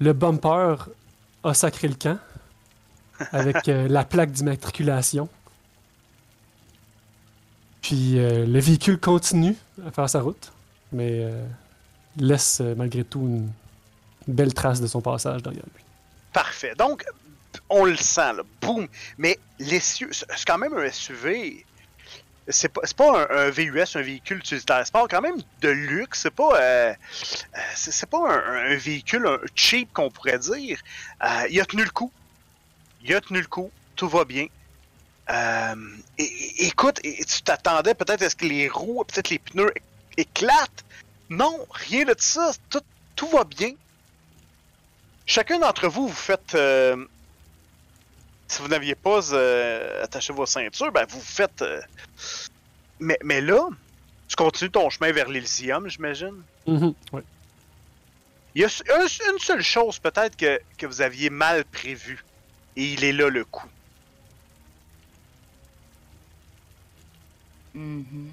le 0.00 0.12
bumper 0.12 0.88
a 1.44 1.54
sacré 1.54 1.86
le 1.86 1.94
camp 1.94 2.18
avec 3.30 3.66
la 3.66 4.04
plaque 4.04 4.32
d'immatriculation. 4.32 5.28
Puis 7.80 8.14
le 8.16 8.58
véhicule 8.58 8.98
continue 8.98 9.56
à 9.86 9.92
faire 9.92 10.10
sa 10.10 10.20
route, 10.20 10.52
mais 10.92 11.32
laisse 12.16 12.60
malgré 12.76 13.04
tout 13.04 13.20
une 13.20 13.50
belle 14.32 14.54
trace 14.54 14.80
de 14.80 14.86
son 14.86 15.00
passage 15.00 15.42
derrière 15.42 15.64
lui. 15.74 15.84
Parfait. 16.32 16.74
Donc, 16.76 17.04
on 17.68 17.84
le 17.84 17.96
sent, 17.96 18.32
là. 18.34 18.42
Boum. 18.60 18.88
Mais 19.16 19.38
l'essieu, 19.58 20.08
c'est 20.12 20.26
quand 20.46 20.58
même 20.58 20.74
un 20.74 20.90
SUV. 20.90 21.64
c'est 22.48 22.68
pas, 22.68 22.82
pas 22.96 23.26
un, 23.30 23.50
VUS, 23.50 23.96
un 23.96 24.02
véhicule 24.02 24.38
utilitaire. 24.38 24.84
Pas 24.92 25.06
quand 25.08 25.20
même 25.20 25.38
de 25.60 25.68
luxe. 25.68 26.20
C'est 26.22 26.30
pas, 26.30 26.60
euh, 26.60 26.92
euh, 26.92 27.60
c'est, 27.74 28.08
pas 28.08 28.18
un, 28.18 28.76
véhicule 28.76 29.26
un 29.26 29.38
cheap 29.54 29.92
qu'on 29.92 30.10
pourrait 30.10 30.38
dire. 30.38 30.78
Euh, 31.24 31.46
il 31.50 31.60
a 31.60 31.64
tenu 31.64 31.84
le 31.84 31.90
coup. 31.90 32.12
Il 33.02 33.14
a 33.14 33.20
tenu 33.20 33.40
le 33.40 33.46
coup. 33.46 33.70
Tout 33.96 34.08
va 34.08 34.24
bien. 34.24 34.46
Écoute, 36.58 37.00
tu 37.02 37.42
t'attendais 37.42 37.94
peut-être 37.94 38.22
à 38.22 38.30
ce 38.30 38.36
que 38.36 38.46
les 38.46 38.68
roues, 38.68 39.04
peut-être 39.04 39.28
les 39.28 39.38
pneus 39.38 39.72
éclatent? 40.16 40.84
Non, 41.28 41.66
rien 41.70 42.04
de 42.04 42.14
ça. 42.16 42.52
Tout, 42.70 42.80
tout 43.14 43.28
va 43.28 43.44
bien. 43.44 43.72
Chacun 45.28 45.58
d'entre 45.58 45.88
vous, 45.88 46.08
vous 46.08 46.14
faites. 46.14 46.54
euh, 46.54 46.96
si 48.50 48.62
vous 48.62 48.68
n'aviez 48.68 48.94
pas 48.94 49.32
euh, 49.34 50.02
attaché 50.02 50.32
vos 50.32 50.46
ceintures, 50.46 50.90
ben 50.90 51.06
vous 51.08 51.20
faites. 51.20 51.60
euh, 51.62 51.80
mais, 52.98 53.18
mais 53.22 53.40
là, 53.42 53.60
tu 54.26 54.36
continues 54.36 54.70
ton 54.70 54.88
chemin 54.88 55.12
vers 55.12 55.28
l'Elysium, 55.28 55.86
j'imagine? 55.88 56.44
Mhm, 56.66 56.94
ouais. 57.12 57.22
Il 58.54 58.62
y 58.62 58.64
a 58.64 58.68
un- 58.68 59.32
une 59.32 59.38
seule 59.38 59.62
chose 59.62 59.98
peut-être 59.98 60.34
que, 60.34 60.58
que 60.78 60.86
vous 60.86 61.02
aviez 61.02 61.28
mal 61.30 61.64
prévu. 61.66 62.20
Et 62.74 62.92
il 62.94 63.04
est 63.04 63.12
là 63.12 63.28
le 63.28 63.44
coup. 63.44 63.68
Mhm. 67.74 68.32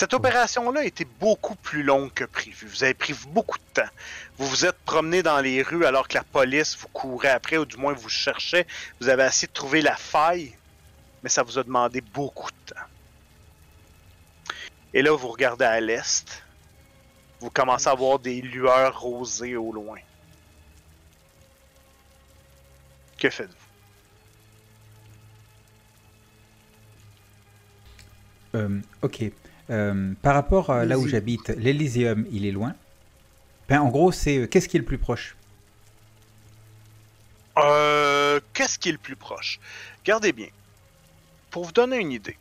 Cette 0.00 0.14
opération-là 0.14 0.80
a 0.80 0.84
été 0.84 1.04
beaucoup 1.04 1.56
plus 1.56 1.82
longue 1.82 2.10
que 2.14 2.24
prévu. 2.24 2.66
Vous 2.66 2.84
avez 2.84 2.94
pris 2.94 3.12
beaucoup 3.28 3.58
de 3.58 3.82
temps. 3.82 3.90
Vous 4.38 4.46
vous 4.46 4.64
êtes 4.64 4.78
promené 4.86 5.22
dans 5.22 5.40
les 5.40 5.60
rues 5.60 5.84
alors 5.84 6.08
que 6.08 6.14
la 6.14 6.24
police 6.24 6.74
vous 6.78 6.88
courait 6.88 7.28
après, 7.28 7.58
ou 7.58 7.66
du 7.66 7.76
moins 7.76 7.92
vous 7.92 8.08
cherchait. 8.08 8.66
Vous 8.98 9.10
avez 9.10 9.26
essayé 9.26 9.46
de 9.46 9.52
trouver 9.52 9.82
la 9.82 9.94
faille, 9.94 10.56
mais 11.22 11.28
ça 11.28 11.42
vous 11.42 11.58
a 11.58 11.64
demandé 11.64 12.00
beaucoup 12.00 12.50
de 12.50 12.72
temps. 12.72 12.80
Et 14.94 15.02
là, 15.02 15.14
vous 15.14 15.28
regardez 15.28 15.66
à 15.66 15.78
l'est. 15.80 16.44
Vous 17.40 17.50
commencez 17.50 17.90
à 17.90 17.94
voir 17.94 18.18
des 18.18 18.40
lueurs 18.40 18.98
rosées 18.98 19.56
au 19.56 19.70
loin. 19.70 19.98
Que 23.18 23.28
faites-vous? 23.28 23.54
Euh, 28.54 28.80
ok. 29.02 29.30
Euh, 29.70 30.14
par 30.22 30.34
rapport 30.34 30.70
à 30.70 30.84
là 30.84 30.98
où 30.98 31.06
j'habite, 31.06 31.48
l'Elysium, 31.50 32.26
il 32.32 32.44
est 32.44 32.50
loin. 32.50 32.74
Ben, 33.68 33.80
en 33.80 33.88
gros, 33.88 34.10
c'est 34.10 34.38
euh, 34.38 34.46
qu'est-ce 34.48 34.68
qui 34.68 34.76
est 34.76 34.80
le 34.80 34.86
plus 34.86 34.98
proche? 34.98 35.36
Euh, 37.56 38.40
qu'est-ce 38.52 38.78
qui 38.78 38.88
est 38.88 38.92
le 38.92 38.98
plus 38.98 39.16
proche? 39.16 39.60
Regardez 40.00 40.32
bien. 40.32 40.48
Pour 41.50 41.64
vous 41.64 41.72
donner 41.72 41.98
une 41.98 42.12
idée. 42.12 42.36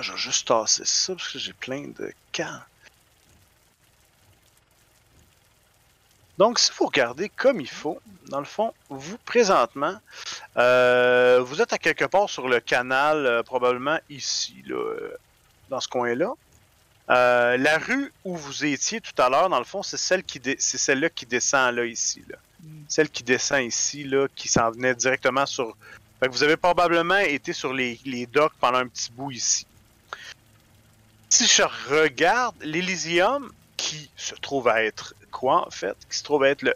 Je 0.00 0.12
vais 0.12 0.18
juste 0.18 0.48
tasser 0.48 0.84
ça 0.84 1.14
parce 1.14 1.32
que 1.32 1.38
j'ai 1.38 1.52
plein 1.52 1.88
de 1.88 2.12
camps. 2.32 2.60
Donc, 6.38 6.58
si 6.58 6.70
vous 6.78 6.86
regardez 6.86 7.28
comme 7.28 7.60
il 7.60 7.68
faut, 7.68 8.00
dans 8.28 8.38
le 8.38 8.46
fond, 8.46 8.72
vous, 8.88 9.18
présentement, 9.18 9.96
euh, 10.56 11.40
vous 11.44 11.60
êtes 11.60 11.72
à 11.72 11.78
quelque 11.78 12.04
part 12.04 12.30
sur 12.30 12.48
le 12.48 12.60
canal, 12.60 13.26
euh, 13.26 13.42
probablement 13.42 13.98
ici, 14.08 14.62
là, 14.66 14.76
euh, 14.76 15.16
dans 15.68 15.80
ce 15.80 15.88
coin-là. 15.88 16.32
Euh, 17.10 17.56
la 17.56 17.78
rue 17.78 18.12
où 18.24 18.36
vous 18.36 18.64
étiez 18.64 19.00
tout 19.00 19.20
à 19.20 19.28
l'heure, 19.28 19.48
dans 19.48 19.58
le 19.58 19.64
fond, 19.64 19.82
c'est 19.82 19.96
celle 19.96 20.22
qui 20.22 20.40
c'est 20.58 20.78
celle-là 20.78 21.10
qui 21.10 21.26
descend 21.26 21.74
là, 21.74 21.84
ici. 21.84 22.22
Là 22.28 22.36
Mm. 22.62 22.84
celle 22.88 23.10
qui 23.10 23.22
descend 23.22 23.62
ici, 23.62 24.04
là, 24.04 24.26
qui 24.34 24.48
s'en 24.48 24.70
venait 24.70 24.94
directement 24.94 25.46
sur. 25.46 25.76
Fait 26.20 26.26
que 26.26 26.32
vous 26.32 26.42
avez 26.42 26.56
probablement 26.56 27.18
été 27.18 27.52
sur 27.52 27.72
les, 27.72 28.00
les 28.04 28.26
docks 28.26 28.54
pendant 28.60 28.78
un 28.78 28.88
petit 28.88 29.10
bout 29.12 29.30
ici. 29.30 29.66
Si 31.28 31.46
je 31.46 31.62
regarde 31.62 32.56
l'Elysium, 32.60 33.52
qui 33.78 34.10
se 34.16 34.34
trouve 34.34 34.68
à 34.68 34.84
être 34.84 35.14
quoi 35.30 35.66
en 35.66 35.70
fait? 35.70 35.96
Qui 36.10 36.18
se 36.18 36.22
trouve 36.22 36.42
à 36.42 36.50
être 36.50 36.60
le 36.60 36.74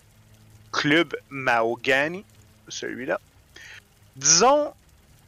club 0.70 1.14
Mahogany, 1.28 2.24
celui-là. 2.68 3.20
Disons 4.16 4.72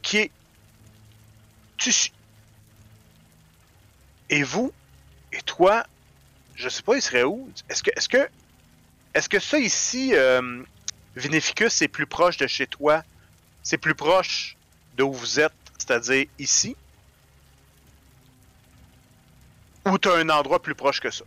qui 0.01 0.17
est. 0.17 0.31
Et 4.31 4.41
vous, 4.41 4.73
et 5.31 5.41
toi, 5.43 5.85
je 6.55 6.67
sais 6.67 6.81
pas, 6.81 6.95
il 6.95 7.01
serait 7.01 7.23
où? 7.23 7.47
Est-ce 7.69 7.83
que, 7.83 7.91
est-ce 7.95 8.09
que 8.09 8.27
est-ce 9.13 9.29
que 9.29 9.39
ça 9.39 9.59
ici, 9.59 10.15
euh, 10.15 10.63
Vinificus, 11.15 11.73
c'est 11.73 11.87
plus 11.87 12.07
proche 12.07 12.37
de 12.37 12.47
chez 12.47 12.65
toi? 12.65 13.03
C'est 13.61 13.77
plus 13.77 13.95
proche 13.95 14.57
de 14.97 15.03
où 15.03 15.13
vous 15.13 15.39
êtes, 15.39 15.53
c'est-à-dire 15.77 16.25
ici? 16.39 16.75
Ou 19.85 19.97
t'as 19.97 20.17
un 20.17 20.29
endroit 20.29 20.61
plus 20.61 20.73
proche 20.73 20.99
que 20.99 21.11
ça? 21.11 21.25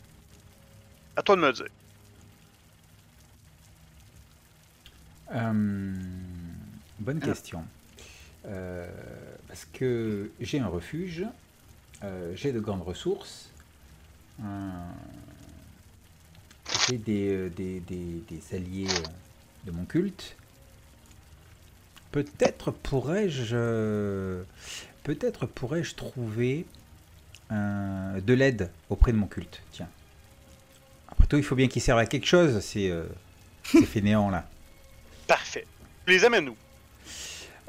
À 1.19 1.23
toi 1.23 1.35
de 1.35 1.41
me 1.41 1.53
dire. 1.53 1.67
Euh, 5.35 5.93
Bonne 7.01 7.19
question. 7.19 7.65
Euh, 8.47 8.89
parce 9.49 9.65
que 9.65 10.31
j'ai 10.39 10.61
un 10.61 10.69
refuge, 10.69 11.27
euh, 12.05 12.31
j'ai 12.37 12.53
de 12.53 12.61
grandes 12.61 12.83
ressources, 12.83 13.51
j'ai 16.89 16.99
des, 16.99 17.51
des, 17.51 17.81
des- 17.81 18.23
des 18.31 18.55
alliés 18.55 18.87
de 19.67 19.73
mon 19.73 19.87
culte. 19.87 20.37
Peut-être 22.13 22.71
pourrais-je, 22.71 24.45
peut-être 25.03 25.47
pourrais-je 25.47 25.97
trouver 25.97 26.65
de 27.51 28.33
l'aide 28.35 28.71
auprès 28.89 29.11
de 29.11 29.17
mon 29.17 29.27
culte. 29.27 29.61
Tiens. 29.73 29.89
Il 31.37 31.43
faut 31.43 31.55
bien 31.57 31.69
qu'ils 31.69 31.83
servent 31.83 31.99
à 31.99 32.07
quelque 32.07 32.27
chose, 32.27 32.61
ces, 32.61 32.91
euh, 32.91 33.05
ces 33.65 33.85
fainéants 33.87 34.31
là. 34.31 34.49
Parfait. 35.27 35.67
Les 36.07 36.25
amène-nous. 36.25 36.57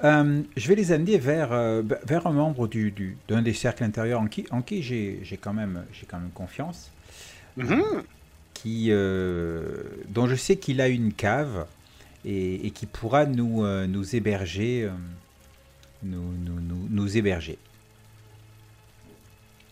Euh, 0.05 0.41
je 0.55 0.67
vais 0.69 0.75
les 0.75 0.93
amener 0.93 1.17
vers, 1.17 1.51
euh, 1.51 1.81
b- 1.83 1.97
vers 2.05 2.25
un 2.25 2.31
membre 2.31 2.69
du, 2.69 2.91
du- 2.91 3.17
d'un 3.27 3.41
des 3.41 3.53
cercles 3.53 3.83
intérieurs 3.83 4.21
en 4.21 4.27
qui, 4.27 4.45
en 4.51 4.61
qui 4.61 4.81
j'ai, 4.81 5.21
quand, 5.41 5.51
même- 5.53 5.83
j'ai 5.91 6.05
quand 6.05 6.19
même 6.19 6.29
confiance, 6.31 6.89
Mhm. 7.57 7.83
qui, 8.53 8.89
dont 8.89 10.27
je 10.27 10.35
sais 10.35 10.55
qu'il 10.55 10.79
a 10.79 10.87
une 10.87 11.11
cave 11.11 11.65
et, 12.23 12.65
et 12.65 12.71
qui 12.71 12.85
pourra 12.85 13.25
nous, 13.25 13.65
nous 13.87 14.15
héberger. 14.15 14.89
nous, 16.03 16.21
nous, 16.45 16.61
nous, 16.61 16.87
nous 16.89 17.17
héberger. 17.17 17.57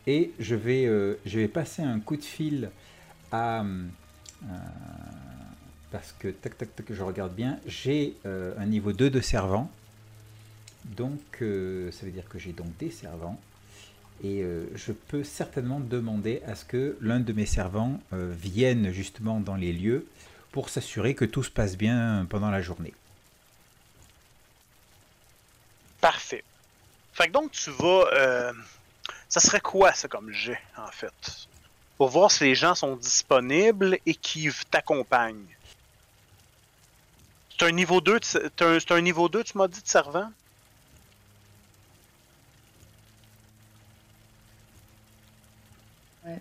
Et 0.07 0.31
je 0.39 0.55
vais, 0.55 0.85
je 1.25 1.39
vais 1.39 1.47
passer 1.47 1.81
un 1.81 1.99
coup 2.01 2.17
de 2.17 2.23
fil 2.23 2.69
à... 3.31 3.61
euh, 3.61 4.55
parce 5.91 6.13
que, 6.19 6.29
tac, 6.29 6.57
tac, 6.57 6.75
tac, 6.75 6.85
je 6.89 7.01
regarde 7.01 7.33
bien, 7.33 7.59
j'ai 7.65 8.15
euh, 8.25 8.53
un 8.57 8.65
niveau 8.65 8.91
2 8.91 9.09
de 9.09 9.21
servant. 9.21 9.71
Donc, 10.85 11.21
euh, 11.41 11.91
ça 11.91 12.05
veut 12.05 12.11
dire 12.11 12.27
que 12.29 12.39
j'ai 12.39 12.53
donc 12.53 12.75
des 12.77 12.91
servants. 12.91 13.39
Et 14.23 14.43
je 14.73 14.93
peux 14.93 15.23
certainement 15.23 15.79
demander 15.79 16.41
à 16.47 16.55
ce 16.55 16.65
que 16.65 16.97
l'un 17.01 17.19
de 17.19 17.31
mes 17.33 17.45
servants 17.45 17.99
vienne 18.11 18.91
justement 18.91 19.39
dans 19.39 19.53
les 19.53 19.71
lieux 19.71 20.07
pour 20.51 20.69
s'assurer 20.69 21.13
que 21.13 21.23
tout 21.23 21.43
se 21.43 21.51
passe 21.51 21.77
bien 21.77 22.25
pendant 22.27 22.49
la 22.49 22.63
journée. 22.63 22.95
Parfait. 26.01 26.43
Fait 27.13 27.27
que 27.27 27.31
donc, 27.31 27.51
tu 27.51 27.69
vas. 27.69 28.53
ça 29.29 29.39
serait 29.39 29.61
quoi, 29.61 29.93
ça, 29.93 30.07
comme 30.07 30.31
jet, 30.31 30.57
en 30.77 30.89
fait? 30.89 31.47
Pour 31.97 32.09
voir 32.09 32.31
si 32.31 32.43
les 32.43 32.55
gens 32.55 32.75
sont 32.75 32.95
disponibles 32.95 33.97
et 34.05 34.15
qui 34.15 34.49
t'accompagnent. 34.69 35.55
C'est 37.59 37.65
un 37.65 37.71
niveau 37.71 38.01
2, 38.01 38.19
de- 38.19 38.25
c'est 38.25 38.91
un, 38.91 39.01
niveau 39.01 39.29
2, 39.29 39.43
tu 39.43 39.57
m'as 39.57 39.67
dit, 39.67 39.81
de 39.81 39.87
servant? 39.87 40.31
Ouais. 46.25 46.39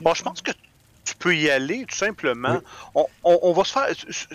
Bon, 0.00 0.12
je 0.14 0.22
pense 0.22 0.42
que 0.42 0.50
tu 1.04 1.14
peux 1.16 1.34
y 1.34 1.48
aller, 1.50 1.86
tout 1.86 1.96
simplement. 1.96 2.56
Oui. 2.56 2.60
On, 2.94 3.06
on- 3.24 3.38
on 3.42 3.52
va 3.52 3.64
se 3.64 3.72
faire. 3.72 3.86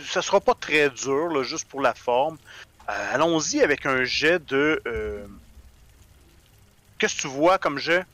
Ça 0.06 0.22
sera 0.22 0.42
pas 0.42 0.56
très 0.56 0.90
dur, 0.90 1.28
là, 1.30 1.44
juste 1.44 1.68
pour 1.70 1.82
la 1.82 1.94
forme. 1.94 2.38
Euh, 2.90 3.14
Allons-y 3.14 3.62
avec 3.62 3.86
un 3.86 4.04
jet 4.04 4.44
de. 4.44 4.82
euh, 4.88 5.28
Qu'est-ce 6.98 7.16
que 7.16 7.22
tu 7.22 7.28
vois 7.28 7.60
comme 7.60 7.78
jet? 7.78 8.06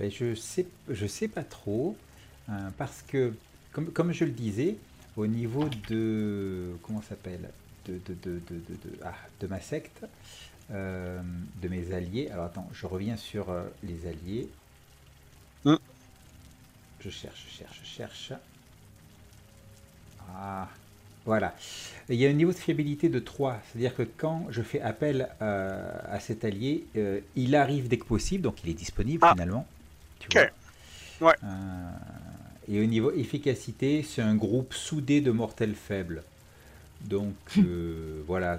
Ben, 0.00 0.10
je 0.10 0.34
sais, 0.34 0.66
je 0.88 1.06
sais 1.06 1.28
pas 1.28 1.44
trop, 1.44 1.96
euh, 2.48 2.70
parce 2.78 3.02
que, 3.02 3.34
comme, 3.72 3.92
comme 3.92 4.12
je 4.12 4.24
le 4.24 4.30
disais, 4.32 4.76
au 5.16 5.26
niveau 5.26 5.68
de, 5.90 6.74
comment 6.82 7.02
s'appelle, 7.02 7.50
de, 7.86 7.94
de, 8.06 8.14
de, 8.22 8.30
de, 8.48 8.54
de, 8.56 8.74
de- 8.90 8.98
ah, 9.04 9.14
de 9.40 9.46
ma 9.46 9.60
secte, 9.60 10.06
euh, 10.72 11.20
de 11.62 11.68
mes 11.68 11.92
alliés, 11.92 12.30
alors 12.30 12.46
attends, 12.46 12.68
je 12.72 12.86
reviens 12.86 13.16
sur 13.18 13.50
euh, 13.50 13.64
les 13.82 14.06
alliés. 14.06 14.48
Hmm. 15.66 15.76
Je 17.00 17.10
cherche, 17.10 17.46
je 17.50 17.58
cherche, 17.58 17.80
je 17.84 17.88
cherche. 17.88 18.32
Ah, 20.34 20.68
Voilà. 21.26 21.54
Il 22.08 22.16
y 22.16 22.26
a 22.26 22.30
un 22.30 22.34
niveau 22.34 22.52
de 22.52 22.56
fiabilité 22.58 23.08
de 23.10 23.18
3, 23.18 23.60
c'est-à-dire 23.70 23.94
que 23.94 24.02
quand 24.02 24.46
je 24.50 24.62
fais 24.62 24.80
appel 24.80 25.28
euh, 25.42 25.92
à 26.08 26.20
cet 26.20 26.44
allié, 26.44 26.86
euh, 26.96 27.20
il 27.36 27.54
arrive 27.56 27.88
dès 27.88 27.98
que 27.98 28.06
possible, 28.06 28.42
donc 28.42 28.64
il 28.64 28.70
est 28.70 28.74
disponible 28.74 29.22
Ah. 29.26 29.32
finalement. 29.32 29.66
Tu 30.20 30.28
vois. 30.32 30.46
Ouais. 31.30 31.34
Euh, 31.44 31.90
et 32.68 32.80
au 32.80 32.86
niveau 32.86 33.10
efficacité, 33.12 34.02
c'est 34.08 34.22
un 34.22 34.34
groupe 34.36 34.72
soudé 34.74 35.20
de 35.20 35.30
mortels 35.32 35.74
faibles. 35.74 36.22
Donc 37.02 37.34
euh, 37.58 38.22
voilà. 38.26 38.58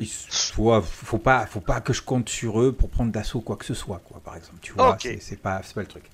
Il 0.00 0.08
vois, 0.54 0.80
faut 0.82 1.18
pas, 1.18 1.46
faut 1.46 1.60
pas 1.60 1.80
que 1.80 1.92
je 1.92 2.02
compte 2.02 2.28
sur 2.28 2.60
eux 2.62 2.72
pour 2.72 2.88
prendre 2.90 3.12
d'assaut 3.12 3.40
quoi 3.40 3.56
que 3.56 3.64
ce 3.64 3.74
soit, 3.74 4.00
quoi, 4.08 4.20
par 4.24 4.36
exemple. 4.36 4.58
Tu 4.62 4.72
vois, 4.72 4.90
Ok. 4.92 5.08
c'est- 5.20 5.36
pas, 5.40 5.60
pas 5.74 5.80
le 5.80 5.86
truc. 5.86 6.04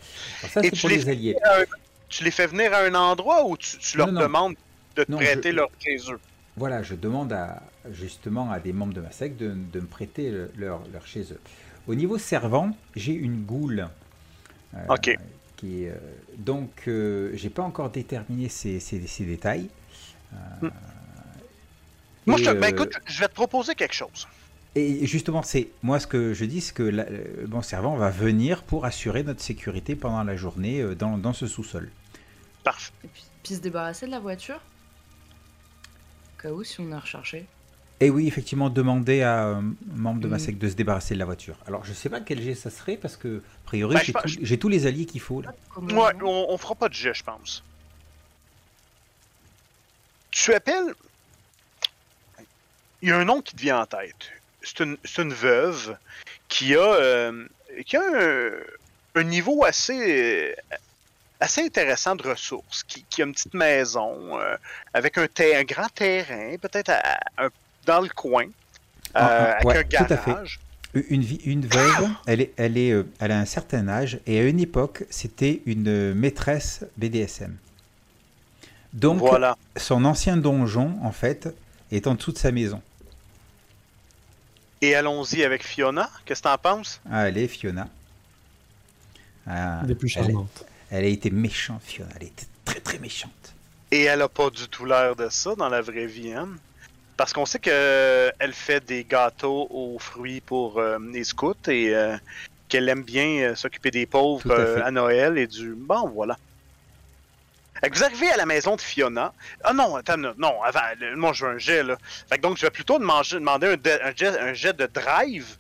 Alors 0.41 0.51
ça, 0.53 0.62
c'est 0.62 0.81
pour 0.81 0.89
les 0.89 0.97
les 0.99 1.09
alliés. 1.09 1.37
Tu 2.09 2.25
les 2.25 2.31
fais 2.31 2.47
venir 2.47 2.73
à 2.73 2.79
un 2.85 2.95
endroit 2.95 3.45
où 3.47 3.57
tu, 3.57 3.79
tu 3.79 3.97
leur 3.99 4.07
Non, 4.09 4.12
non. 4.14 4.21
demandes 4.23 4.55
de 4.97 5.05
te 5.05 5.11
Non, 5.11 5.19
prêter 5.19 5.51
je- 5.51 5.57
leur 5.57 5.69
chez 5.79 5.97
eux? 6.11 6.19
Voilà, 6.57 6.83
je 6.83 6.95
demande 6.95 7.33
à, 7.33 7.62
justement 7.93 8.51
à 8.51 8.61
des 8.61 8.73
membres 8.73 8.95
de 8.95 9.01
ma 9.01 9.11
secte 9.11 9.39
de, 9.39 9.55
de 9.73 9.81
me 9.81 9.87
prêter 9.87 10.31
le- 10.31 10.51
leur, 10.57 10.81
leur 10.93 11.07
chez 11.07 11.23
eux. 11.33 11.41
Au 11.87 11.95
niveau 11.95 12.17
servant, 12.17 12.77
j'ai 12.95 13.12
une 13.12 13.43
goule. 13.45 13.89
Euh, 14.75 14.79
Ok. 14.89 15.17
Qui 15.57 15.85
est, 15.85 15.91
euh, 15.91 15.95
donc, 16.37 16.71
euh, 16.87 17.31
j'ai 17.35 17.49
pas 17.51 17.62
encore 17.62 17.91
déterminé 17.91 18.49
ces, 18.49 18.79
ces- 18.81 19.07
ces 19.07 19.25
détails. 19.25 19.69
Moi, 22.27 22.39
je 22.39 22.45
te- 22.45 22.61
ben, 22.61 22.69
écoute, 22.69 22.93
je 23.07 23.21
vais 23.21 23.29
te 23.29 23.35
proposer 23.35 23.75
quelque 23.75 23.95
chose. 23.95 24.27
Et 24.75 25.07
justement, 25.07 25.43
c'est 25.43 25.69
moi 25.83 25.99
ce 26.01 26.07
que 26.07 26.35
je 26.35 26.45
dis, 26.45 26.61
c'est 26.61 26.75
que 26.75 26.83
la- 26.83 27.07
bon 27.47 27.62
servant 27.62 27.97
va 27.97 28.11
venir 28.11 28.62
pour 28.62 28.85
assurer 28.85 29.23
notre 29.23 29.41
sécurité 29.41 29.97
pendant 29.97 30.23
la 30.25 30.37
journée 30.37 30.81
euh, 30.83 30.95
dans, 30.95 31.17
dans 31.17 31.33
ce 31.33 31.47
sous-sol. 31.47 31.91
Parfait. 32.62 32.93
Et 33.05 33.09
puis, 33.09 33.25
puis 33.43 33.55
se 33.55 33.61
débarrasser 33.61 34.05
de 34.07 34.11
la 34.11 34.19
voiture 34.21 34.61
Au 36.39 36.43
cas 36.43 36.51
où, 36.51 36.62
si 36.64 36.81
on 36.81 36.93
a 36.93 36.99
recherché. 37.01 37.47
Et 38.01 38.11
oui, 38.11 38.28
effectivement, 38.28 38.68
demander 38.68 39.22
à 39.22 39.44
un 39.44 39.74
membre 39.94 40.20
de 40.20 40.28
ma 40.28 40.36
Mm. 40.36 40.40
secte 40.40 40.59
de 40.59 40.68
se 40.68 40.74
débarrasser 40.74 41.14
de 41.14 41.18
la 41.18 41.24
voiture. 41.24 41.57
Alors, 41.66 41.82
je 41.84 41.94
sais 41.94 42.11
pas 42.11 42.20
quel 42.20 42.42
jet 42.42 42.55
ça 42.55 42.68
serait 42.68 42.97
parce 42.99 43.16
que, 43.16 43.38
a 43.38 43.66
priori, 43.66 43.97
Ben, 43.97 44.20
j'ai 44.26 44.59
tous 44.59 44.68
les 44.68 44.86
alliés 44.86 45.07
qu'il 45.07 45.20
faut 45.22 45.40
là. 45.40 45.55
Ouais, 45.78 46.12
on, 46.22 46.47
on 46.51 46.59
fera 46.59 46.74
pas 46.74 46.88
de 46.90 46.94
jet, 46.94 47.14
je 47.14 47.22
pense. 47.24 47.62
Tu 50.30 50.53
appelles? 50.53 50.92
Il 53.03 53.09
y 53.09 53.12
a 53.12 53.16
un 53.18 53.24
nom 53.24 53.40
qui 53.40 53.55
te 53.57 53.61
vient 53.62 53.80
en 53.80 53.86
tête. 53.86 54.30
C'est 54.62 54.80
une, 54.80 54.99
c'est 55.05 55.22
une 55.22 55.32
veuve 55.32 55.97
qui 56.49 56.74
a, 56.74 56.80
euh, 56.80 57.47
qui 57.86 57.97
a 57.97 58.03
un, 58.03 58.51
un 59.14 59.22
niveau 59.22 59.64
assez, 59.64 60.51
euh, 60.51 60.55
assez 61.40 61.62
intéressant 61.62 62.14
de 62.16 62.28
ressources, 62.28 62.82
qui, 62.84 63.05
qui 63.09 63.22
a 63.22 63.24
une 63.26 63.32
petite 63.32 63.55
maison 63.55 64.38
euh, 64.38 64.57
avec 64.92 65.16
un, 65.18 65.26
ter- 65.28 65.57
un 65.57 65.64
grand 65.64 65.88
terrain, 65.94 66.57
peut-être 66.61 66.90
à- 66.90 67.18
à- 67.38 67.44
un- 67.47 67.51
dans 67.87 68.01
le 68.01 68.09
coin, 68.09 68.47
Ah, 69.14 69.26
ah, 69.26 69.59
euh, 69.62 69.68
ouais, 69.68 69.84
tout 69.84 70.05
à 70.11 70.16
fait. 70.16 70.30
garage. 70.30 70.61
Une, 71.11 71.20
vie- 71.22 71.41
une 71.45 71.66
veuve, 71.66 72.09
elle, 72.26 72.41
est, 72.41 72.53
elle, 72.57 72.78
est, 72.78 72.91
euh, 72.91 73.05
elle 73.20 73.30
a 73.32 73.39
un 73.39 73.45
certain 73.45 73.87
âge 73.89 74.18
et 74.26 74.39
à 74.41 74.45
une 74.45 74.61
époque, 74.61 75.05
c'était 75.11 75.62
une 75.66 75.89
euh, 75.89 76.14
maîtresse 76.14 76.84
BDSM. 76.97 77.55
Donc, 78.95 79.18
Voilà. 79.18 79.57
son 79.76 80.05
ancien 80.07 80.39
donjon, 80.39 80.99
en 81.03 81.12
fait, 81.12 81.55
est 81.93 82.07
en 82.07 82.14
dessous 82.14 82.32
de 82.32 82.39
sa 82.39 82.51
maison. 82.51 82.80
Et 84.80 84.95
allons-y 84.95 85.43
avec 85.45 85.64
Fiona. 85.64 86.11
Qu'est-ce 86.24 86.43
que 86.43 86.49
t'en 86.49 86.59
penses? 86.59 87.01
Ah, 87.11 87.20
allez, 87.20 87.49
Fiona. 87.49 87.89
Ah, 89.47 89.82
Des 89.84 89.95
plus 89.95 90.14
elle, 90.16 90.24
charmantes. 90.24 90.64
elle 90.91 91.05
a 91.05 91.09
été 91.09 91.30
méchante, 91.30 91.82
Fiona. 91.84 92.11
Elle 92.16 92.22
a 92.24 92.26
été 92.26 92.47
très, 92.64 92.80
très 92.80 92.99
méchante. 92.99 93.55
Et 93.91 94.03
elle 94.05 94.22
a 94.22 94.28
pas 94.28 94.51
du 94.51 94.66
tout 94.68 94.84
l'air 94.84 95.14
de 95.14 95.28
ça 95.28 95.55
dans 95.55 95.68
la 95.68 95.80
vraie 95.80 96.07
vie, 96.07 96.32
hein? 96.32 96.49
Parce 97.17 97.33
qu'on 97.33 97.47
sait 97.47 97.59
que 97.59 98.31
elle 98.39 98.53
fait 98.53 98.85
des 98.85 99.05
gâteaux 99.05 99.67
aux 99.71 99.99
fruits 99.99 100.41
pour 100.41 100.79
euh, 100.79 100.99
les 101.12 101.25
scouts 101.25 101.55
et 101.69 101.95
euh, 101.95 102.17
qu'elle 102.69 102.89
aime 102.89 103.03
bien 103.03 103.51
euh, 103.51 103.55
s'occuper 103.55 103.91
des 103.91 104.07
pauvres 104.07 104.51
à 104.51 104.59
euh, 104.59 104.91
Noël 104.91 105.39
et 105.39 105.47
du... 105.47 105.75
Bon, 105.75 106.09
voilà. 106.11 106.37
Fait 107.81 107.91
que 107.91 107.97
vous 107.97 108.05
arrivez 108.05 108.31
à 108.31 108.37
la 108.37 108.47
maison 108.47 108.77
de 108.77 108.81
Fiona. 108.81 109.33
Ah 109.64 109.73
non, 109.73 109.97
attends, 109.97 110.17
non, 110.17 110.62
avant, 110.62 110.81
moi 111.17 111.33
je 111.33 111.45
veux 111.47 111.53
un 111.53 111.59
jet, 111.59 111.83
là. 111.83 111.97
Fait 112.29 112.37
que 112.37 112.43
donc, 112.43 112.57
je 112.57 112.62
vais 112.62 112.71
plutôt 112.71 112.99
demander, 112.99 113.35
demander 113.35 113.67
un, 113.69 113.77
de- 113.77 114.01
un 114.03 114.12
jet, 114.14 114.39
un 114.39 114.55
jet 114.55 114.75
de 114.75 114.87
drive 114.87 115.57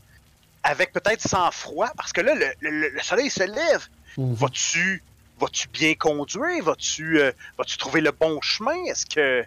avec 0.62 0.92
peut-être 0.92 1.20
sans 1.26 1.50
froid, 1.50 1.90
parce 1.96 2.12
que 2.12 2.20
là, 2.22 2.34
le, 2.34 2.46
le- 2.60 2.88
le 2.88 3.00
soleil 3.02 3.30
se 3.30 3.44
lève. 3.44 3.86
Mhm. 4.16 4.34
Vas-tu 4.34 5.02
vas-tu 5.38 5.68
bien 5.68 5.94
conduire? 5.94 6.64
Vas-tu 6.64 7.20
euh, 7.20 7.30
vas-tu 7.58 7.76
trouver 7.76 8.00
le 8.00 8.10
bon 8.12 8.40
chemin? 8.40 8.82
Est-ce 8.86 9.04
que 9.06 9.44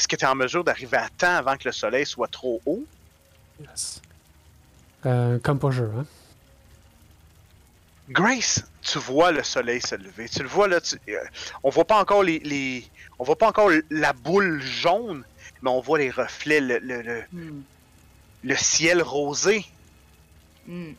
est-ce 0.00 0.08
que 0.08 0.16
tu 0.16 0.24
es 0.24 0.28
en 0.28 0.34
mesure 0.34 0.64
d'arriver 0.64 0.96
à 0.96 1.10
temps 1.10 1.36
avant 1.36 1.58
que 1.58 1.68
le 1.68 1.72
soleil 1.72 2.06
soit 2.06 2.26
trop 2.28 2.58
haut? 2.64 2.82
Yes. 3.60 4.00
Euh, 5.04 5.38
composure, 5.40 5.90
hein? 5.94 6.06
Grace, 8.08 8.64
tu 8.80 8.98
vois 8.98 9.30
le 9.30 9.42
soleil 9.42 9.82
se 9.82 9.94
lever. 9.96 10.26
Tu 10.28 10.42
le 10.42 10.48
vois 10.48 10.68
là, 10.68 10.80
tu- 10.80 10.96
euh, 11.10 11.18
on 11.62 11.68
voit 11.68 11.84
pas 11.84 12.00
encore 12.00 12.22
les, 12.22 12.38
les- 12.40 12.84
on 13.18 13.24
voit 13.24 13.36
pas 13.36 13.48
encore 13.48 13.70
la 13.90 14.12
boule 14.14 14.60
jaune, 14.62 15.22
mais 15.62 15.68
on 15.70 15.80
voit 15.80 15.98
les 15.98 16.10
reflets, 16.10 16.60
le, 16.62 16.78
le- 16.78 17.02
le- 17.02 17.24
Hmm. 17.32 17.60
le 18.42 18.56
ciel 18.56 19.02
rosé. 19.02 19.66
Hmm. 20.66 20.92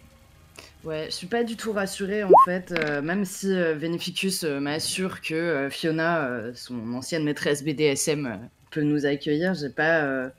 Ouais, 0.83 1.05
je 1.07 1.11
suis 1.15 1.27
pas 1.27 1.43
du 1.43 1.57
tout 1.57 1.73
rassurée 1.73 2.23
en 2.23 2.31
fait, 2.45 2.71
euh, 2.71 3.01
même 3.01 3.25
si 3.25 3.51
euh, 3.51 3.73
Veneficus 3.75 4.43
euh, 4.43 4.59
m'assure 4.59 5.21
que 5.21 5.33
euh, 5.33 5.69
Fiona, 5.71 6.19
euh, 6.27 6.51
son 6.55 6.93
ancienne 6.93 7.23
maîtresse 7.23 7.63
BDSM, 7.63 8.25
euh, 8.27 8.37
peut 8.71 8.81
nous 8.81 9.05
accueillir. 9.05 9.53
J'ai 9.53 9.69
pas, 9.69 10.01
euh, 10.03 10.29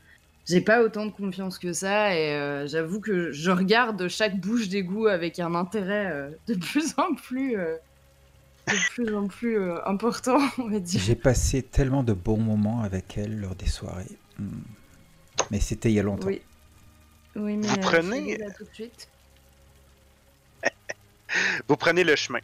j'ai 0.47 0.61
pas 0.61 0.83
autant 0.83 1.07
de 1.07 1.11
confiance 1.13 1.59
que 1.59 1.73
ça 1.73 2.15
et 2.17 2.35
euh, 2.35 2.67
j'avoue 2.67 3.01
que 3.01 3.31
je 3.33 3.51
regarde 3.51 4.09
chaque 4.09 4.41
bouche 4.41 4.69
d'égout 4.69 5.07
avec 5.07 5.39
un 5.39 5.55
intérêt 5.55 6.11
euh, 6.11 6.31
de 6.49 6.55
plus 6.55 6.95
en 6.99 7.15
plus, 7.15 7.57
euh, 7.57 7.77
de 8.69 8.89
plus 8.91 9.15
en 9.15 9.29
plus 9.29 9.59
euh, 9.59 9.79
important, 9.87 10.39
on 10.59 10.69
va 10.69 10.81
dire. 10.81 11.01
J'ai 11.01 11.15
passé 11.15 11.63
tellement 11.63 12.03
de 12.03 12.13
bons 12.13 12.39
moments 12.39 12.83
avec 12.83 13.17
elle 13.17 13.39
lors 13.39 13.55
des 13.55 13.69
soirées. 13.69 14.19
Hmm. 14.39 14.63
Mais 15.51 15.61
c'était 15.61 15.91
il 15.91 15.95
y 15.95 16.01
a 16.01 16.03
longtemps. 16.03 16.27
Oui. 16.27 16.41
Oui, 17.35 17.57
mais 17.57 17.67
Vous 17.67 17.77
prenez- 17.79 18.37
là 18.37 18.51
tout 18.51 18.65
de 18.65 18.75
suite. 18.75 19.09
Vous 21.69 21.77
prenez 21.77 22.05
le 22.05 22.15
chemin. 22.17 22.41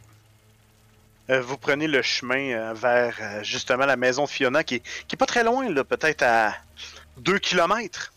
Euh, 1.29 1.41
vous 1.41 1.57
prenez 1.57 1.87
le 1.87 2.01
chemin 2.01 2.51
euh, 2.51 2.73
vers 2.73 3.15
euh, 3.21 3.43
justement 3.43 3.85
la 3.85 3.95
maison 3.95 4.23
de 4.23 4.29
Fiona 4.29 4.63
qui 4.63 4.75
est, 4.75 4.79
qui 5.07 5.15
est 5.15 5.17
pas 5.17 5.27
très 5.27 5.43
loin, 5.43 5.69
là, 5.69 5.83
peut-être 5.83 6.23
à 6.23 6.55
2 7.17 7.37
km. 7.37 8.11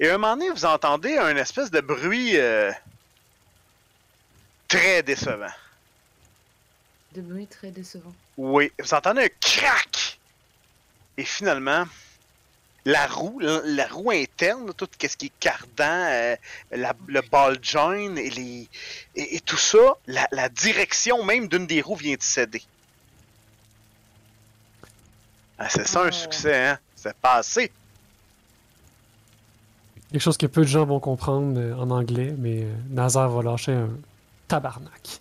Et 0.00 0.08
à 0.08 0.14
un 0.14 0.18
moment 0.18 0.36
donné, 0.36 0.50
vous 0.50 0.64
entendez 0.64 1.16
un 1.18 1.36
espèce 1.36 1.70
de 1.70 1.80
bruit 1.80 2.36
euh, 2.36 2.72
très 4.66 5.02
décevant. 5.04 5.52
De 7.14 7.20
bruit 7.20 7.46
très 7.46 7.70
décevant. 7.70 8.12
Oui, 8.36 8.72
vous 8.78 8.94
entendez 8.94 9.24
un 9.24 9.28
crack! 9.40 10.18
Et 11.16 11.24
finalement, 11.24 11.84
la 12.84 13.06
roue, 13.06 13.38
la, 13.38 13.60
la 13.64 13.86
roue 13.86 14.10
interne, 14.10 14.72
tout 14.74 14.88
ce 15.00 15.16
qui 15.16 15.26
est 15.26 15.32
cardan, 15.38 16.06
euh, 16.10 16.36
la- 16.72 16.94
le 17.06 17.20
ball 17.22 17.58
joint 17.62 18.16
et, 18.16 18.30
les, 18.30 18.68
et, 19.14 19.36
et 19.36 19.40
tout 19.40 19.56
ça, 19.56 19.78
la, 20.06 20.26
la 20.32 20.48
direction 20.48 21.24
même 21.24 21.46
d'une 21.48 21.66
des 21.66 21.80
roues 21.80 21.96
vient 21.96 22.16
de 22.16 22.22
céder. 22.22 22.62
Ah, 25.58 25.68
c'est 25.68 25.86
ça 25.86 26.02
un 26.02 26.08
Oh. 26.08 26.12
succès, 26.12 26.66
hein? 26.66 26.78
C'est 26.96 27.16
passé. 27.16 27.70
Quelque 30.10 30.20
chose 30.20 30.36
que 30.36 30.46
peu 30.46 30.62
de 30.62 30.66
gens 30.66 30.84
vont 30.84 31.00
comprendre 31.00 31.58
euh, 31.58 31.74
en 31.76 31.90
anglais, 31.90 32.34
mais 32.36 32.64
euh, 32.64 32.72
Nazar 32.90 33.30
va 33.30 33.42
lâcher 33.42 33.72
un 33.72 33.90
tabarnak. 34.48 35.20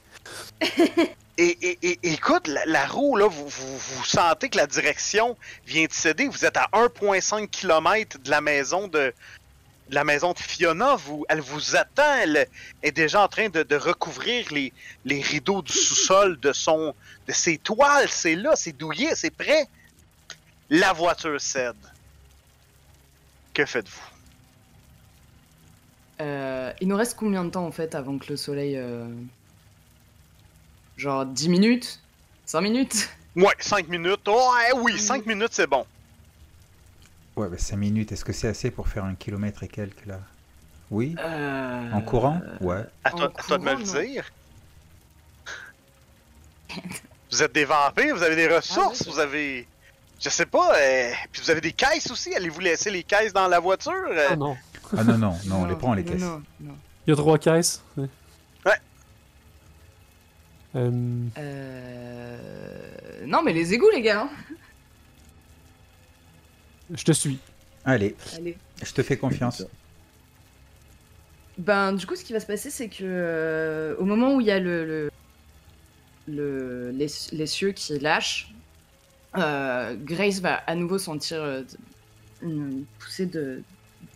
Et, 1.43 1.99
écoute, 2.03 2.47
la, 2.47 2.85
roue, 2.85 3.15
là, 3.15 3.27
vous, 3.27 3.47
vous, 3.47 4.03
sentez 4.03 4.49
que 4.49 4.57
la 4.57 4.67
direction 4.67 5.35
vient 5.65 5.85
de 5.85 5.91
céder. 5.91 6.27
Vous 6.27 6.45
êtes 6.45 6.55
à 6.55 6.69
1,5 6.73 7.47
km 7.47 8.19
de 8.19 8.29
la 8.29 8.41
maison 8.41 8.87
de, 8.87 9.11
la 9.89 10.03
maison 10.03 10.33
de 10.33 10.39
Fiona. 10.39 10.97
Elle 11.29 11.41
vous 11.41 11.75
attend. 11.75 12.15
Elle 12.21 12.47
est 12.83 12.91
déjà 12.91 13.23
en 13.23 13.27
train 13.27 13.49
de, 13.49 13.63
de 13.63 13.75
recouvrir 13.75 14.51
les, 14.51 14.71
les 15.03 15.21
rideaux 15.21 15.63
du 15.63 15.73
sous-sol 15.73 16.39
de 16.39 16.53
son 16.53 16.93
de 17.27 17.31
ses 17.33 17.57
toiles. 17.57 18.09
C'est 18.09 18.35
là, 18.35 18.55
c'est 18.55 18.73
douillet, 18.73 19.15
c'est 19.15 19.31
prêt. 19.31 19.67
La 20.69 20.93
voiture 20.93 21.41
cède. 21.41 21.75
Que 23.51 23.65
faites-vous? 23.65 24.09
Euh, 26.21 26.71
il 26.79 26.87
nous 26.87 26.95
reste 26.95 27.17
combien 27.17 27.43
de 27.43 27.49
temps 27.49 27.65
en 27.65 27.71
fait 27.71 27.95
avant 27.95 28.19
que 28.19 28.27
le 28.29 28.37
soleil. 28.37 28.77
euh, 28.77 29.07
Genre 31.01 31.25
10 31.25 31.49
minutes? 31.49 31.99
5 32.45 32.61
minutes? 32.61 33.09
Ouais, 33.35 33.55
5 33.59 33.87
minutes. 33.87 34.21
Oh, 34.27 34.51
ouais, 34.53 34.79
oui, 34.81 34.99
5 34.99 35.25
minutes, 35.25 35.49
c'est 35.51 35.65
bon. 35.65 35.83
Ouais, 37.35 37.47
bah 37.49 37.57
5 37.57 37.75
minutes, 37.77 38.11
est-ce 38.11 38.23
que 38.23 38.33
c'est 38.33 38.49
assez 38.49 38.69
pour 38.69 38.87
faire 38.87 39.03
un 39.05 39.15
kilomètre 39.15 39.63
et 39.63 39.67
quelques 39.67 40.05
là? 40.05 40.19
Oui 40.91 41.15
Euh, 41.17 41.91
En 41.91 42.01
courant? 42.01 42.39
Ouais. 42.59 42.83
À 43.03 43.09
toi, 43.09 43.21
En 43.21 43.25
à 43.39 43.43
toi 43.43 43.57
de 43.57 43.63
me 43.63 43.73
le 43.73 43.83
dire. 43.83 44.25
vous 47.31 47.41
êtes 47.41 47.53
des 47.53 47.65
vampires, 47.65 48.15
vous 48.15 48.21
avez 48.21 48.35
des 48.35 48.47
ressources, 48.53 49.01
Ah 49.01 49.05
oui. 49.07 49.11
vous 49.13 49.19
avez. 49.19 49.67
Je 50.19 50.29
sais 50.29 50.45
pas. 50.45 50.75
euh, 50.77 51.11
Puis 51.31 51.41
vous 51.41 51.49
avez 51.49 51.61
des 51.61 51.71
caisses 51.73 52.11
aussi. 52.11 52.31
Allez-vous 52.35 52.59
laisser 52.59 52.91
les 52.91 53.01
caisses 53.03 53.33
dans 53.33 53.47
la 53.47 53.59
voiture? 53.59 53.91
euh? 54.11 54.27
Ah 54.29 54.35
non. 54.35 54.55
Ah 54.95 55.03
non, 55.03 55.17
non, 55.17 55.35
non, 55.47 55.55
on 55.61 55.65
les 55.65 55.75
prend 55.75 55.95
les 55.95 56.03
non, 56.03 56.11
caisses. 56.11 56.21
Non, 56.21 56.41
non. 56.59 56.75
Il 57.07 57.09
y 57.09 57.13
a 57.13 57.15
trois 57.15 57.39
caisses. 57.39 57.81
Euh, 60.76 60.91
Euh... 61.38 63.26
Non, 63.26 63.41
mais 63.43 63.53
les 63.53 63.74
égouts, 63.74 63.89
les 63.93 64.01
gars. 64.01 64.22
hein. 64.24 64.30
je 66.93 67.03
te 67.03 67.11
suis. 67.11 67.39
Allez, 67.86 68.15
Allez. 68.36 68.57
je 68.84 68.91
te 68.93 69.01
fais 69.03 69.17
confiance. 69.17 69.63
Ben, 71.57 71.93
du 71.93 72.05
coup, 72.05 72.15
ce 72.15 72.24
qui 72.24 72.34
va 72.34 72.39
se 72.39 72.45
passer, 72.45 72.69
c'est 72.69 72.89
que 72.89 73.03
euh, 73.03 73.95
au 73.97 74.05
moment 74.05 74.36
où 74.36 74.41
il 74.41 74.47
y 74.47 74.51
a 74.51 74.59
le, 74.59 74.86
le, 74.86 75.11
le- 76.28 76.91
les, 76.91 77.07
les 77.32 77.45
cieux 77.47 77.72
qui 77.72 77.97
lâchent, 77.99 78.53
euh, 79.38 79.95
Grace 79.99 80.39
va 80.39 80.55
à 80.55 80.76
nouveau 80.76 80.97
sentir 80.97 81.41
euh, 81.41 81.63
une 82.41 82.86
poussée 82.99 83.26
de, 83.26 83.61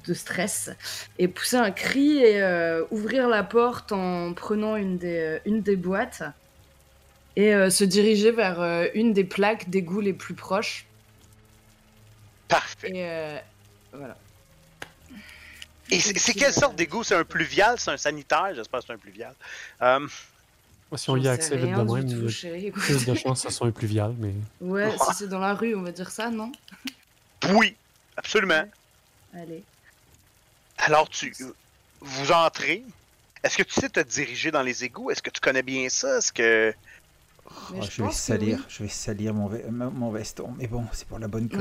de 0.07 0.13
stress 0.13 0.71
et 1.19 1.27
pousser 1.27 1.57
un 1.57 1.71
cri 1.71 2.17
et 2.17 2.41
euh, 2.41 2.83
ouvrir 2.91 3.27
la 3.29 3.43
porte 3.43 3.91
en 3.91 4.33
prenant 4.33 4.75
une 4.75 4.97
des, 4.97 5.39
une 5.45 5.61
des 5.61 5.75
boîtes 5.75 6.23
et 7.35 7.53
euh, 7.53 7.69
se 7.69 7.83
diriger 7.83 8.31
vers 8.31 8.61
euh, 8.61 8.87
une 8.93 9.13
des 9.13 9.23
plaques 9.23 9.69
d'égout 9.69 10.01
les 10.01 10.13
plus 10.13 10.33
proches. 10.33 10.85
Parfait. 12.47 12.91
Et 12.93 13.09
euh, 13.09 13.37
voilà. 13.93 14.17
Et 15.91 15.99
c'est 15.99 16.33
quelle 16.33 16.53
sorte 16.53 16.75
d'égout? 16.75 17.03
C'est 17.03 17.15
un 17.15 17.23
pluvial? 17.23 17.79
C'est 17.79 17.91
un 17.91 17.97
sanitaire? 17.97 18.53
J'espère 18.55 18.79
que 18.79 18.85
c'est 18.87 18.93
un 18.93 18.97
pluvial. 18.97 19.33
Euh, 19.81 20.07
Si 20.95 21.09
on 21.09 21.17
y 21.17 21.27
a 21.27 21.31
accès 21.31 21.57
vite 21.57 21.75
rien 21.75 21.83
de 21.83 22.71
plus 22.71 23.05
de 23.05 23.15
chances 23.15 23.43
que 23.43 23.49
ça 23.49 23.55
soit 23.55 23.67
un 23.67 23.71
pluvial, 23.71 24.15
mais. 24.17 24.33
Ouais, 24.61 24.91
si 24.91 25.13
c'est 25.15 25.27
dans 25.27 25.39
la 25.39 25.53
rue, 25.53 25.75
on 25.75 25.81
va 25.81 25.91
dire 25.91 26.09
ça, 26.09 26.29
non? 26.29 26.51
Oui, 27.49 27.75
absolument. 28.17 28.63
Allez. 29.33 29.63
Alors, 30.77 31.09
tu 31.09 31.35
vous 31.99 32.31
entrez. 32.31 32.83
Est-ce 33.43 33.57
que 33.57 33.63
tu 33.63 33.79
sais 33.79 33.89
te 33.89 33.99
diriger 33.99 34.51
dans 34.51 34.63
les 34.63 34.83
égouts? 34.83 35.11
Est-ce 35.11 35.21
que 35.21 35.29
tu 35.29 35.41
connais 35.41 35.63
bien 35.63 35.89
ça? 35.89 36.17
Est-ce 36.17 36.31
que. 36.31 36.73
Mais 37.71 37.79
Oh, 37.81 37.85
je 37.85 37.91
je 37.91 38.03
vais 38.03 38.11
salir, 38.11 38.57
oui. 38.57 38.63
je 38.67 38.83
vais 38.83 38.89
salir 38.89 39.33
mon, 39.33 39.47
ve- 39.47 39.69
mon 39.69 39.91
mon 39.91 40.11
veston, 40.11 40.53
mais 40.57 40.67
bon, 40.67 40.85
c'est 40.91 41.07
pour 41.07 41.19
la 41.19 41.27
bonne 41.27 41.47
cause. 41.49 41.59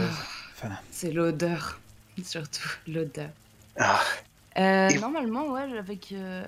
Enfin, 0.53 0.71
C'est 0.91 1.13
l'odeur, 1.13 1.79
surtout 2.25 2.69
l'odeur. 2.87 3.31
Ah, 3.79 4.01
Euh, 4.57 4.89
Et- 4.89 4.99
Normalement, 4.99 5.49
ouais, 5.49 5.79
avec. 5.79 6.13
euh, 6.13 6.47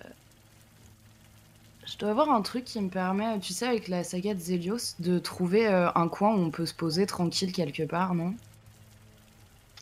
Je 1.87 1.97
dois 1.99 2.11
avoir 2.11 2.31
un 2.31 2.43
truc 2.43 2.65
qui 2.65 2.81
me 2.81 2.89
permet, 2.89 3.39
tu 3.41 3.53
sais, 3.53 3.67
avec 3.67 3.89
la 3.89 4.03
saga 4.05 4.35
de 4.35 4.41
Zelios, 4.41 4.95
de 4.99 5.19
trouver 5.19 5.69
euh, 5.69 5.89
un 5.95 6.09
coin 6.09 6.35
où 6.35 6.39
on 6.39 6.51
peut 6.51 6.67
se 6.67 6.75
poser 6.75 7.07
tranquille 7.07 7.53
quelque 7.53 7.83
part, 7.85 8.15
non? 8.15 8.35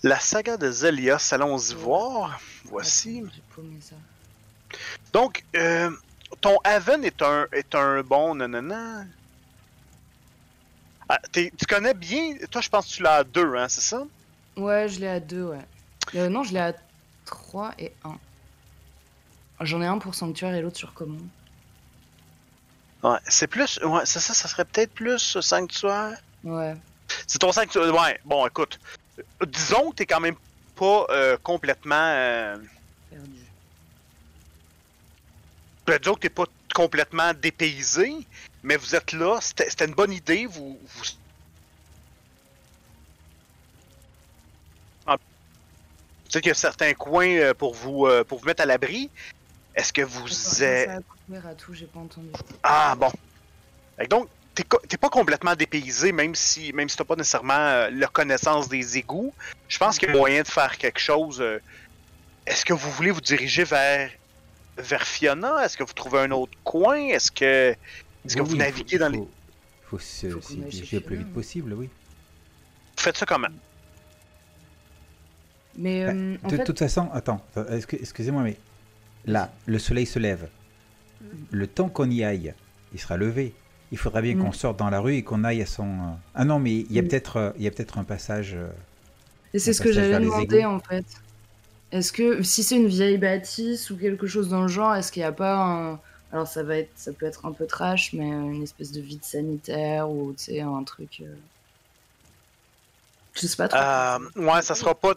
La 0.02 0.18
saga 0.20 0.56
de 0.58 0.70
Zelios, 0.70 1.32
allons-y 1.32 1.74
voir. 1.74 2.38
Voici. 2.66 3.20
Attends, 3.20 3.30
J'ai 3.34 3.42
paumé 3.54 3.76
ça. 3.80 3.96
Donc, 5.14 5.44
euh, 5.56 5.90
ton 6.42 6.58
Haven 6.64 7.04
est 7.04 7.22
un, 7.22 7.46
est 7.52 7.74
un 7.74 8.02
bon 8.02 8.34
nanana. 8.34 9.04
Ah, 11.08 11.20
tu 11.32 11.50
connais 11.68 11.94
bien. 11.94 12.34
Toi, 12.50 12.60
je 12.60 12.68
pense 12.68 12.86
que 12.88 12.92
tu 12.96 13.02
l'as 13.02 13.16
à 13.16 13.24
deux, 13.24 13.54
hein, 13.56 13.68
c'est 13.68 13.80
ça? 13.82 14.04
Ouais, 14.56 14.88
je 14.88 15.00
l'ai 15.00 15.08
à 15.08 15.20
deux, 15.20 15.44
ouais. 15.44 15.64
Euh, 16.14 16.28
non, 16.28 16.42
je 16.44 16.52
l'ai 16.52 16.60
à 16.60 16.74
3 17.24 17.72
et 17.78 17.92
1. 18.04 18.16
J'en 19.60 19.82
ai 19.82 19.86
un 19.86 19.98
pour 19.98 20.14
Sanctuaire 20.14 20.54
et 20.54 20.62
l'autre 20.62 20.76
sur 20.76 20.92
commande. 20.94 21.26
Ouais, 23.02 23.18
c'est 23.28 23.46
plus. 23.46 23.78
Ouais, 23.82 24.02
c'est 24.06 24.20
ça, 24.20 24.32
ça 24.34 24.48
serait 24.48 24.64
peut-être 24.64 24.92
plus 24.94 25.38
Sanctuaire? 25.40 26.16
Ouais. 26.42 26.74
C'est 27.26 27.38
ton 27.38 27.52
Sanctuaire. 27.52 27.94
Ouais, 27.94 28.18
bon, 28.24 28.46
écoute. 28.46 28.78
euh, 29.18 29.46
Disons 29.46 29.90
que 29.90 29.96
t'es 29.96 30.06
quand 30.06 30.20
même 30.20 30.36
pas 30.74 31.06
euh, 31.10 31.36
complètement. 31.42 31.94
Euh, 32.14 32.56
Perdu. 33.10 33.30
ben, 35.86 35.98
disons 35.98 36.14
que 36.14 36.20
t'es 36.20 36.28
pas 36.30 36.44
complètement 36.74 37.32
dépaysé, 37.34 38.12
mais 38.64 38.76
vous 38.76 38.94
êtes 38.96 39.12
là. 39.12 39.38
C'était 39.40 39.84
une 39.84 39.94
bonne 39.94 40.12
idée. 40.12 40.46
Vous. 40.46 40.80
vous... 40.82 41.04
Ah, 45.06 45.16
Peut-être 46.24 46.42
qu'il 46.42 46.48
y 46.48 46.50
a 46.50 46.54
certains 46.54 46.94
coins 46.94 47.28
euh, 47.28 47.54
pour 47.54 47.74
vous, 47.74 48.06
euh, 48.06 48.24
pour 48.24 48.40
vous 48.40 48.46
mettre 48.46 48.62
à 48.62 48.66
l'abri. 48.66 49.10
Est-ce 49.76 49.92
que 49.92 50.02
vous 50.02 50.62
êtes. 50.62 50.88
Ça 50.88 50.96
a 50.96 51.00
coupé 51.00 51.48
à 51.48 51.54
tout, 51.54 51.74
j'ai 51.74 51.86
pas 51.86 52.00
entendu. 52.00 52.28
Ah 52.62 52.96
bon. 52.96 53.12
Donc, 54.08 54.28
t'es 54.54 54.96
pas 54.96 55.10
complètement 55.10 55.54
dépaysé, 55.54 56.12
même 56.12 56.34
si 56.34 56.72
même 56.72 56.88
si 56.88 56.96
t'as 56.96 57.04
pas 57.04 57.16
nécessairement 57.16 57.52
euh, 57.54 57.90
la 57.92 58.06
connaissance 58.06 58.68
des 58.68 58.98
égouts. 58.98 59.34
Je 59.68 59.78
pense 59.78 59.98
qu'il 59.98 60.08
y 60.08 60.12
a 60.12 60.14
moyen 60.14 60.42
de 60.42 60.48
faire 60.48 60.78
quelque 60.78 61.00
chose. 61.00 61.44
Est-ce 62.46 62.64
que 62.64 62.72
vous 62.72 62.90
voulez 62.92 63.10
vous 63.10 63.20
diriger 63.20 63.64
vers 63.64 64.10
vers 64.78 65.06
Fiona? 65.06 65.64
Est-ce 65.64 65.76
que 65.76 65.84
vous 65.84 65.92
trouvez 65.92 66.20
un 66.20 66.30
autre 66.30 66.56
coin? 66.64 66.96
Est-ce 66.96 67.30
que 67.30 67.76
est-ce 68.24 68.36
que 68.36 68.42
oui, 68.42 68.48
vous 68.48 68.54
il 68.54 68.58
naviguez 68.58 68.96
faut- 68.98 69.04
dans 69.04 69.08
les 69.10 69.18
faut- 69.18 69.28
faut 69.84 69.98
se 69.98 70.28
Faut 70.30 70.52
aille 70.52 70.70
diriger 70.70 70.96
le 70.98 71.02
plus 71.02 71.16
vite 71.16 71.32
possible, 71.32 71.72
oui. 71.74 71.86
Vous 72.96 73.02
faites 73.02 73.16
ça 73.16 73.26
comment? 73.26 73.48
Mais 75.76 76.04
euh, 76.04 76.36
en 76.44 76.48
de 76.48 76.56
fait, 76.56 76.64
toute 76.64 76.78
façon, 76.78 77.08
attends, 77.12 77.44
euh, 77.56 77.78
excu- 77.78 77.98
excusez-moi, 78.00 78.42
mais 78.42 78.56
là, 79.26 79.52
le 79.66 79.78
soleil 79.78 80.06
se 80.06 80.18
lève. 80.18 80.48
Le 81.50 81.66
temps 81.66 81.88
qu'on 81.88 82.08
y 82.10 82.22
aille, 82.22 82.54
il 82.92 83.00
sera 83.00 83.16
levé. 83.16 83.54
Il 83.90 83.98
faudra 83.98 84.22
bien 84.22 84.34
Mm. 84.36 84.42
qu'on 84.44 84.52
sorte 84.52 84.78
dans 84.78 84.90
la 84.90 85.00
rue 85.00 85.14
et 85.16 85.22
qu'on 85.24 85.42
aille 85.44 85.62
à 85.62 85.66
son. 85.66 85.84
euh, 85.86 86.12
Ah 86.34 86.44
non, 86.44 86.58
mais 86.58 86.72
il 86.80 86.92
y 86.92 86.98
a 86.98 87.02
Mm. 87.02 87.08
peut-être, 87.08 87.36
euh, 87.36 87.50
il 87.56 87.62
y 87.64 87.66
a 87.66 87.70
peut-être 87.70 87.98
un 87.98 88.04
passage. 88.04 88.54
euh, 88.54 88.68
et 89.52 89.58
c'est 89.58 89.72
ce 89.72 89.82
que 89.82 89.88
les 89.88 90.10
demander 90.18 90.58
égouts. 90.58 90.68
en 90.68 90.80
fait. 90.80 91.04
Est-ce 91.92 92.12
que 92.12 92.42
si 92.42 92.62
c'est 92.64 92.76
une 92.76 92.88
vieille 92.88 93.18
bâtisse 93.18 93.90
ou 93.90 93.96
quelque 93.96 94.26
chose 94.26 94.48
dans 94.48 94.62
le 94.62 94.68
genre, 94.68 94.94
est-ce 94.96 95.12
qu'il 95.12 95.20
n'y 95.22 95.26
a 95.26 95.32
pas 95.32 95.56
un 95.56 96.00
alors 96.34 96.46
ça 96.48 96.62
va 96.62 96.76
être 96.78 96.90
ça 96.96 97.12
peut 97.12 97.24
être 97.26 97.46
un 97.46 97.52
peu 97.52 97.66
trash 97.66 98.12
mais 98.12 98.30
euh, 98.30 98.50
une 98.52 98.62
espèce 98.64 98.90
de 98.92 99.00
vide 99.00 99.24
sanitaire 99.24 100.10
ou 100.10 100.34
tu 100.36 100.44
sais 100.44 100.60
un 100.60 100.82
truc 100.82 101.22
euh, 101.22 101.34
je 103.34 103.46
sais 103.46 103.56
pas 103.56 103.68
trop. 103.68 103.78
Euh, 103.80 104.18
Ouais, 104.36 104.62
ça 104.62 104.74
sera 104.74 104.94
pas. 104.94 105.14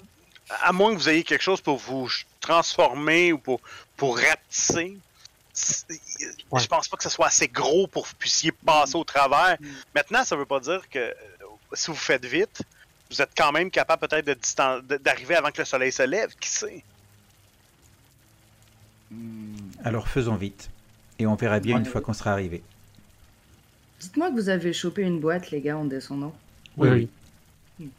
À 0.63 0.71
moins 0.71 0.91
que 0.93 0.97
vous 0.99 1.09
ayez 1.09 1.23
quelque 1.23 1.41
chose 1.43 1.61
pour 1.61 1.77
vous 1.77 2.09
transformer 2.39 3.31
ou 3.33 3.37
pour 3.37 3.59
pour 3.95 4.17
rapetisser. 4.17 4.97
Ouais. 6.51 6.59
Je 6.59 6.67
pense 6.67 6.87
pas 6.87 6.97
que 6.97 7.03
ce 7.03 7.09
soit 7.09 7.27
assez 7.27 7.47
gros 7.47 7.85
pour 7.87 8.03
que 8.03 8.09
vous 8.09 8.15
puissiez 8.15 8.51
passer 8.51 8.95
au 8.95 9.03
travers. 9.03 9.57
Mm. 9.59 9.65
Maintenant, 9.93 10.23
ça 10.23 10.35
veut 10.35 10.45
pas 10.45 10.59
dire 10.59 10.87
que 10.89 10.97
euh, 10.99 11.13
si 11.73 11.91
vous 11.91 11.97
faites 11.97 12.25
vite, 12.25 12.61
vous 13.11 13.21
êtes 13.21 13.31
quand 13.37 13.51
même 13.51 13.69
capable 13.69 14.07
peut-être 14.07 14.25
de 14.25 14.33
distan- 14.33 14.81
de- 14.85 14.97
d'arriver 14.97 15.35
avant 15.35 15.51
que 15.51 15.59
le 15.59 15.65
soleil 15.65 15.91
se 15.91 16.03
lève. 16.03 16.33
Qui 16.39 16.49
sait? 16.49 16.83
Alors 19.83 20.07
faisons 20.07 20.35
vite. 20.35 20.69
Et 21.19 21.25
on 21.27 21.35
verra 21.35 21.59
bien 21.59 21.75
Ouais. 21.75 21.81
une 21.81 21.85
fois 21.87 22.01
qu'on 22.01 22.13
sera 22.13 22.31
arrivé. 22.31 22.61
Dites-moi 23.99 24.29
que 24.29 24.35
vous 24.35 24.49
avez 24.49 24.73
chopé 24.73 25.01
une 25.01 25.19
boîte 25.19 25.49
les 25.51 25.61
gars 25.61 25.77
en 25.77 25.85
descendant. 25.85 26.35
Oui, 26.77 26.89
Oui, 26.89 27.09
oui. 27.79 27.89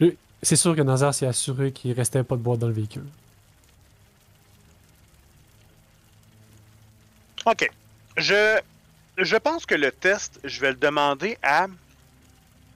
Le- 0.00 0.16
C'est 0.42 0.56
sûr 0.56 0.76
que 0.76 0.82
Nazar 0.82 1.14
s'est 1.14 1.26
assuré 1.26 1.72
qu'il 1.72 1.92
restait 1.92 2.22
pas 2.22 2.36
de 2.36 2.42
boîte 2.42 2.58
dans 2.60 2.68
le 2.68 2.74
véhicule. 2.74 3.06
Ok. 7.46 7.68
Je, 8.18 8.60
je 9.16 9.36
pense 9.36 9.64
que 9.64 9.74
le 9.74 9.90
test, 9.90 10.38
je 10.44 10.60
vais 10.60 10.70
le 10.72 10.76
demander 10.76 11.38
à, 11.42 11.66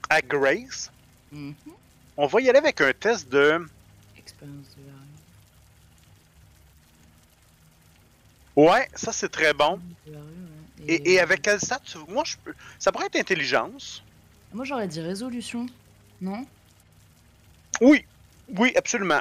à 0.09 0.23
Grace. 0.23 0.91
Mhm. 1.31 1.55
On 2.17 2.27
va 2.27 2.41
y 2.41 2.49
aller 2.49 2.59
avec 2.59 2.81
un 2.81 2.93
test 2.93 3.31
de. 3.31 3.67
Expérience 4.17 4.67
de 4.77 4.87
la 4.87 4.93
rue. 4.93 4.99
Ouais, 8.57 8.89
ça 8.95 9.13
c'est 9.13 9.29
très 9.31 9.55
bon. 9.55 9.81
Et, 10.87 11.13
et 11.13 11.21
avec 11.21 11.43
quel 11.43 11.61
stat 11.61 11.81
tu- 11.85 11.99
Moi, 12.09 12.25
je 12.27 12.37
peux. 12.43 12.53
Ça 12.79 12.91
pourrait 12.93 13.07
être 13.07 13.17
intelligence. 13.17 14.03
Moi 14.53 14.65
j'aurais 14.65 14.89
dit 14.89 15.01
résolution, 15.01 15.67
non? 16.21 16.45
Oui, 17.81 18.05
oui, 18.59 18.73
absolument. 18.77 19.21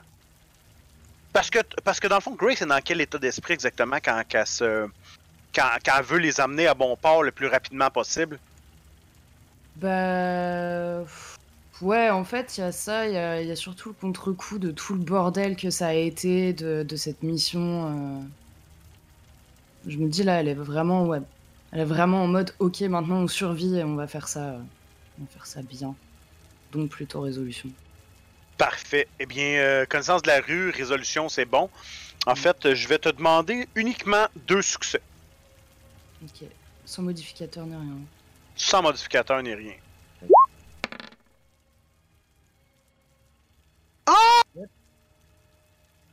Parce 1.31 1.49
que, 1.49 1.59
parce 1.85 1.99
que 2.01 2.07
dans 2.07 2.15
le 2.15 2.21
fond, 2.21 2.35
Grace 2.35 2.61
est 2.61 2.65
dans 2.65 2.81
quel 2.81 2.99
état 2.99 3.17
d'esprit 3.17 3.53
exactement 3.53 3.97
quand, 4.03 4.21
quand, 4.29 4.39
elle 4.39 4.47
se- 4.47 4.87
quand, 5.55 5.69
quand 5.85 5.93
elle 5.97 6.03
veut 6.05 6.17
les 6.17 6.41
amener 6.41 6.67
à 6.67 6.73
bon 6.73 6.97
port 6.97 7.23
le 7.23 7.31
plus 7.31 7.47
rapidement 7.47 7.89
possible? 7.89 8.37
Bah. 9.77 11.03
Ouais, 11.81 12.09
en 12.09 12.23
fait, 12.25 12.57
il 12.57 12.61
y 12.61 12.63
a 12.63 12.71
ça, 12.71 13.07
il 13.07 13.13
y 13.13 13.17
a, 13.17 13.41
il 13.41 13.47
y 13.47 13.51
a 13.51 13.55
surtout 13.55 13.89
le 13.89 13.95
contre-coup 13.95 14.59
de 14.59 14.71
tout 14.71 14.93
le 14.93 14.99
bordel 15.03 15.55
que 15.55 15.69
ça 15.69 15.87
a 15.87 15.93
été 15.93 16.53
de, 16.53 16.83
de 16.83 16.95
cette 16.95 17.23
mission. 17.23 18.19
euh 18.19 18.21
je 19.87 19.97
me 19.97 20.07
dis 20.07 20.23
là, 20.23 20.39
elle 20.39 20.47
est 20.47 20.53
vraiment, 20.53 21.05
ouais, 21.05 21.21
elle 21.71 21.79
est 21.79 21.85
vraiment 21.85 22.23
en 22.23 22.27
mode, 22.27 22.53
ok, 22.59 22.81
maintenant 22.81 23.17
on 23.17 23.27
survit 23.27 23.77
et 23.77 23.83
on 23.83 23.95
va 23.95 24.07
faire 24.07 24.27
ça, 24.27 24.49
euh, 24.49 24.59
on 25.19 25.23
va 25.23 25.29
faire 25.29 25.45
ça 25.45 25.61
bien. 25.61 25.95
Donc 26.71 26.89
plutôt 26.89 27.21
résolution. 27.21 27.69
Parfait. 28.57 29.07
Eh 29.19 29.25
bien, 29.25 29.59
euh, 29.59 29.85
connaissance 29.85 30.21
de 30.21 30.27
la 30.27 30.39
rue, 30.39 30.69
résolution, 30.69 31.29
c'est 31.29 31.45
bon. 31.45 31.69
En 32.27 32.33
mm. 32.33 32.35
fait, 32.35 32.73
je 32.73 32.87
vais 32.87 32.99
te 32.99 33.09
demander 33.09 33.67
uniquement 33.75 34.27
deux 34.47 34.61
succès. 34.61 35.01
Ok. 36.23 36.47
Sans 36.85 37.01
modificateur 37.01 37.65
ni 37.65 37.75
rien. 37.75 37.97
Sans 38.55 38.81
modificateur 38.81 39.41
ni 39.41 39.53
rien. 39.53 39.73
Ah! 44.05 44.41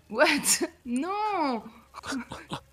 What? 0.08 0.68
Non! 0.86 1.62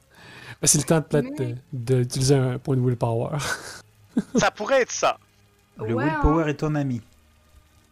c'est 0.68 0.78
le 0.80 0.84
temps 0.84 0.98
de 1.00 1.04
peut-être 1.06 1.40
Mais- 1.40 1.56
d'utiliser 1.74 2.36
un 2.36 2.58
point 2.60 2.76
de 2.76 2.82
willpower. 2.82 3.38
Ça 4.38 4.50
pourrait 4.52 4.82
être 4.82 4.92
ça. 4.92 5.18
Le 5.78 5.94
Ouais, 5.94 6.06
willpower 6.06 6.44
hein. 6.44 6.48
est 6.48 6.54
ton 6.56 6.76
ami. 6.76 7.02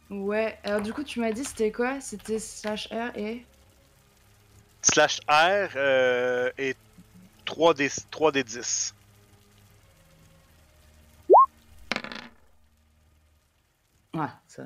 Ouais, 0.09 0.57
alors 0.63 0.81
du 0.81 0.93
coup, 0.93 1.03
tu 1.03 1.19
m'as 1.19 1.31
dit 1.31 1.43
c'était 1.43 1.71
quoi? 1.71 1.99
C'était 1.99 2.39
slash 2.39 2.87
R 2.91 3.17
et? 3.17 3.45
Slash 4.81 5.19
R 5.27 5.69
euh, 5.75 6.49
et 6.57 6.75
3 7.45 7.73
des, 7.73 7.89
3 8.11 8.31
des 8.31 8.43
10. 8.43 8.93
Ouais, 14.13 14.27
ça. 14.47 14.63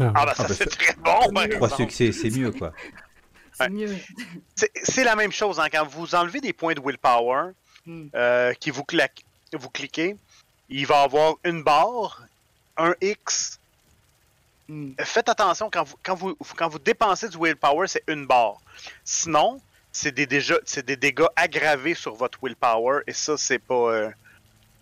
Ah 0.00 0.10
bah 0.12 0.34
ça 0.34 0.44
bah, 0.46 0.54
c'est 0.54 0.66
très 0.66 0.94
bon, 0.94 1.48
Trois 1.56 1.70
succès, 1.70 2.12
c'est 2.12 2.30
mieux 2.30 2.52
quoi. 2.52 2.72
C'est 3.58 3.68
mieux. 3.70 3.96
C'est- 4.84 5.04
la 5.04 5.16
même 5.16 5.32
chose, 5.32 5.58
hein, 5.60 5.68
quand 5.70 5.86
vous 5.86 6.14
enlevez 6.14 6.40
des 6.40 6.52
points 6.52 6.74
de 6.74 6.80
willpower, 6.80 7.52
Hmm. 7.86 8.08
euh, 8.14 8.52
qui 8.54 8.70
vous, 8.70 8.82
claquent- 8.84 9.24
vous 9.52 9.70
cliquez, 9.70 10.16
il 10.68 10.86
va 10.86 11.02
avoir 11.02 11.36
une 11.44 11.62
barre, 11.62 12.22
un 12.76 12.94
X. 13.00 13.58
Hmm. 14.68 14.92
Faites 15.00 15.28
attention, 15.30 15.70
quand 15.72 15.84
vous, 15.84 15.96
quand 16.02 16.14
vous, 16.14 16.36
quand 16.56 16.68
vous 16.68 16.78
dépensez 16.78 17.28
du 17.30 17.38
willpower, 17.38 17.86
c'est 17.88 18.02
une 18.08 18.26
barre. 18.26 18.58
Sinon, 19.04 19.60
c'est 19.92 20.12
des, 20.12 20.26
déjà- 20.26 20.58
c'est 20.66 20.84
des 20.84 20.96
dégâts 20.96 21.26
aggravés 21.36 21.94
sur 21.94 22.14
votre 22.14 22.38
willpower, 22.42 23.00
et 23.06 23.12
ça, 23.14 23.38
c'est 23.38 23.58
pas... 23.58 23.74
euh, 23.92 24.10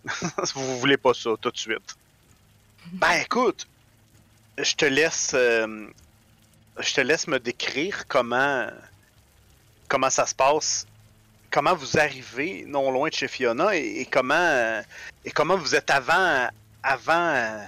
vous 0.55 0.79
voulez 0.81 0.97
pas 0.97 1.15
ça 1.15 1.31
tout 1.41 1.51
de 1.51 1.57
suite. 1.59 1.95
Ben 2.93 3.13
écoute, 3.23 3.67
je 4.59 4.75
te 4.75 4.85
laisse... 4.85 5.33
euh, 5.35 5.87
je 6.79 6.95
te 6.95 7.01
laisse 7.01 7.27
me 7.27 7.39
décrire 7.39 8.07
comment... 8.07 8.67
Comment 9.89 10.11
ça 10.11 10.27
se 10.27 10.35
passe 10.35 10.87
comment 11.49 11.75
vous 11.75 11.97
arrivez 11.97 12.65
non 12.67 12.91
loin 12.91 13.09
de 13.09 13.15
chez 13.15 13.29
Fiona 13.29 13.75
et, 13.77 14.01
et 14.01 14.05
comment 14.05 14.83
et 15.25 15.31
comment 15.31 15.57
vous 15.57 15.77
êtes 15.77 15.91
avant 15.91 16.49
avant 16.83 17.35
euh, 17.35 17.59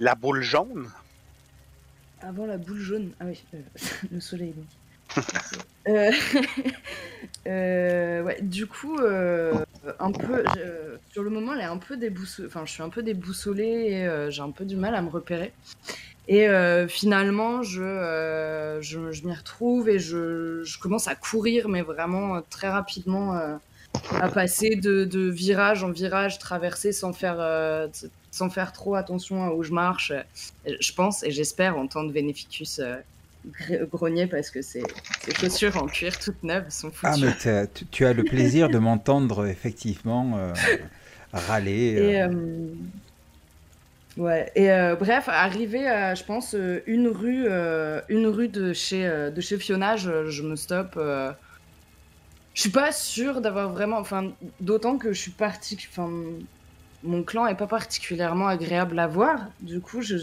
la 0.00 0.14
boule 0.14 0.42
jaune? 0.42 0.90
Avant 2.20 2.46
la 2.46 2.58
boule 2.58 2.80
jaune. 2.80 3.12
Ah 3.20 3.24
oui, 3.26 3.42
euh, 3.54 3.58
le 4.12 4.20
soleil. 4.20 4.52
donc. 4.52 5.24
Euh, 5.88 6.10
euh, 7.46 8.22
ouais, 8.22 8.38
du 8.42 8.66
coup, 8.66 8.98
un 8.98 10.10
peu, 10.10 10.42
sur 11.12 11.22
le 11.22 11.30
moment, 11.30 11.54
elle 11.54 11.60
est 11.60 11.62
un 11.62 11.78
peu 11.78 11.96
déboussolée. 11.96 12.48
Enfin, 12.48 12.66
je 12.66 12.72
suis 12.72 12.82
un 12.82 12.88
peu 12.88 13.04
déboussolée 13.04 13.92
et 13.92 14.30
j'ai 14.32 14.42
un 14.42 14.50
peu 14.50 14.64
du 14.64 14.74
mal 14.74 14.96
à 14.96 15.00
me 15.00 15.08
repérer. 15.08 15.52
Et 16.28 16.48
euh, 16.48 16.88
finalement, 16.88 17.62
je, 17.62 17.82
euh, 17.82 18.82
je, 18.82 19.12
je 19.12 19.26
m'y 19.26 19.34
retrouve 19.34 19.88
et 19.88 20.00
je, 20.00 20.62
je 20.64 20.78
commence 20.78 21.06
à 21.06 21.14
courir, 21.14 21.68
mais 21.68 21.82
vraiment 21.82 22.36
euh, 22.36 22.40
très 22.50 22.68
rapidement, 22.68 23.40
à 24.20 24.28
passer 24.28 24.76
de, 24.76 25.04
de 25.04 25.30
virage 25.30 25.84
en 25.84 25.90
virage, 25.90 26.38
traverser 26.38 26.92
sans 26.92 27.12
faire, 27.12 27.38
sans 28.30 28.50
faire 28.50 28.72
trop 28.72 28.96
attention 28.96 29.44
à 29.44 29.54
où 29.54 29.62
je 29.62 29.72
marche. 29.72 30.12
Je 30.66 30.92
pense 30.92 31.22
et 31.22 31.30
j'espère 31.30 31.78
entendre 31.78 32.12
Vénéficus 32.12 32.80
gr- 33.48 33.88
grogner 33.88 34.26
parce 34.26 34.50
que 34.50 34.62
ses, 34.62 34.82
ses 35.22 35.34
chaussures 35.34 35.76
en 35.76 35.86
cuir 35.86 36.18
toutes 36.18 36.42
neuves 36.42 36.70
sont 36.70 36.90
foutues. 36.90 37.04
Ah, 37.04 37.16
mais 37.48 37.68
tu, 37.72 37.86
tu 37.86 38.04
as 38.04 38.12
le 38.12 38.24
plaisir 38.24 38.68
de 38.68 38.78
m'entendre 38.78 39.46
effectivement 39.46 40.52
râler. 41.32 41.94
Et, 41.96 42.22
ouais. 44.16 44.50
Et 44.54 44.70
euh, 44.70 44.96
bref, 44.96 45.28
arrivé 45.28 45.86
à, 45.86 46.14
je 46.14 46.24
pense, 46.24 46.54
euh, 46.54 46.82
une 46.86 47.08
rue, 47.08 47.46
euh, 47.48 48.00
une 48.08 48.26
rue 48.26 48.48
de 48.48 48.72
chez, 48.72 49.02
de 49.04 49.40
chez 49.40 49.58
je, 49.58 50.42
me 50.42 50.56
stoppe. 50.56 50.98
je 50.98 52.60
suis 52.60 52.70
pas 52.70 52.92
sûre 52.92 53.40
d'avoir 53.40 53.70
vraiment, 53.70 53.98
enfin, 53.98 54.32
d'autant 54.60 54.98
que 54.98 55.12
je 55.12 55.20
suis 55.20 55.30
partie, 55.30 55.78
enfin, 55.90 56.10
mon 57.02 57.22
clan 57.22 57.46
est 57.46 57.54
pas 57.54 57.66
particulièrement 57.66 58.48
agréable 58.48 58.98
à 58.98 59.06
voir. 59.06 59.46
Du 59.60 59.80
coup, 59.80 60.02
je, 60.02 60.16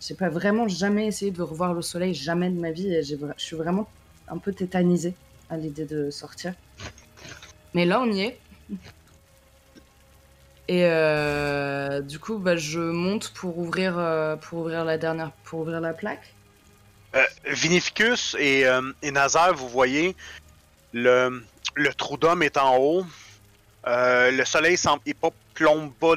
j'ai 0.00 0.14
pas 0.14 0.28
vraiment 0.28 0.68
jamais 0.68 1.06
essayé 1.06 1.30
de 1.30 1.42
revoir 1.42 1.74
le 1.74 1.82
soleil, 1.82 2.14
jamais 2.14 2.50
de 2.50 2.58
ma 2.58 2.70
vie, 2.70 3.02
je 3.02 3.16
suis 3.36 3.56
vraiment 3.56 3.88
un 4.28 4.38
peu 4.38 4.52
tétanisée 4.52 5.14
à 5.50 5.56
l'idée 5.56 5.84
de 5.84 6.10
sortir. 6.10 6.54
Mais 7.74 7.86
là, 7.86 8.00
on 8.00 8.10
y 8.10 8.20
est. 8.22 8.38
Et 10.68 10.84
euh, 10.84 12.00
du 12.00 12.18
coup, 12.18 12.38
bah, 12.38 12.56
je 12.56 12.78
monte 12.78 13.30
pour 13.34 13.58
ouvrir, 13.58 13.98
euh, 13.98 14.36
pour 14.36 14.60
ouvrir 14.60 14.84
la 14.84 14.96
dernière, 14.96 15.32
pour 15.44 15.60
ouvrir 15.60 15.80
la 15.80 15.92
plaque. 15.92 16.34
Euh, 17.14 17.24
Vinificus 17.44 18.36
et, 18.38 18.64
et 19.02 19.10
Nazar, 19.10 19.54
vous 19.54 19.68
voyez, 19.68 20.16
le, 20.92 21.44
le 21.74 21.94
trou 21.94 22.16
d'homme 22.16 22.42
est 22.42 22.56
en 22.56 22.76
haut. 22.78 23.04
Le 23.84 24.44
soleil 24.44 24.76
semble, 24.76 25.02
pas, 25.20 25.30
plombe 25.52 25.92
pas 25.94 26.14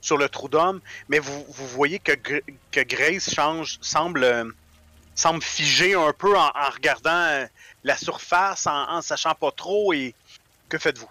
sur 0.00 0.16
le 0.16 0.28
trou 0.28 0.48
d'homme, 0.48 0.80
mais 1.08 1.18
vous, 1.18 1.44
vous 1.48 1.66
voyez 1.66 1.98
que, 1.98 2.12
que 2.70 2.80
Grace 2.80 3.28
semble, 3.28 3.66
semble 3.82 4.24
un 4.24 6.12
peu 6.16 6.38
en, 6.38 6.50
regardant 6.72 7.46
la 7.84 7.96
surface, 7.96 8.66
en, 8.66 8.88
en 8.88 9.02
sachant 9.02 9.34
pas 9.34 9.50
trop. 9.50 9.92
Et 9.92 10.14
que 10.68 10.78
faites-vous? 10.78 11.10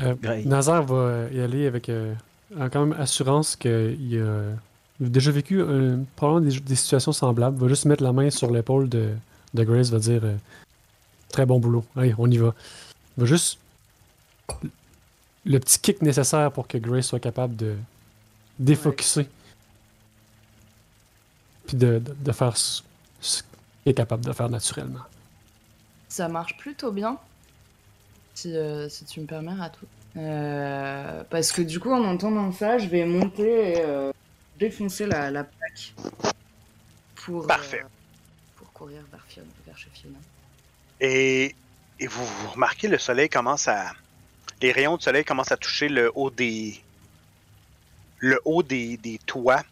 Euh. 0.00 0.14
Nazar 0.44 0.84
va 0.84 1.28
y 1.32 1.40
aller 1.40 1.66
avec 1.66 1.88
euh, 1.88 2.14
quand 2.56 2.86
même 2.86 3.00
assurance 3.00 3.56
qu'il 3.56 4.22
a 4.22 4.54
déjà 5.00 5.30
vécu 5.30 5.60
euh, 5.60 5.96
probablement 6.16 6.50
des, 6.50 6.60
des 6.60 6.76
situations 6.76 7.12
semblables. 7.12 7.58
Va 7.58 7.68
juste 7.68 7.84
mettre 7.84 8.02
la 8.02 8.12
main 8.12 8.30
sur 8.30 8.50
l'épaule 8.50 8.88
de, 8.88 9.14
de 9.54 9.64
Grace, 9.64 9.90
va 9.90 9.98
dire 9.98 10.20
euh, 10.24 10.36
Très 11.30 11.44
bon 11.44 11.58
boulot, 11.58 11.84
allez, 11.96 12.14
on 12.18 12.30
y 12.30 12.38
va. 12.38 12.54
Va 13.16 13.26
juste 13.26 13.58
le 15.44 15.58
petit 15.58 15.78
kick 15.78 16.00
nécessaire 16.02 16.50
pour 16.52 16.66
que 16.66 16.78
Grace 16.78 17.06
soit 17.06 17.20
capable 17.20 17.54
de 17.56 17.76
défocuser. 18.58 19.28
Puis 21.66 21.76
de, 21.76 21.98
de, 21.98 22.14
de 22.18 22.32
faire 22.32 22.56
ce 22.56 22.82
ce 23.20 23.42
qu'il 23.42 23.90
est 23.90 23.94
capable 23.94 24.24
de 24.24 24.32
faire 24.32 24.48
naturellement. 24.48 25.00
Ça 26.08 26.28
marche 26.28 26.56
plutôt 26.56 26.92
bien, 26.92 27.18
si, 28.38 28.56
euh, 28.56 28.88
si 28.88 29.04
tu 29.04 29.20
me 29.20 29.26
permets, 29.26 29.52
Ratou. 29.52 29.86
Euh, 30.16 31.24
parce 31.28 31.50
que 31.52 31.62
du 31.62 31.80
coup, 31.80 31.90
en 31.92 32.04
entendant 32.04 32.52
ça, 32.52 32.78
je 32.78 32.86
vais 32.86 33.04
monter 33.04 33.72
et 33.72 33.80
euh, 33.80 34.12
défoncer 34.58 35.06
la, 35.06 35.30
la 35.30 35.44
plaque 35.44 35.94
pour, 37.16 37.46
Parfait. 37.46 37.82
euh, 37.82 37.88
pour 38.56 38.72
courir 38.72 39.02
vers, 39.10 39.24
Fiona, 39.28 39.48
vers 39.66 39.76
chez 39.76 39.90
Fiona. 39.92 40.18
Et, 41.00 41.54
et 41.98 42.06
vous, 42.06 42.24
vous 42.24 42.50
remarquez, 42.50 42.88
le 42.88 42.98
soleil 42.98 43.28
commence 43.28 43.66
à. 43.68 43.92
Les 44.60 44.72
rayons 44.72 44.96
de 44.96 45.02
soleil 45.02 45.24
commencent 45.24 45.52
à 45.52 45.56
toucher 45.56 45.88
le 45.88 46.10
haut 46.14 46.30
des. 46.30 46.80
Le 48.18 48.40
haut 48.44 48.62
des, 48.62 48.96
des 48.96 49.18
toits. 49.18 49.64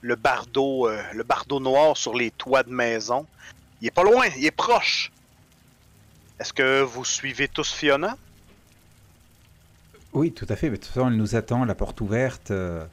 Le 0.00 0.16
bardeau, 0.16 0.88
le 1.12 1.22
bardeau 1.22 1.60
noir 1.60 1.96
sur 1.96 2.14
les 2.14 2.32
toits 2.32 2.64
de 2.64 2.70
maison. 2.72 3.24
Il 3.80 3.86
est 3.86 3.92
pas 3.92 4.02
loin, 4.02 4.26
il 4.36 4.44
est 4.44 4.50
proche. 4.50 5.12
Est-ce 6.40 6.52
que 6.52 6.82
vous 6.82 7.04
suivez 7.04 7.46
tous 7.46 7.72
Fiona? 7.72 8.16
Oui, 10.12 10.32
tout 10.32 10.46
à 10.48 10.56
fait. 10.56 10.68
Mais 10.70 10.76
de 10.78 10.82
toute 10.82 10.92
façon, 10.92 11.08
elle 11.08 11.16
nous 11.16 11.34
attend, 11.36 11.64
la 11.64 11.74
porte 11.74 12.00
ouverte. 12.00 12.50
euh, 12.50 12.84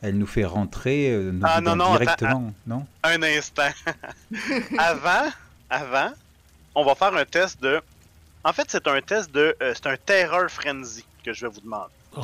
elle 0.00 0.16
nous 0.16 0.26
fait 0.28 0.44
rentrer 0.44 1.10
euh, 1.10 1.32
nous 1.32 1.40
Ah, 1.44 1.60
non, 1.60 1.72
guidant 1.72 1.76
non, 1.76 1.84
attends, 1.94 1.98
directement, 1.98 2.52
non? 2.66 2.86
Un 3.02 3.22
instant. 3.24 3.70
avant, 4.78 5.28
avant, 5.70 6.12
on 6.74 6.84
va 6.84 6.94
faire 6.94 7.14
un 7.14 7.24
test 7.24 7.60
de. 7.60 7.80
En 8.44 8.52
fait, 8.52 8.66
c'est 8.68 8.86
un 8.86 9.00
test 9.00 9.32
de. 9.32 9.56
euh, 9.60 9.72
c'est 9.74 9.88
un 9.88 9.96
terror 9.96 10.48
frenzy 10.48 11.04
que 11.24 11.32
je 11.32 11.46
vais 11.46 11.52
vous 11.52 11.60
demander. 11.60 11.90
Oh, 12.16 12.22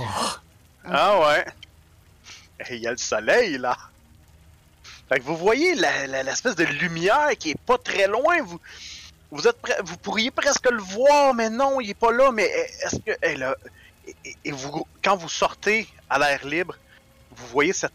Ah 0.84 1.18
ouais. 1.20 1.44
Et 2.70 2.76
Il 2.76 2.82
y 2.82 2.86
a 2.86 2.92
le 2.92 2.96
soleil 2.96 3.58
là. 3.58 3.76
Fait 5.08 5.18
que 5.18 5.24
vous 5.24 5.36
voyez 5.36 5.74
la- 5.74 6.06
la- 6.06 6.22
l'espèce 6.22 6.54
de 6.54 6.64
lumière 6.64 7.30
qui 7.38 7.50
est 7.50 7.60
pas 7.66 7.76
très 7.78 8.06
loin. 8.06 8.40
Vous, 8.42 8.60
vous 9.32 9.48
êtes 9.48 9.60
prêt- 9.60 9.80
vous 9.84 9.96
pourriez 9.98 10.30
presque 10.30 10.70
le 10.70 10.78
voir, 10.80 11.34
mais 11.34 11.50
non, 11.50 11.80
il 11.80 11.90
est 11.90 11.94
pas 11.94 12.12
là. 12.12 12.30
Mais 12.32 12.44
est-ce 12.44 12.96
que 13.00 13.10
elle 13.20 13.42
a- 13.42 13.56
et, 14.06 14.16
et- 14.24 14.36
et 14.46 14.50
vous, 14.52 14.86
quand 15.02 15.16
vous 15.16 15.28
sortez 15.28 15.88
à 16.10 16.18
l'air 16.18 16.44
libre, 16.46 16.76
vous 17.36 17.46
voyez 17.48 17.72
cette 17.72 17.92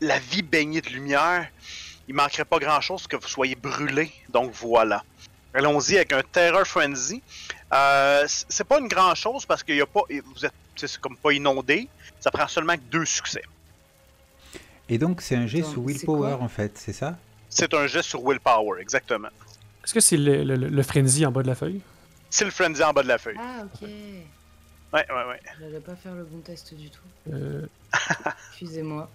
la 0.00 0.18
vie 0.18 0.42
baignée 0.42 0.80
de 0.80 0.88
lumière. 0.90 1.48
Il 2.06 2.14
manquerait 2.14 2.44
pas 2.44 2.58
grand 2.58 2.80
chose 2.80 3.06
que 3.06 3.16
vous 3.16 3.28
soyez 3.28 3.54
brûlé. 3.54 4.12
Donc 4.30 4.52
voilà. 4.54 5.04
Allons-y 5.52 5.96
avec 5.96 6.12
un 6.12 6.22
Terror 6.22 6.64
Frenzy. 6.66 7.22
Euh, 7.72 8.24
c'est 8.28 8.64
pas 8.64 8.78
une 8.78 8.88
grande 8.88 9.16
chose 9.16 9.44
parce 9.44 9.62
qu'il 9.62 9.76
y 9.76 9.80
a 9.80 9.86
pas. 9.86 10.02
Vous 10.34 10.46
êtes 10.46 10.52
c'est 10.76 10.98
comme 11.00 11.16
pas 11.16 11.32
inondé. 11.32 11.88
Ça 12.20 12.30
prend 12.30 12.46
seulement 12.48 12.74
deux 12.90 13.04
succès. 13.04 13.42
Et 14.88 14.96
donc, 14.96 15.20
c'est 15.20 15.36
un 15.36 15.46
jet 15.46 15.62
c'est 15.62 15.76
willpower, 15.76 16.34
en 16.40 16.48
fait, 16.48 16.78
c'est 16.78 16.92
ça? 16.94 17.18
C'est 17.50 17.74
un 17.74 17.86
geste 17.86 18.08
sur 18.08 18.22
Willpower, 18.26 18.80
exactement. 18.80 19.28
Est-ce 19.84 19.92
que 19.94 20.00
c'est 20.00 20.16
le, 20.16 20.44
le, 20.44 20.54
le 20.56 20.82
frenzy 20.82 21.26
en 21.26 21.30
bas 21.32 21.42
de 21.42 21.48
la 21.48 21.54
feuille? 21.54 21.80
C'est 22.30 22.44
le 22.44 22.50
frenzy 22.50 22.82
en 22.82 22.92
bas 22.92 23.02
de 23.02 23.08
la 23.08 23.18
feuille. 23.18 23.36
Ah, 23.38 23.64
ok. 23.64 23.88
Ouais, 24.92 25.06
ouais, 25.10 25.24
ouais. 25.24 25.40
J'allais 25.60 25.80
pas 25.80 25.96
faire 25.96 26.14
le 26.14 26.24
bon 26.24 26.40
test 26.40 26.72
du 26.74 26.88
tout. 26.90 27.02
Euh, 27.30 27.66
Excusez-moi. 28.50 29.10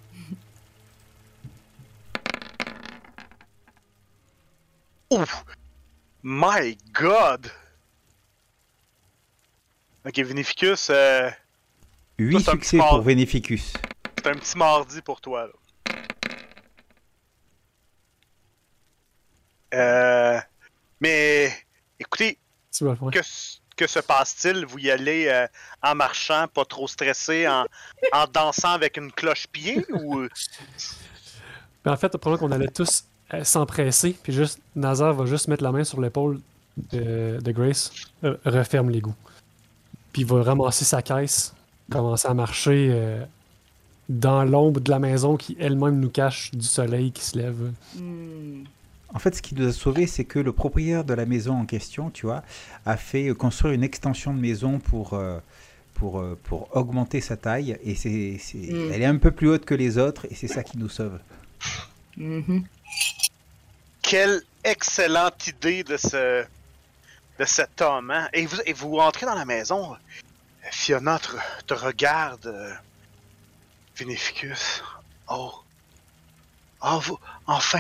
Ouf! 5.10 5.46
My 6.24 6.78
God! 6.94 7.52
Ok, 10.06 10.20
Vinificus, 10.20 10.90
euh, 10.90 11.30
8 12.20 12.40
c'est 12.40 12.50
un 12.50 12.52
succès 12.54 12.58
petit 12.58 12.78
pour 12.78 12.92
mort. 12.92 13.02
Vénéficus. 13.02 13.74
c'est 14.18 14.28
un 14.28 14.34
petit 14.34 14.58
mardi 14.58 15.02
pour 15.02 15.22
toi. 15.22 15.48
Là. 15.48 15.54
Euh, 19.74 20.40
mais 21.00 21.52
écoutez, 22.00 22.38
que, 22.80 23.20
que 23.76 23.88
se 23.88 24.00
passe-t-il? 24.00 24.66
Vous 24.66 24.80
y 24.80 24.92
allez 24.92 25.28
euh, 25.28 25.48
en 25.82 25.96
marchant, 25.96 26.48
pas 26.54 26.66
trop 26.66 26.88
stressé, 26.88 27.48
en, 27.48 27.66
en 28.14 28.26
dansant 28.32 28.72
avec 28.72 28.98
une 28.98 29.12
cloche-pied 29.12 29.86
ou? 29.92 30.28
Mais 31.86 31.92
en 31.92 31.98
fait, 31.98 32.18
probablement 32.18 32.48
qu'on 32.48 32.56
allait 32.56 32.72
tous 32.72 33.06
euh, 33.34 33.44
s'empresser, 33.44 34.16
puis 34.22 34.34
juste 34.34 34.60
Nazar 34.76 35.14
va 35.14 35.26
juste 35.26 35.48
mettre 35.48 35.64
la 35.64 35.72
main 35.72 35.84
sur 35.84 36.00
l'épaule 36.00 36.40
de, 36.92 37.40
de 37.42 37.52
Grace, 37.52 37.92
euh, 38.24 38.38
referme 38.46 38.90
l'égout. 38.90 39.16
Puis 40.12 40.22
il 40.22 40.28
va 40.28 40.44
ramasser 40.44 40.86
sa 40.86 41.02
caisse, 41.02 41.54
commencer 41.92 42.28
à 42.28 42.34
marcher 42.34 42.90
euh, 42.92 43.24
dans 44.08 44.44
l'ombre 44.44 44.80
de 44.80 44.90
la 44.90 45.00
maison 45.00 45.38
qui 45.38 45.58
elle-même 45.60 46.00
nous 46.00 46.10
cache 46.10 46.52
du 46.52 46.66
soleil 46.66 47.12
qui 47.12 47.24
se 47.24 47.38
lève. 47.38 47.72
Hmm. 47.96 48.64
En 49.14 49.20
fait, 49.20 49.36
ce 49.36 49.42
qui 49.42 49.54
nous 49.56 49.68
a 49.68 49.74
sauvés, 49.74 50.08
c'est 50.08 50.26
que 50.26 50.40
le 50.40 50.52
propriétaire 50.54 51.04
de 51.04 51.14
la 51.14 51.26
maison 51.26 51.54
en 51.60 51.66
question, 51.66 52.10
tu 52.10 52.26
vois, 52.26 52.44
a 52.86 52.98
fait 52.98 53.30
euh, 53.30 53.34
construire 53.36 53.74
une 53.74 53.84
extension 53.84 54.34
de 54.34 54.40
maison 54.40 54.80
pour, 54.80 55.14
euh, 55.14 55.40
pour, 55.94 56.20
euh, 56.20 56.38
pour 56.44 56.76
augmenter 56.76 57.22
sa 57.22 57.38
taille. 57.38 57.78
Et 57.84 57.96
c'est, 57.96 58.38
c'est- 58.40 58.58
Mm. 58.58 58.92
elle 58.94 59.02
est 59.02 59.06
un 59.06 59.18
peu 59.18 59.32
plus 59.32 59.50
haute 59.50 59.66
que 59.66 59.76
les 59.76 59.98
autres, 59.98 60.26
et 60.32 60.36
c'est 60.36 60.48
ça 60.48 60.64
qui 60.64 60.78
nous 60.78 60.90
sauve. 60.90 61.20
Mhm. 62.18 62.66
Quelle 64.02 64.42
excellente 64.64 65.48
idée 65.48 65.84
de 65.84 65.98
ce 65.98 66.46
de 67.40 67.46
cet 67.46 67.82
homme. 67.82 68.12
Hein? 68.12 68.30
Et, 68.34 68.46
vous, 68.46 68.58
et 68.66 68.74
vous 68.74 68.96
rentrez 68.96 69.26
dans 69.26 69.34
la 69.34 69.46
maison. 69.46 69.96
Fiona 70.72 71.18
te, 71.20 71.32
te 71.66 71.74
regarde. 71.74 72.46
euh, 72.46 72.72
Vinificus. 73.98 74.84
Oh. 75.28 75.52
Oh, 76.84 77.00
vous. 77.02 77.18
Enfin. 77.48 77.80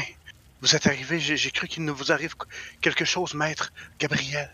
Vous 0.64 0.78
êtes 0.78 0.88
arrivé. 0.88 1.20
J'ai 1.20 1.52
cru 1.52 1.68
qu'il 1.68 1.84
ne 1.84 1.92
vous 1.92 2.14
arrive 2.14 2.36
quelque 2.80 3.04
chose, 3.04 3.34
maître 3.34 3.74
Gabriel. 4.00 4.50